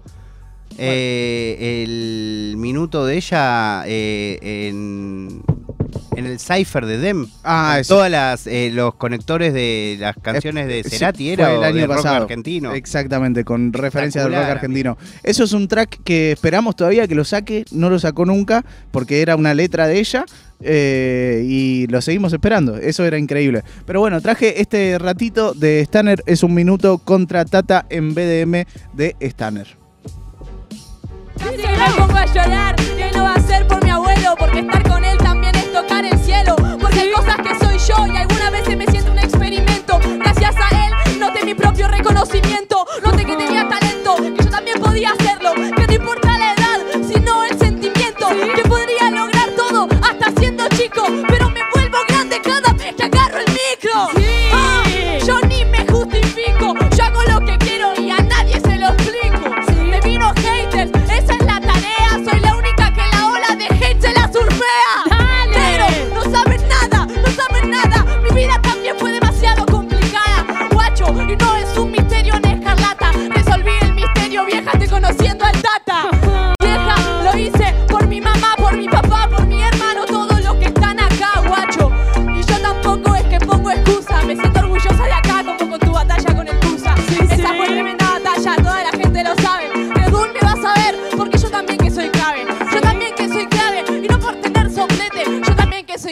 Eh, 0.80 1.84
el 1.84 2.58
minuto 2.58 3.06
de 3.06 3.18
ella 3.18 3.84
eh, 3.86 4.40
en, 4.42 5.44
en 6.16 6.26
el 6.26 6.40
cipher 6.40 6.86
de 6.86 6.98
Dem. 6.98 7.28
Ah, 7.44 7.78
eso. 7.80 7.96
todas 7.96 8.10
las 8.12 8.48
eh, 8.48 8.70
los 8.74 8.96
conectores 8.96 9.54
de 9.54 9.98
las 10.00 10.16
canciones 10.22 10.68
de 10.68 10.84
Sí, 10.84 10.98
Cerati 10.98 11.24
fue 11.26 11.34
era 11.34 11.54
el 11.56 11.64
año 11.64 11.76
del 11.78 11.88
rock 11.88 11.98
pasado. 11.98 12.22
argentino. 12.24 12.74
Exactamente, 12.74 13.44
con 13.44 13.74
referencia 13.74 14.24
del 14.24 14.34
rock 14.34 14.44
argentino. 14.50 14.98
Eso 15.24 15.44
es 15.44 15.54
un 15.54 15.68
track 15.68 16.00
que 16.04 16.32
esperamos 16.34 16.76
todavía 16.76 17.08
que 17.08 17.16
lo 17.16 17.24
saque, 17.26 17.66
no 17.72 17.90
lo 17.90 18.00
sacó 18.00 18.26
nunca, 18.26 18.64
porque 18.92 19.22
era 19.22 19.36
una 19.36 19.54
letra 19.54 19.88
de 19.88 20.00
ella. 20.00 20.26
eh, 20.66 21.44
y 21.46 21.88
lo 21.88 22.02
seguimos 22.02 22.32
esperando, 22.32 22.78
eso 22.78 23.04
era 23.04 23.18
increíble. 23.18 23.64
Pero 23.86 24.00
bueno, 24.00 24.22
traje 24.22 24.62
este 24.62 24.98
ratito 24.98 25.54
de 25.54 25.82
Stanner, 25.82 26.24
es 26.26 26.42
un 26.42 26.54
minuto 26.54 27.00
contra 27.00 27.44
Tata 27.44 27.86
en 27.90 28.14
BDM 28.16 28.64
de 28.94 29.16
Stanner. 29.20 29.68
Casi 31.38 31.58
me 31.58 31.98
pongo 31.98 32.16
a 32.18 32.26
llorar, 32.28 32.76
no 33.14 33.24
va 33.24 33.34
a 33.34 33.40
ser 33.42 33.68
por 33.68 33.84
mi 33.84 33.90
abuelo, 33.90 34.36
porque 34.40 34.60
estar 34.60 34.84
con 34.88 35.04
él 35.04 35.18
propio 42.26 42.42
reconocimiento, 42.42 42.86
noté 43.04 43.26
que 43.26 43.36
tenía 43.36 43.68
talento, 43.68 44.16
que 44.16 44.44
yo 44.44 44.50
también 44.50 44.82
podía 44.82 45.12
hacerlo, 45.12 45.54
que 45.54 45.88
no 45.88 45.94
importa 45.94 46.38
la 46.38 46.54
edad, 46.54 46.80
sino 47.06 47.44
el 47.44 47.58
sentimiento, 47.60 48.28
que 48.56 48.62
podría 48.64 49.12
lograr 49.12 49.50
todo 49.56 49.88
hasta 50.02 50.32
siendo 50.40 50.68
chico, 50.70 51.04
pero 51.28 51.50
me 51.50 51.62
vuelvo 51.74 51.98
grande 52.08 52.40
cada 52.42 52.74
vez 52.74 52.96
que 52.96 53.04
agarro 53.04 53.40
el 53.40 53.48
micro. 53.48 54.23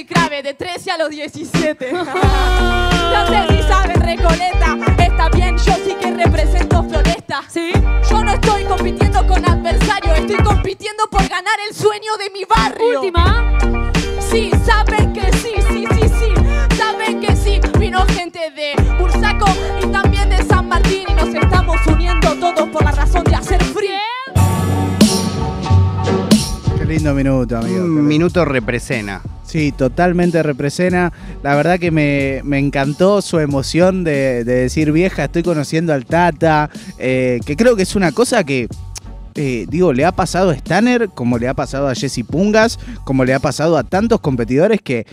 Soy 0.08 0.42
de 0.42 0.54
13 0.54 0.92
a 0.92 0.98
los 0.98 1.10
17. 1.10 1.94
no 1.94 2.06
sé 3.28 3.48
si 3.50 3.64
saben, 3.68 4.02
Recoleta. 4.02 4.78
Está 4.98 5.30
bien, 5.30 5.58
yo 5.58 5.74
sí 5.86 5.96
que 6.00 6.12
represento 6.12 6.84
Floresta. 6.84 7.44
¿Sí? 7.48 7.72
Yo 8.10 8.24
no 8.24 8.32
estoy 8.32 8.64
compitiendo 8.64 9.26
con 9.28 9.48
adversarios, 9.48 10.20
estoy 10.20 10.38
compitiendo 10.38 11.08
por 11.10 11.22
ganar 11.28 11.56
el 11.70 11.76
sueño 11.76 12.18
de 12.18 12.30
mi 12.32 12.46
barrio. 12.46 13.02
Última. 13.02 13.60
Sí, 14.20 14.52
saben 14.66 15.14
que 15.14 15.32
sí, 15.34 15.54
sí, 15.70 15.86
sí, 15.94 16.08
sí. 16.08 16.78
Saben 16.78 17.20
que 17.20 17.36
sí. 17.36 17.60
Vino 17.78 18.04
gente 18.08 18.40
de 18.52 18.74
Bursaco 18.98 19.46
y 19.82 19.88
también 19.88 20.30
de 20.30 20.44
San 20.44 20.68
Martín 20.68 21.04
y 21.10 21.14
nos 21.14 21.34
estamos 21.34 21.78
uniendo 21.88 22.34
todos 22.36 22.70
por 22.70 22.84
la 22.84 22.92
razón 22.92 23.24
de 23.26 23.36
hacer 23.36 23.64
free. 23.64 23.90
Qué 26.78 26.86
lindo 26.86 27.14
minuto, 27.14 27.58
amigo. 27.58 27.84
Un 27.84 28.08
minuto 28.08 28.46
represena. 28.46 29.22
Sí, 29.52 29.74
totalmente 29.74 30.42
represena. 30.44 31.12
La 31.44 31.56
verdad 31.56 31.78
que 31.78 31.92
me, 31.92 32.40
me 32.46 32.58
encantó 32.58 33.22
su 33.22 33.38
emoción 33.38 34.06
de, 34.06 34.46
de 34.46 34.54
decir, 34.54 34.94
vieja, 34.94 35.26
estoy 35.26 35.44
conociendo 35.44 35.92
al 35.92 36.06
Tata, 36.06 36.70
eh, 36.98 37.42
que 37.46 37.58
creo 37.58 37.76
que 37.76 37.84
es 37.84 37.98
una 37.98 38.14
cosa 38.14 38.46
que, 38.46 38.70
eh, 39.36 39.66
digo, 39.68 39.92
le 39.92 40.06
ha 40.06 40.14
pasado 40.14 40.52
a 40.52 40.54
Stanner, 40.54 41.10
como 41.10 41.38
le 41.38 41.50
ha 41.50 41.54
pasado 41.54 41.90
a 41.90 41.96
Jesse 41.96 42.24
Pungas, 42.26 42.80
como 43.04 43.26
le 43.26 43.34
ha 43.34 43.40
pasado 43.40 43.78
a 43.78 43.84
tantos 43.84 44.22
competidores 44.22 44.80
que 44.82 45.06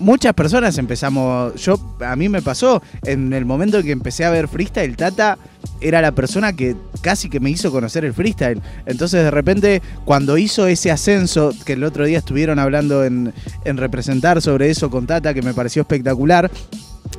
muchas 0.00 0.32
personas 0.34 0.76
empezamos, 0.78 1.54
yo 1.62 1.78
a 2.00 2.16
mí 2.16 2.28
me 2.28 2.42
pasó, 2.42 2.82
en 3.04 3.32
el 3.32 3.44
momento 3.44 3.78
en 3.78 3.84
que 3.84 3.92
empecé 3.92 4.24
a 4.24 4.30
ver 4.30 4.48
freestyle, 4.48 4.96
Tata 4.96 5.38
era 5.80 6.00
la 6.00 6.12
persona 6.12 6.54
que 6.54 6.74
casi 7.02 7.28
que 7.28 7.38
me 7.38 7.50
hizo 7.50 7.70
conocer 7.70 8.04
el 8.04 8.14
freestyle. 8.14 8.60
Entonces 8.86 9.22
de 9.22 9.30
repente 9.30 9.82
cuando 10.04 10.38
hizo 10.38 10.66
ese 10.66 10.90
ascenso, 10.90 11.54
que 11.64 11.74
el 11.74 11.84
otro 11.84 12.04
día 12.04 12.18
estuvieron 12.18 12.58
hablando 12.58 13.04
en, 13.04 13.32
en 13.64 13.76
representar 13.76 14.42
sobre 14.42 14.70
eso 14.70 14.90
con 14.90 15.06
Tata, 15.06 15.34
que 15.34 15.42
me 15.42 15.54
pareció 15.54 15.82
espectacular, 15.82 16.50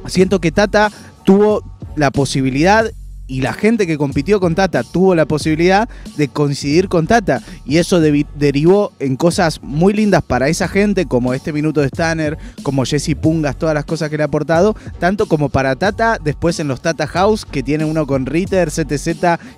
siento 0.07 0.41
que 0.41 0.51
Tata 0.51 0.91
tuvo 1.23 1.63
la 1.95 2.11
posibilidad 2.11 2.91
y 3.31 3.39
la 3.39 3.53
gente 3.53 3.87
que 3.87 3.97
compitió 3.97 4.41
con 4.41 4.55
Tata 4.55 4.83
tuvo 4.83 5.15
la 5.15 5.25
posibilidad 5.25 5.87
de 6.17 6.27
coincidir 6.27 6.89
con 6.89 7.07
Tata. 7.07 7.41
Y 7.65 7.77
eso 7.77 8.01
derivó 8.01 8.91
en 8.99 9.15
cosas 9.15 9.63
muy 9.63 9.93
lindas 9.93 10.21
para 10.21 10.49
esa 10.49 10.67
gente, 10.67 11.05
como 11.05 11.33
este 11.33 11.53
minuto 11.53 11.79
de 11.79 11.87
Stanner, 11.87 12.37
como 12.61 12.83
Jesse 12.83 13.15
Pungas, 13.15 13.55
todas 13.55 13.73
las 13.73 13.85
cosas 13.85 14.09
que 14.09 14.17
le 14.17 14.23
ha 14.23 14.25
aportado, 14.25 14.75
tanto 14.99 15.27
como 15.27 15.47
para 15.47 15.77
Tata, 15.77 16.17
después 16.21 16.59
en 16.59 16.67
los 16.67 16.81
Tata 16.81 17.07
House, 17.07 17.45
que 17.45 17.63
tiene 17.63 17.85
uno 17.85 18.05
con 18.05 18.25
Ritter, 18.25 18.67
CTZ 18.67 19.07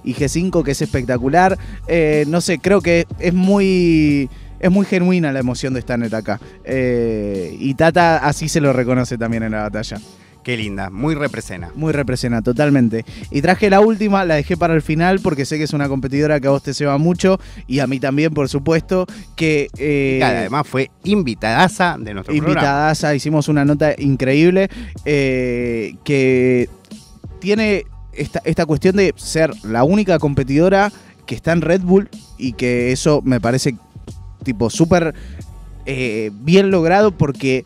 y 0.04 0.14
G5, 0.14 0.64
que 0.64 0.72
es 0.72 0.82
espectacular. 0.84 1.58
Eh, 1.88 2.26
no 2.28 2.42
sé, 2.42 2.60
creo 2.60 2.80
que 2.80 3.08
es 3.18 3.34
muy... 3.34 4.30
Es 4.60 4.72
muy 4.72 4.86
genuina 4.86 5.34
la 5.34 5.40
emoción 5.40 5.74
de 5.74 5.82
Stanner 5.82 6.14
acá. 6.16 6.40
Eh, 6.64 7.58
y 7.60 7.74
Tata 7.74 8.20
así 8.20 8.48
se 8.48 8.62
lo 8.62 8.72
reconoce 8.72 9.18
también 9.18 9.42
en 9.42 9.52
la 9.54 9.64
batalla. 9.64 9.98
Qué 10.44 10.58
linda, 10.58 10.90
muy 10.90 11.16
represena. 11.16 11.72
Muy 11.76 11.94
representa, 11.94 12.42
totalmente. 12.42 13.06
Y 13.32 13.42
traje 13.42 13.70
la 13.70 13.80
última, 13.80 14.26
la 14.26 14.36
dejé 14.36 14.58
para 14.58 14.74
el 14.74 14.82
final 14.82 15.20
porque 15.22 15.46
sé 15.46 15.58
que 15.58 15.64
es 15.64 15.74
una 15.74 15.88
competidora 15.88 16.40
que 16.40 16.48
a 16.48 16.52
vos 16.52 16.62
te 16.64 16.74
se 16.74 16.86
va 16.86 16.98
mucho 16.98 17.40
y 17.66 17.80
a 17.80 17.88
mí 17.88 18.00
también, 18.00 18.34
por 18.34 18.50
supuesto, 18.50 19.06
que... 19.36 19.70
eh, 19.78 20.18
Que 20.20 20.24
además 20.24 20.68
fue 20.68 20.92
invitadaza 21.06 21.96
de 21.98 22.14
nuestro 22.14 22.34
programa. 22.36 22.50
invitadaza, 22.60 23.16
hicimos 23.16 23.48
una 23.48 23.64
nota 23.64 23.94
increíble 23.98 24.70
eh, 25.06 25.96
que 26.04 26.70
tiene 27.40 27.86
esta, 28.12 28.42
esta 28.44 28.66
cuestión 28.66 28.96
de 28.96 29.14
ser 29.16 29.52
la 29.64 29.84
única 29.84 30.20
competidora 30.20 30.92
que 31.26 31.36
está 31.36 31.54
en 31.54 31.62
Red 31.62 31.82
Bull 31.82 32.10
y 32.38 32.54
que 32.54 32.92
eso 32.92 33.22
me 33.24 33.40
parece 33.40 33.76
tipo 34.44 34.70
súper 34.70 35.16
eh, 35.86 36.32
bien 36.34 36.70
logrado 36.70 37.12
porque 37.12 37.66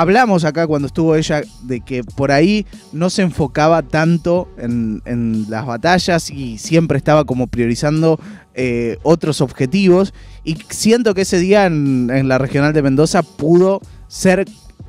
hablamos 0.00 0.44
acá 0.44 0.66
cuando 0.66 0.86
estuvo 0.86 1.14
ella 1.14 1.42
de 1.62 1.80
que 1.80 2.02
por 2.02 2.32
ahí 2.32 2.66
no 2.92 3.10
se 3.10 3.22
enfocaba 3.22 3.82
tanto 3.82 4.48
en, 4.56 5.02
las 5.48 5.66
batallas 5.66 6.30
y 6.30 6.58
siempre 6.58 6.98
estaba 6.98 7.24
como 7.24 7.46
priorizando 7.46 8.18
eh, 8.54 8.98
otros 9.02 9.40
objetivos 9.40 10.14
y 10.44 10.56
siento 10.68 11.14
que 11.14 11.22
ese 11.22 11.38
día 11.38 11.66
en, 11.66 12.10
en 12.10 12.28
la 12.28 12.38
regional 12.38 12.72
de 12.72 12.82
Mendoza 12.82 13.22
pudo 13.22 13.80
ser 14.08 14.46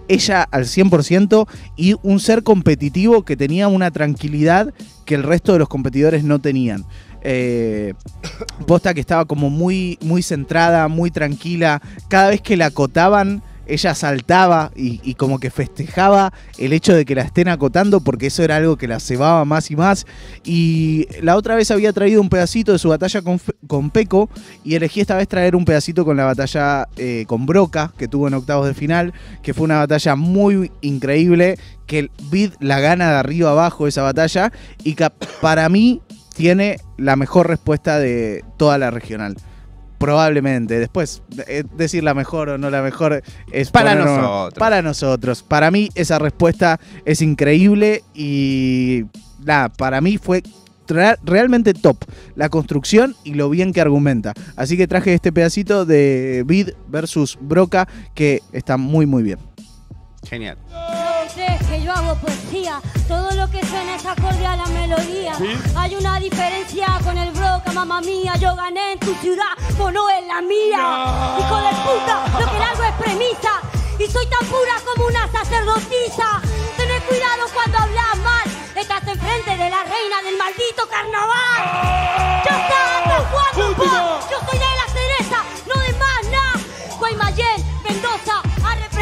ella 0.07 0.43
al 0.51 0.65
100% 0.65 1.47
y 1.75 1.95
un 2.03 2.19
ser 2.19 2.43
competitivo 2.43 3.23
que 3.23 3.37
tenía 3.37 3.67
una 3.67 3.91
tranquilidad 3.91 4.73
que 5.05 5.15
el 5.15 5.23
resto 5.23 5.53
de 5.53 5.59
los 5.59 5.69
competidores 5.69 6.23
no 6.23 6.39
tenían. 6.39 6.85
Eh, 7.23 7.93
posta 8.67 8.93
que 8.93 8.99
estaba 8.99 9.25
como 9.25 9.49
muy, 9.49 9.97
muy 10.01 10.23
centrada, 10.23 10.87
muy 10.87 11.11
tranquila. 11.11 11.81
Cada 12.07 12.29
vez 12.29 12.41
que 12.41 12.57
la 12.57 12.67
acotaban, 12.67 13.43
ella 13.71 13.95
saltaba 13.95 14.71
y, 14.75 15.13
como 15.15 15.39
que 15.39 15.49
festejaba 15.49 16.33
el 16.57 16.73
hecho 16.73 16.93
de 16.93 17.05
que 17.05 17.15
la 17.15 17.21
estén 17.21 17.47
acotando 17.47 18.01
porque 18.01 18.27
eso 18.27 18.43
era 18.43 18.57
algo 18.57 18.75
que 18.75 18.87
la 18.87 18.99
cebaba 18.99 19.45
más 19.45 19.71
y 19.71 19.75
más. 19.75 20.05
Y 20.43 21.07
la 21.21 21.37
otra 21.37 21.55
vez 21.55 21.71
había 21.71 21.93
traído 21.93 22.21
un 22.21 22.29
pedacito 22.29 22.73
de 22.73 22.79
su 22.79 22.89
batalla 22.89 23.21
con 23.67 23.89
Peco 23.89 24.29
y 24.63 24.75
elegí 24.75 25.01
esta 25.01 25.15
vez 25.15 25.27
traer 25.27 25.55
un 25.55 25.65
pedacito 25.65 26.03
con 26.03 26.17
la 26.17 26.25
batalla 26.25 26.87
eh, 26.97 27.25
con 27.27 27.45
Broca 27.45 27.93
que 27.97 28.07
tuvo 28.07 28.27
en 28.27 28.33
octavos 28.33 28.67
de 28.67 28.73
final, 28.73 29.13
que 29.41 29.53
fue 29.53 29.63
una 29.63 29.77
batalla 29.77 30.15
muy 30.15 30.71
increíble, 30.81 31.57
que 31.87 31.99
el 31.99 32.11
Bid 32.29 32.51
la 32.59 32.79
gana 32.79 33.11
de 33.11 33.15
arriba 33.17 33.51
abajo 33.51 33.87
esa 33.87 34.01
batalla 34.01 34.51
y 34.83 34.95
que 34.95 35.09
para 35.41 35.69
mí 35.69 36.01
tiene 36.35 36.77
la 36.97 37.15
mejor 37.15 37.47
respuesta 37.47 37.99
de 37.99 38.43
toda 38.57 38.77
la 38.77 38.91
regional. 38.91 39.35
Probablemente. 40.01 40.79
Después, 40.79 41.21
eh, 41.47 41.63
decir 41.77 42.03
la 42.03 42.13
mejor 42.13 42.49
o 42.49 42.57
no 42.57 42.69
la 42.69 42.81
mejor 42.81 43.23
es 43.51 43.71
Para 43.71 43.95
nosotros. 43.95 44.59
Para 44.59 44.81
nosotros. 44.81 45.43
Para 45.43 45.71
mí, 45.71 45.89
esa 45.95 46.19
respuesta 46.19 46.79
es 47.05 47.21
increíble 47.21 48.03
y 48.13 49.03
nada, 49.45 49.69
para 49.69 50.01
mí 50.01 50.17
fue 50.17 50.43
realmente 51.23 51.73
top 51.73 51.97
la 52.35 52.49
construcción 52.49 53.15
y 53.23 53.35
lo 53.35 53.49
bien 53.49 53.71
que 53.71 53.81
argumenta. 53.81 54.33
Así 54.55 54.75
que 54.75 54.87
traje 54.87 55.13
este 55.13 55.31
pedacito 55.31 55.85
de 55.85 56.43
Bid 56.45 56.71
versus 56.87 57.37
Broca 57.39 57.87
que 58.13 58.41
está 58.51 58.77
muy, 58.77 59.05
muy 59.05 59.23
bien. 59.23 59.39
Genial. 60.27 60.57
Yo 62.11 62.17
hago 62.17 62.27
poesía, 62.27 62.81
todo 63.07 63.31
lo 63.31 63.49
que 63.49 63.65
suena 63.65 63.95
es 63.95 64.05
acorde 64.05 64.45
a 64.45 64.57
la 64.57 64.65
melodía. 64.65 65.31
Hay 65.77 65.95
una 65.95 66.19
diferencia 66.19 66.99
con 67.05 67.17
el 67.17 67.31
broca, 67.31 67.71
mamá 67.73 68.01
mía. 68.01 68.35
Yo 68.35 68.53
gané 68.53 68.93
en 68.93 68.99
tu 68.99 69.13
ciudad, 69.15 69.55
vos 69.77 69.93
no 69.93 70.09
en 70.09 70.27
la 70.27 70.41
mía. 70.41 71.37
Hijo 71.39 71.55
de 71.55 71.69
puta, 71.87 72.25
lo 72.37 72.51
que 72.51 72.59
largo 72.59 72.83
es 72.83 72.93
premisa. 72.95 73.61
Y 73.97 74.07
soy 74.11 74.25
tan 74.27 74.45
pura 74.47 74.75
como 74.83 75.07
una 75.07 75.31
sacerdotisa. 75.31 76.41
Tened 76.75 77.01
cuidado 77.03 77.47
cuando 77.53 77.77
hablas 77.77 78.17
mal. 78.17 78.47
Estás 78.75 79.07
enfrente 79.07 79.51
de 79.51 79.69
la 79.69 79.83
reina 79.83 80.21
del 80.25 80.37
maldito 80.37 80.89
carnaval. 80.89 82.43
¡Ya 82.43 82.59
está! 82.59 83.03
¡Estás 83.05 83.23
jugando! 83.31 84.19
Yo 84.29 84.37
soy 84.49 84.59
de 84.59 84.65
la 84.65 84.80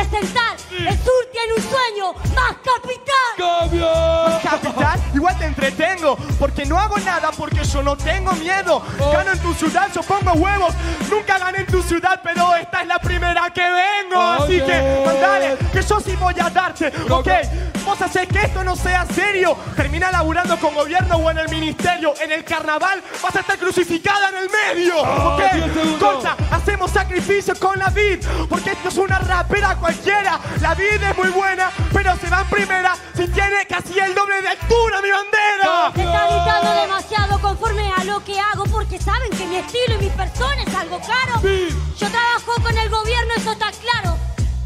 a 0.09 0.19
representar. 0.19 0.57
El 0.71 0.97
sur 0.97 1.27
tiene 1.31 1.53
un 1.55 1.61
sueño, 1.61 2.13
más 2.35 2.55
capital. 2.63 4.41
Capital, 4.41 4.99
igual 5.13 5.37
te 5.37 5.45
entretengo, 5.45 6.17
porque 6.37 6.65
no 6.65 6.79
hago 6.79 6.97
nada, 6.99 7.31
porque 7.31 7.63
yo 7.63 7.83
no 7.83 7.95
tengo 7.95 8.31
miedo. 8.33 8.81
Gano 8.97 9.31
en 9.31 9.39
tu 9.39 9.53
ciudad, 9.53 9.89
yo 9.93 10.01
pongo 10.03 10.31
huevos. 10.33 10.73
Nunca 11.09 11.37
gané 11.37 11.59
en 11.59 11.67
tu 11.67 11.81
ciudad, 11.81 12.19
pero 12.23 12.55
esta 12.55 12.81
es 12.81 12.87
la 12.87 12.99
primera 12.99 13.49
que 13.51 13.61
vengo. 13.61 14.21
Así 14.21 14.61
que, 14.61 15.03
mandale, 15.05 15.57
que 15.71 15.81
yo 15.81 15.99
sí 15.99 16.15
voy 16.15 16.35
a 16.39 16.49
darte. 16.49 16.91
Ok, 17.09 17.27
vos 17.85 18.01
haces 18.01 18.27
que 18.27 18.39
esto 18.39 18.63
no 18.63 18.75
sea 18.75 19.05
serio. 19.05 19.57
Termina 19.75 20.11
laburando 20.11 20.57
con 20.59 20.73
gobierno 20.73 21.17
o 21.17 21.31
en 21.31 21.39
el 21.39 21.49
ministerio. 21.49 22.13
En 22.21 22.31
el 22.31 22.43
carnaval 22.43 23.01
vas 23.21 23.35
a 23.35 23.39
estar 23.39 23.57
crucificada 23.57 24.29
en 24.29 24.35
el 24.37 24.49
medio. 24.49 25.01
Ok, 25.01 25.41
Concha, 25.99 26.35
hacemos 26.51 26.91
sacrificio 26.91 27.55
con 27.59 27.77
la 27.79 27.89
vid, 27.89 28.25
porque 28.47 28.71
esto 28.71 28.89
es 28.89 28.97
una 28.97 29.19
rapera 29.19 29.75
cualquiera. 29.75 29.98
La 30.61 30.75
vid 30.75 31.03
es 31.03 31.17
muy 31.17 31.27
buena, 31.29 31.71
pero 31.91 32.15
se 32.15 32.29
va 32.29 32.41
en 32.41 32.47
primera 32.47 32.95
si 33.15 33.27
tiene 33.27 33.65
casi 33.67 33.99
el 33.99 34.15
doble 34.15 34.41
de 34.41 34.47
altura 34.47 35.01
mi 35.01 35.11
bandera. 35.11 35.91
Se 35.93 36.03
está 36.03 36.27
gritando 36.27 36.81
demasiado 36.81 37.41
conforme 37.41 37.91
a 37.91 38.03
lo 38.05 38.23
que 38.23 38.39
hago 38.39 38.63
porque 38.65 38.97
saben 38.97 39.29
que 39.31 39.45
mi 39.45 39.57
estilo 39.57 39.95
y 39.95 40.05
mi 40.05 40.09
persona 40.11 40.63
es 40.63 40.73
algo 40.73 41.01
caro. 41.01 41.41
Yo 41.41 42.09
trabajo 42.09 42.61
con 42.61 42.77
el 42.77 42.89
gobierno, 42.89 43.33
eso 43.35 43.51
está 43.51 43.71
claro. 43.71 44.17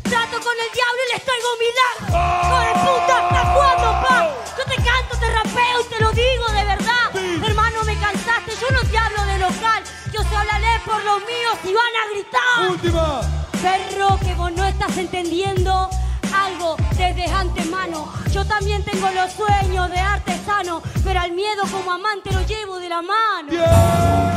Trato 0.04 0.40
con 0.40 0.54
el 0.54 0.70
diablo 0.72 1.02
y 1.08 1.14
les 1.14 1.26
traigo 1.26 1.50
milagros. 1.66 2.46
¡Hijo 2.46 2.60
de 2.60 2.74
puta, 2.86 3.28
está 3.28 3.46
jugando, 3.54 4.08
pa! 4.08 4.30
Yo 4.58 4.66
te 4.66 4.76
canto, 4.76 5.18
te 5.20 5.32
rapeo 5.32 5.82
y 5.82 5.90
te 5.90 6.00
lo 6.00 6.12
digo 6.12 6.48
de 6.50 6.64
verdad. 6.64 7.48
Hermano, 7.48 7.84
me 7.86 7.98
cansaste, 7.98 8.52
yo 8.62 8.70
no 8.70 8.82
te 8.88 8.98
hablo 8.98 9.26
de 9.26 9.40
local. 9.40 9.84
Yo 10.12 10.22
se 10.22 10.36
hablaré 10.36 10.80
por 10.86 11.04
los 11.04 11.18
míos 11.26 11.58
y 11.64 11.74
van 11.74 11.96
a 12.02 12.14
gritar. 12.14 12.70
Última. 12.70 13.43
Perro, 13.64 14.20
que 14.20 14.34
vos 14.36 14.52
no 14.56 14.66
estás 14.66 14.98
entendiendo 14.98 15.90
algo 16.36 16.76
desde 16.98 17.26
antemano. 17.28 18.12
Yo 18.34 18.46
también 18.46 18.84
tengo 18.84 19.08
los 19.12 19.32
sueños 19.32 19.90
de 19.90 19.98
artesano, 20.00 20.82
pero 21.04 21.20
al 21.22 21.32
miedo 21.32 21.64
como 21.72 21.92
amante 21.94 22.32
lo 22.34 22.46
llevo 22.46 22.78
de 22.80 22.90
la 22.90 23.02
mano. 23.02 24.34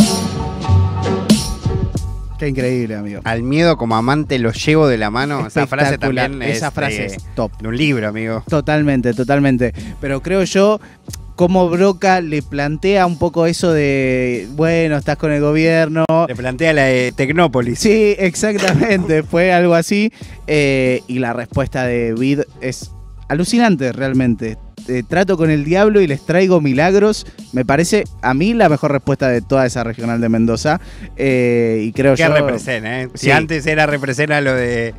Qué 2.38 2.48
increíble, 2.48 2.94
amigo. 2.96 3.20
Al 3.24 3.42
miedo 3.42 3.76
como 3.78 3.96
amante 3.96 4.38
lo 4.38 4.52
llevo 4.52 4.86
de 4.86 4.98
la 4.98 5.10
mano. 5.10 5.46
Esa 5.46 5.66
frase 5.66 5.96
también 5.98 6.42
es 6.42 6.58
Esa 6.58 6.70
frase 6.70 6.98
de- 6.98 7.06
es 7.06 7.24
top. 7.34 7.50
de 7.60 7.68
un 7.68 7.76
libro, 7.76 8.06
amigo. 8.08 8.44
Totalmente, 8.48 9.14
totalmente. 9.14 9.72
Pero 10.00 10.20
creo 10.22 10.44
yo, 10.44 10.78
como 11.36 11.68
Broca 11.68 12.20
le 12.20 12.42
plantea 12.42 13.06
un 13.06 13.18
poco 13.18 13.46
eso 13.46 13.72
de, 13.72 14.48
bueno, 14.52 14.96
estás 14.96 15.16
con 15.18 15.30
el 15.32 15.40
gobierno. 15.40 16.04
Le 16.26 16.34
plantea 16.34 16.72
la 16.72 16.84
de 16.84 17.12
Tecnópolis. 17.12 17.78
Sí, 17.78 18.16
exactamente, 18.18 19.22
fue 19.22 19.52
algo 19.52 19.74
así. 19.74 20.10
eh, 20.46 21.02
y 21.06 21.18
la 21.18 21.32
respuesta 21.34 21.84
de 21.86 22.14
Vid 22.14 22.40
es 22.60 22.90
alucinante 23.28 23.92
realmente. 23.92 24.56
Eh, 24.88 25.02
trato 25.06 25.36
con 25.36 25.50
el 25.50 25.64
diablo 25.64 26.00
y 26.00 26.06
les 26.06 26.24
traigo 26.24 26.60
milagros. 26.60 27.26
Me 27.52 27.64
parece 27.64 28.04
a 28.22 28.34
mí 28.34 28.54
la 28.54 28.68
mejor 28.68 28.92
respuesta 28.92 29.28
de 29.28 29.42
toda 29.42 29.66
esa 29.66 29.82
regional 29.84 30.20
de 30.20 30.28
Mendoza. 30.28 30.80
eh, 31.16 31.82
y 31.86 31.92
creo 31.92 32.14
Que 32.14 32.22
yo... 32.22 32.32
representa, 32.32 33.02
¿eh? 33.02 33.08
Si 33.14 33.26
Sí. 33.26 33.30
antes 33.32 33.66
era 33.66 33.86
representa 33.86 34.40
lo 34.40 34.54
de 34.54 34.94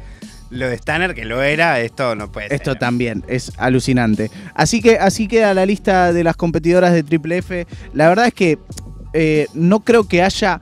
lo 0.50 0.68
de 0.70 0.76
Stanner, 0.76 1.14
que 1.14 1.26
lo 1.26 1.42
era, 1.44 1.80
esto 1.80 2.16
no 2.16 2.32
puede 2.32 2.54
Esto 2.54 2.72
ser. 2.72 2.80
también 2.80 3.24
es 3.28 3.52
alucinante. 3.58 4.32
Así 4.54 4.82
que 4.82 4.98
así 4.98 5.28
queda 5.28 5.54
la 5.54 5.66
lista 5.66 6.14
de 6.14 6.24
las 6.24 6.36
competidoras 6.36 6.94
de 6.94 7.04
Triple 7.04 7.38
F. 7.40 7.68
La 7.94 8.08
verdad 8.10 8.28
es 8.28 8.34
que 8.34 8.60
eh, 9.14 9.48
no 9.54 9.82
creo 9.82 10.08
que 10.08 10.22
haya 10.24 10.62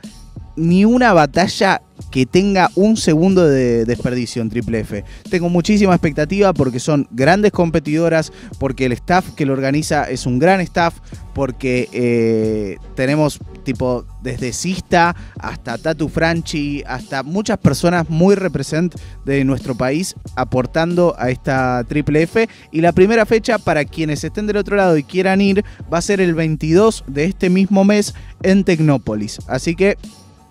ni 0.55 0.85
una 0.85 1.13
batalla 1.13 1.81
que 2.11 2.25
tenga 2.25 2.69
un 2.75 2.97
segundo 2.97 3.47
de 3.47 3.85
desperdicio 3.85 4.41
en 4.41 4.49
Triple 4.49 4.79
F. 4.81 5.03
Tengo 5.29 5.49
muchísima 5.49 5.93
expectativa 5.93 6.53
porque 6.53 6.79
son 6.79 7.07
grandes 7.11 7.51
competidoras, 7.51 8.31
porque 8.59 8.85
el 8.85 8.91
staff 8.93 9.31
que 9.35 9.45
lo 9.45 9.53
organiza 9.53 10.09
es 10.09 10.25
un 10.25 10.39
gran 10.39 10.61
staff, 10.61 10.95
porque 11.33 11.89
eh, 11.91 12.77
tenemos 12.95 13.39
tipo 13.63 14.05
desde 14.21 14.53
Sista 14.53 15.15
hasta 15.39 15.77
Tatu 15.77 16.07
Franchi, 16.07 16.83
hasta 16.87 17.23
muchas 17.23 17.57
personas 17.57 18.09
muy 18.09 18.35
represent 18.35 18.95
de 19.25 19.43
nuestro 19.43 19.75
país 19.75 20.15
aportando 20.35 21.15
a 21.17 21.29
esta 21.29 21.83
Triple 21.83 22.23
F. 22.23 22.47
Y 22.71 22.81
la 22.81 22.93
primera 22.93 23.25
fecha 23.25 23.57
para 23.57 23.83
quienes 23.83 24.23
estén 24.23 24.47
del 24.47 24.57
otro 24.57 24.77
lado 24.77 24.97
y 24.97 25.03
quieran 25.03 25.41
ir 25.41 25.65
va 25.91 25.97
a 25.97 26.01
ser 26.01 26.21
el 26.21 26.33
22 26.33 27.03
de 27.07 27.25
este 27.25 27.49
mismo 27.49 27.83
mes 27.83 28.13
en 28.43 28.63
Tecnópolis. 28.63 29.39
Así 29.47 29.75
que 29.75 29.97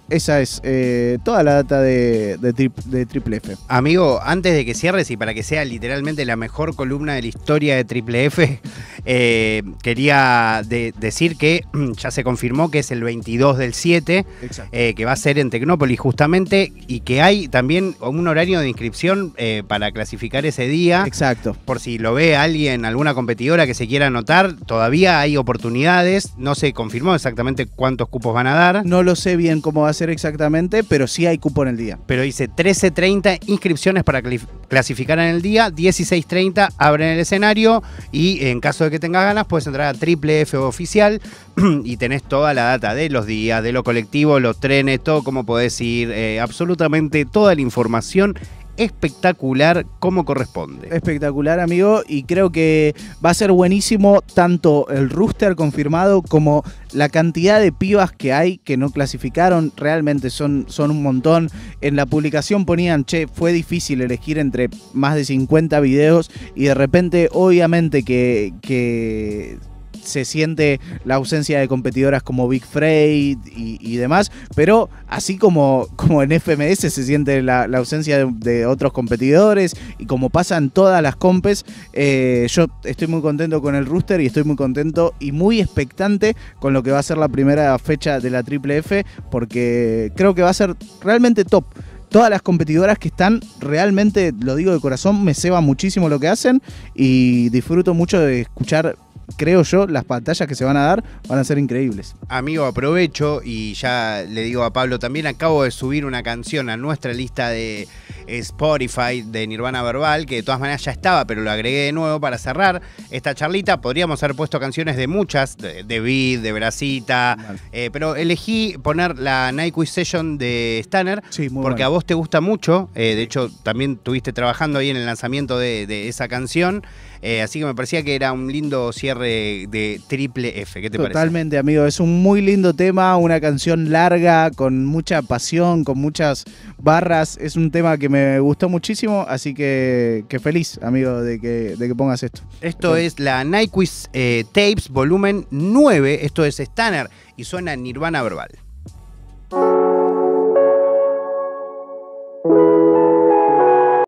esa 0.09 0.40
es 0.40 0.61
eh, 0.64 1.18
toda 1.24 1.42
la 1.42 1.55
data 1.55 1.80
de, 1.80 2.36
de, 2.38 2.55
Tri- 2.55 2.72
de 2.86 3.07
Triple 3.07 3.36
F. 3.38 3.57
Amigo, 3.68 4.20
antes 4.22 4.52
de 4.55 4.64
que 4.64 4.74
cierres 4.74 5.11
y 5.11 5.16
para 5.16 5.34
que 5.34 5.42
sea 5.42 5.64
literalmente 5.64 6.24
la 6.24 6.36
mejor 6.36 6.74
columna 6.76 7.14
de 7.14 7.22
la 7.22 7.28
historia 7.28 7.76
de 7.76 7.84
Triple 7.84 8.26
F, 8.26 8.61
eh, 9.07 9.62
quería 9.82 10.62
de- 10.66 10.92
decir 10.98 11.36
que 11.36 11.62
ya 11.98 12.11
se 12.11 12.24
confirmó 12.24 12.70
que 12.70 12.80
es 12.80 12.90
el 12.90 13.02
22 13.02 13.59
del 13.59 13.74
7, 13.74 14.26
Exacto. 14.42 14.70
eh, 14.76 14.94
que 14.94 15.05
va 15.05 15.12
a 15.12 15.16
ser 15.16 15.38
en 15.38 15.50
Tecnópolis 15.50 15.98
justamente, 16.00 16.72
y 16.86 17.00
que 17.00 17.22
hay 17.22 17.48
también 17.48 17.96
un 18.00 18.26
horario 18.28 18.61
de 18.61 18.68
inscripción 18.68 19.34
para 19.68 19.90
clasificar 19.92 20.46
ese 20.46 20.66
día. 20.68 21.05
Exacto. 21.07 21.57
Por 21.64 21.80
si 21.80 21.98
lo 21.98 22.14
ve 22.14 22.36
alguien, 22.36 22.84
alguna 22.84 23.14
competidora 23.14 23.66
que 23.66 23.74
se 23.74 23.86
quiera 23.86 24.07
anotar, 24.07 24.55
todavía 24.66 25.20
hay 25.20 25.36
oportunidades. 25.36 26.32
No 26.36 26.55
se 26.55 26.72
confirmó 26.72 27.14
exactamente 27.14 27.66
cuántos 27.66 28.09
cupos 28.09 28.34
van 28.34 28.46
a 28.46 28.55
dar. 28.55 28.84
No 28.86 29.02
lo 29.02 29.16
sé 29.16 29.36
bien 29.36 29.61
cómo 29.61 29.82
va 29.82 29.90
a 29.90 29.93
ser 29.95 30.11
exactamente, 30.11 30.84
pero 30.84 31.07
sí 31.07 31.26
hay 31.26 31.38
cupo 31.38 31.62
en 31.62 31.68
el 31.70 31.76
día. 31.76 31.99
Pero 32.07 32.22
dice 32.22 32.49
13.30 32.49 33.40
inscripciones 33.47 34.05
para 34.05 34.22
clasificar 34.68 35.18
en 35.18 35.26
el 35.26 35.42
día, 35.42 35.70
16.30 35.70 36.70
abren 36.76 37.11
el 37.11 37.20
escenario 37.20 37.82
y 38.12 38.47
en 38.47 38.61
caso 38.61 38.84
de 38.84 38.90
que 38.90 38.99
tengas 38.99 39.24
ganas 39.24 39.47
puedes 39.47 39.66
entrar 39.66 39.95
a 39.95 39.99
Triple 39.99 40.42
F 40.42 40.57
oficial 40.57 41.20
y 41.84 41.97
tenés 41.97 42.22
toda 42.22 42.55
la 42.55 42.64
data 42.64 42.95
de 42.95 43.11
los 43.11 43.26
días, 43.26 43.62
de 43.62 43.72
lo 43.72 43.84
colectivo, 43.84 44.40
los 44.40 44.61
trenes, 44.61 45.03
todo 45.03 45.22
cómo 45.22 45.45
podés 45.45 45.80
ir, 45.80 46.11
eh, 46.11 46.40
absolutamente 46.40 47.24
toda 47.24 47.55
la 47.55 47.61
información 47.61 48.36
espectacular 48.77 49.87
como 49.99 50.25
corresponde. 50.25 50.89
Espectacular, 50.91 51.61
amigo. 51.61 52.03
Y 52.07 52.25
creo 52.25 52.51
que 52.51 52.95
va 53.25 53.31
a 53.31 53.35
ser 53.35 53.53
buenísimo 53.53 54.22
tanto 54.35 54.89
el 54.89 55.11
rooster 55.11 55.57
confirmado 55.57 56.22
como 56.22 56.64
la 56.93 57.09
cantidad 57.09 57.61
de 57.61 57.72
pibas 57.72 58.12
que 58.12 58.33
hay 58.33 58.59
que 58.59 58.77
no 58.77 58.91
clasificaron. 58.91 59.72
Realmente 59.77 60.31
son, 60.31 60.66
son 60.68 60.91
un 60.91 61.03
montón. 61.03 61.51
En 61.81 61.97
la 61.97 62.07
publicación 62.07 62.64
ponían, 62.64 63.05
che, 63.05 63.27
fue 63.27 63.53
difícil 63.53 64.01
elegir 64.01 64.39
entre 64.39 64.68
más 64.93 65.14
de 65.14 65.25
50 65.25 65.81
videos. 65.81 66.31
Y 66.55 66.64
de 66.64 66.75
repente, 66.75 67.29
obviamente, 67.33 68.03
que. 68.03 68.55
que 68.61 69.59
se 70.05 70.24
siente 70.24 70.80
la 71.05 71.16
ausencia 71.16 71.59
de 71.59 71.68
competidoras 71.68 72.22
como 72.22 72.48
Big 72.48 72.64
Freight 72.64 73.38
y, 73.57 73.96
demás, 73.96 74.32
pero 74.55 74.90
así 75.09 75.36
como, 75.36 75.88
como 75.96 76.22
en 76.22 76.32
FMS 76.40 76.78
se 76.78 77.05
siente 77.05 77.42
la, 77.42 77.68
la 77.68 77.78
ausencia 77.78 78.26
de, 78.26 78.66
otros 78.66 78.92
competidores 78.92 79.76
y 79.98 80.07
como 80.07 80.30
pasa 80.30 80.57
en 80.57 80.70
todas 80.70 81.02
las 81.02 81.16
compes, 81.16 81.64
eh, 81.92 82.46
yo 82.50 82.66
estoy 82.84 83.09
muy 83.09 83.20
contento 83.20 83.62
con 83.62 83.74
el 83.74 83.86
rooster 83.86 84.20
y 84.20 84.26
estoy 84.26 84.44
muy 84.44 84.57
contento 84.57 85.14
y 85.20 85.32
muy 85.32 85.61
expectante 85.61 86.36
con 86.59 86.72
lo 86.72 86.82
que 86.82 86.90
va 86.90 86.98
a 86.98 87.02
ser 87.02 87.18
la 87.18 87.28
primera 87.28 87.78
fecha 87.78 88.20
de 88.20 88.30
la 88.30 88.42
Triple 88.42 88.78
F, 88.78 89.05
porque 89.30 90.12
creo 90.16 90.34
que 90.34 90.42
va 90.42 90.50
a 90.50 90.55
ser 90.55 90.74
realmente 91.02 91.44
top. 91.44 91.64
Todas 92.09 92.30
las 92.30 92.42
competidoras 92.42 92.96
que 92.98 93.09
están, 93.09 93.40
realmente, 93.59 94.32
lo 94.38 94.55
digo 94.55 94.72
de 94.72 94.78
corazón, 94.78 95.24
me 95.24 95.34
ceba 95.34 95.61
muchísimo 95.61 96.09
lo 96.09 96.20
que 96.20 96.28
hacen 96.28 96.62
y 96.94 97.48
disfruto 97.48 97.92
mucho 97.92 98.20
de 98.20 98.42
escuchar, 98.42 98.96
creo 99.37 99.62
yo, 99.62 99.87
las 99.87 100.05
pantallas 100.05 100.47
que 100.49 100.55
se 100.55 100.64
van 100.64 100.77
a 100.77 100.85
dar 100.85 101.05
van 101.29 101.39
a 101.39 101.45
ser 101.45 101.59
increíbles. 101.59 102.14
Amigo, 102.29 102.64
aprovecho 102.64 103.41
y 103.45 103.75
ya 103.75 104.25
le 104.29 104.43
digo 104.43 104.64
a 104.64 104.72
Pablo 104.72 104.99
también, 104.99 105.27
acabo 105.27 105.64
de 105.64 105.70
subir 105.70 106.05
una 106.05 106.22
canción 106.22 106.70
a 106.70 106.77
nuestra 106.77 107.12
lista 107.12 107.49
de 107.49 107.89
Spotify 108.27 109.22
de 109.25 109.47
Nirvana 109.47 109.83
Verbal, 109.83 110.27
que 110.27 110.37
de 110.37 110.43
todas 110.43 110.61
maneras 110.61 110.83
ya 110.85 110.93
estaba, 110.93 111.25
pero 111.27 111.43
lo 111.43 111.51
agregué 111.51 111.87
de 111.87 111.93
nuevo 111.93 112.20
para 112.20 112.39
cerrar 112.39 112.83
esta 113.11 113.35
charlita. 113.35 113.81
Podríamos 113.81 114.22
haber 114.22 114.37
puesto 114.37 114.61
canciones 114.61 114.97
de 114.97 115.07
muchas, 115.07 115.57
de, 115.57 115.83
de 115.85 116.01
Beat, 116.01 116.43
de 116.43 116.53
Brasita, 116.53 117.37
eh, 117.72 117.91
pero 117.93 118.16
elegí 118.16 118.77
poner 118.83 119.18
la 119.18 119.53
Quiz 119.72 119.91
Session 119.91 120.37
de 120.39 120.79
Stanner, 120.85 121.22
Sí, 121.31 121.49
porque 121.49 121.68
bueno. 121.83 121.85
a 121.87 121.89
vos 121.89 122.05
te 122.05 122.14
gusta 122.14 122.41
mucho. 122.41 122.91
eh, 122.95 123.14
de 123.14 123.22
hecho, 123.22 123.51
también 123.62 123.93
estuviste 123.93 124.33
trabajando 124.33 124.79
ahí 124.79 124.91
en 124.91 124.97
el 124.97 125.07
lanzamiento 125.07 125.59
de, 125.59 125.87
de 125.87 126.09
esa 126.09 126.29
canción. 126.29 126.83
Eh, 127.27 127.41
así 127.41 127.59
que 127.59 127.64
me 127.64 127.75
parecía 127.75 128.03
que 128.03 128.14
era 128.14 128.35
un 128.35 128.53
lindo 128.53 128.93
cierre 128.93 129.66
de 129.70 129.99
Triple 130.09 130.61
F. 130.61 130.83
¿Qué 130.83 130.91
te 130.91 130.99
parece? 130.99 131.14
Totalmente, 131.14 131.57
amigo. 131.57 131.87
Es 131.87 131.99
un 131.99 132.22
muy 132.22 132.43
lindo 132.43 132.75
tema, 132.75 133.16
una 133.16 133.41
canción 133.41 133.91
larga, 133.91 134.51
con 134.51 134.85
mucha 134.85 135.22
pasión, 135.22 135.85
con 135.85 135.97
muchas 135.97 136.45
barras. 136.77 137.39
Es 137.41 137.57
un 137.57 137.70
tema 137.70 137.97
que 137.97 138.11
me 138.11 138.39
gustó 138.41 138.68
muchísimo, 138.68 139.25
así 139.27 139.55
que, 139.55 140.27
que 140.29 140.39
feliz, 140.39 140.79
amigo, 140.83 141.22
de 141.22 141.41
que, 141.41 141.77
de 141.79 141.89
que 141.89 141.95
pongas 141.95 142.22
esto. 142.22 142.43
Esto 142.61 142.95
es 142.95 143.18
la 143.18 143.43
Quiz 143.70 144.11
eh, 144.12 144.45
Tapes 144.53 144.91
volumen 144.91 145.47
9. 145.51 146.27
Esto 146.27 146.45
es 146.45 146.61
Stanner 146.61 147.09
y 147.39 147.45
suena 147.45 147.75
Nirvana 147.75 148.22
Verbal. 148.22 148.51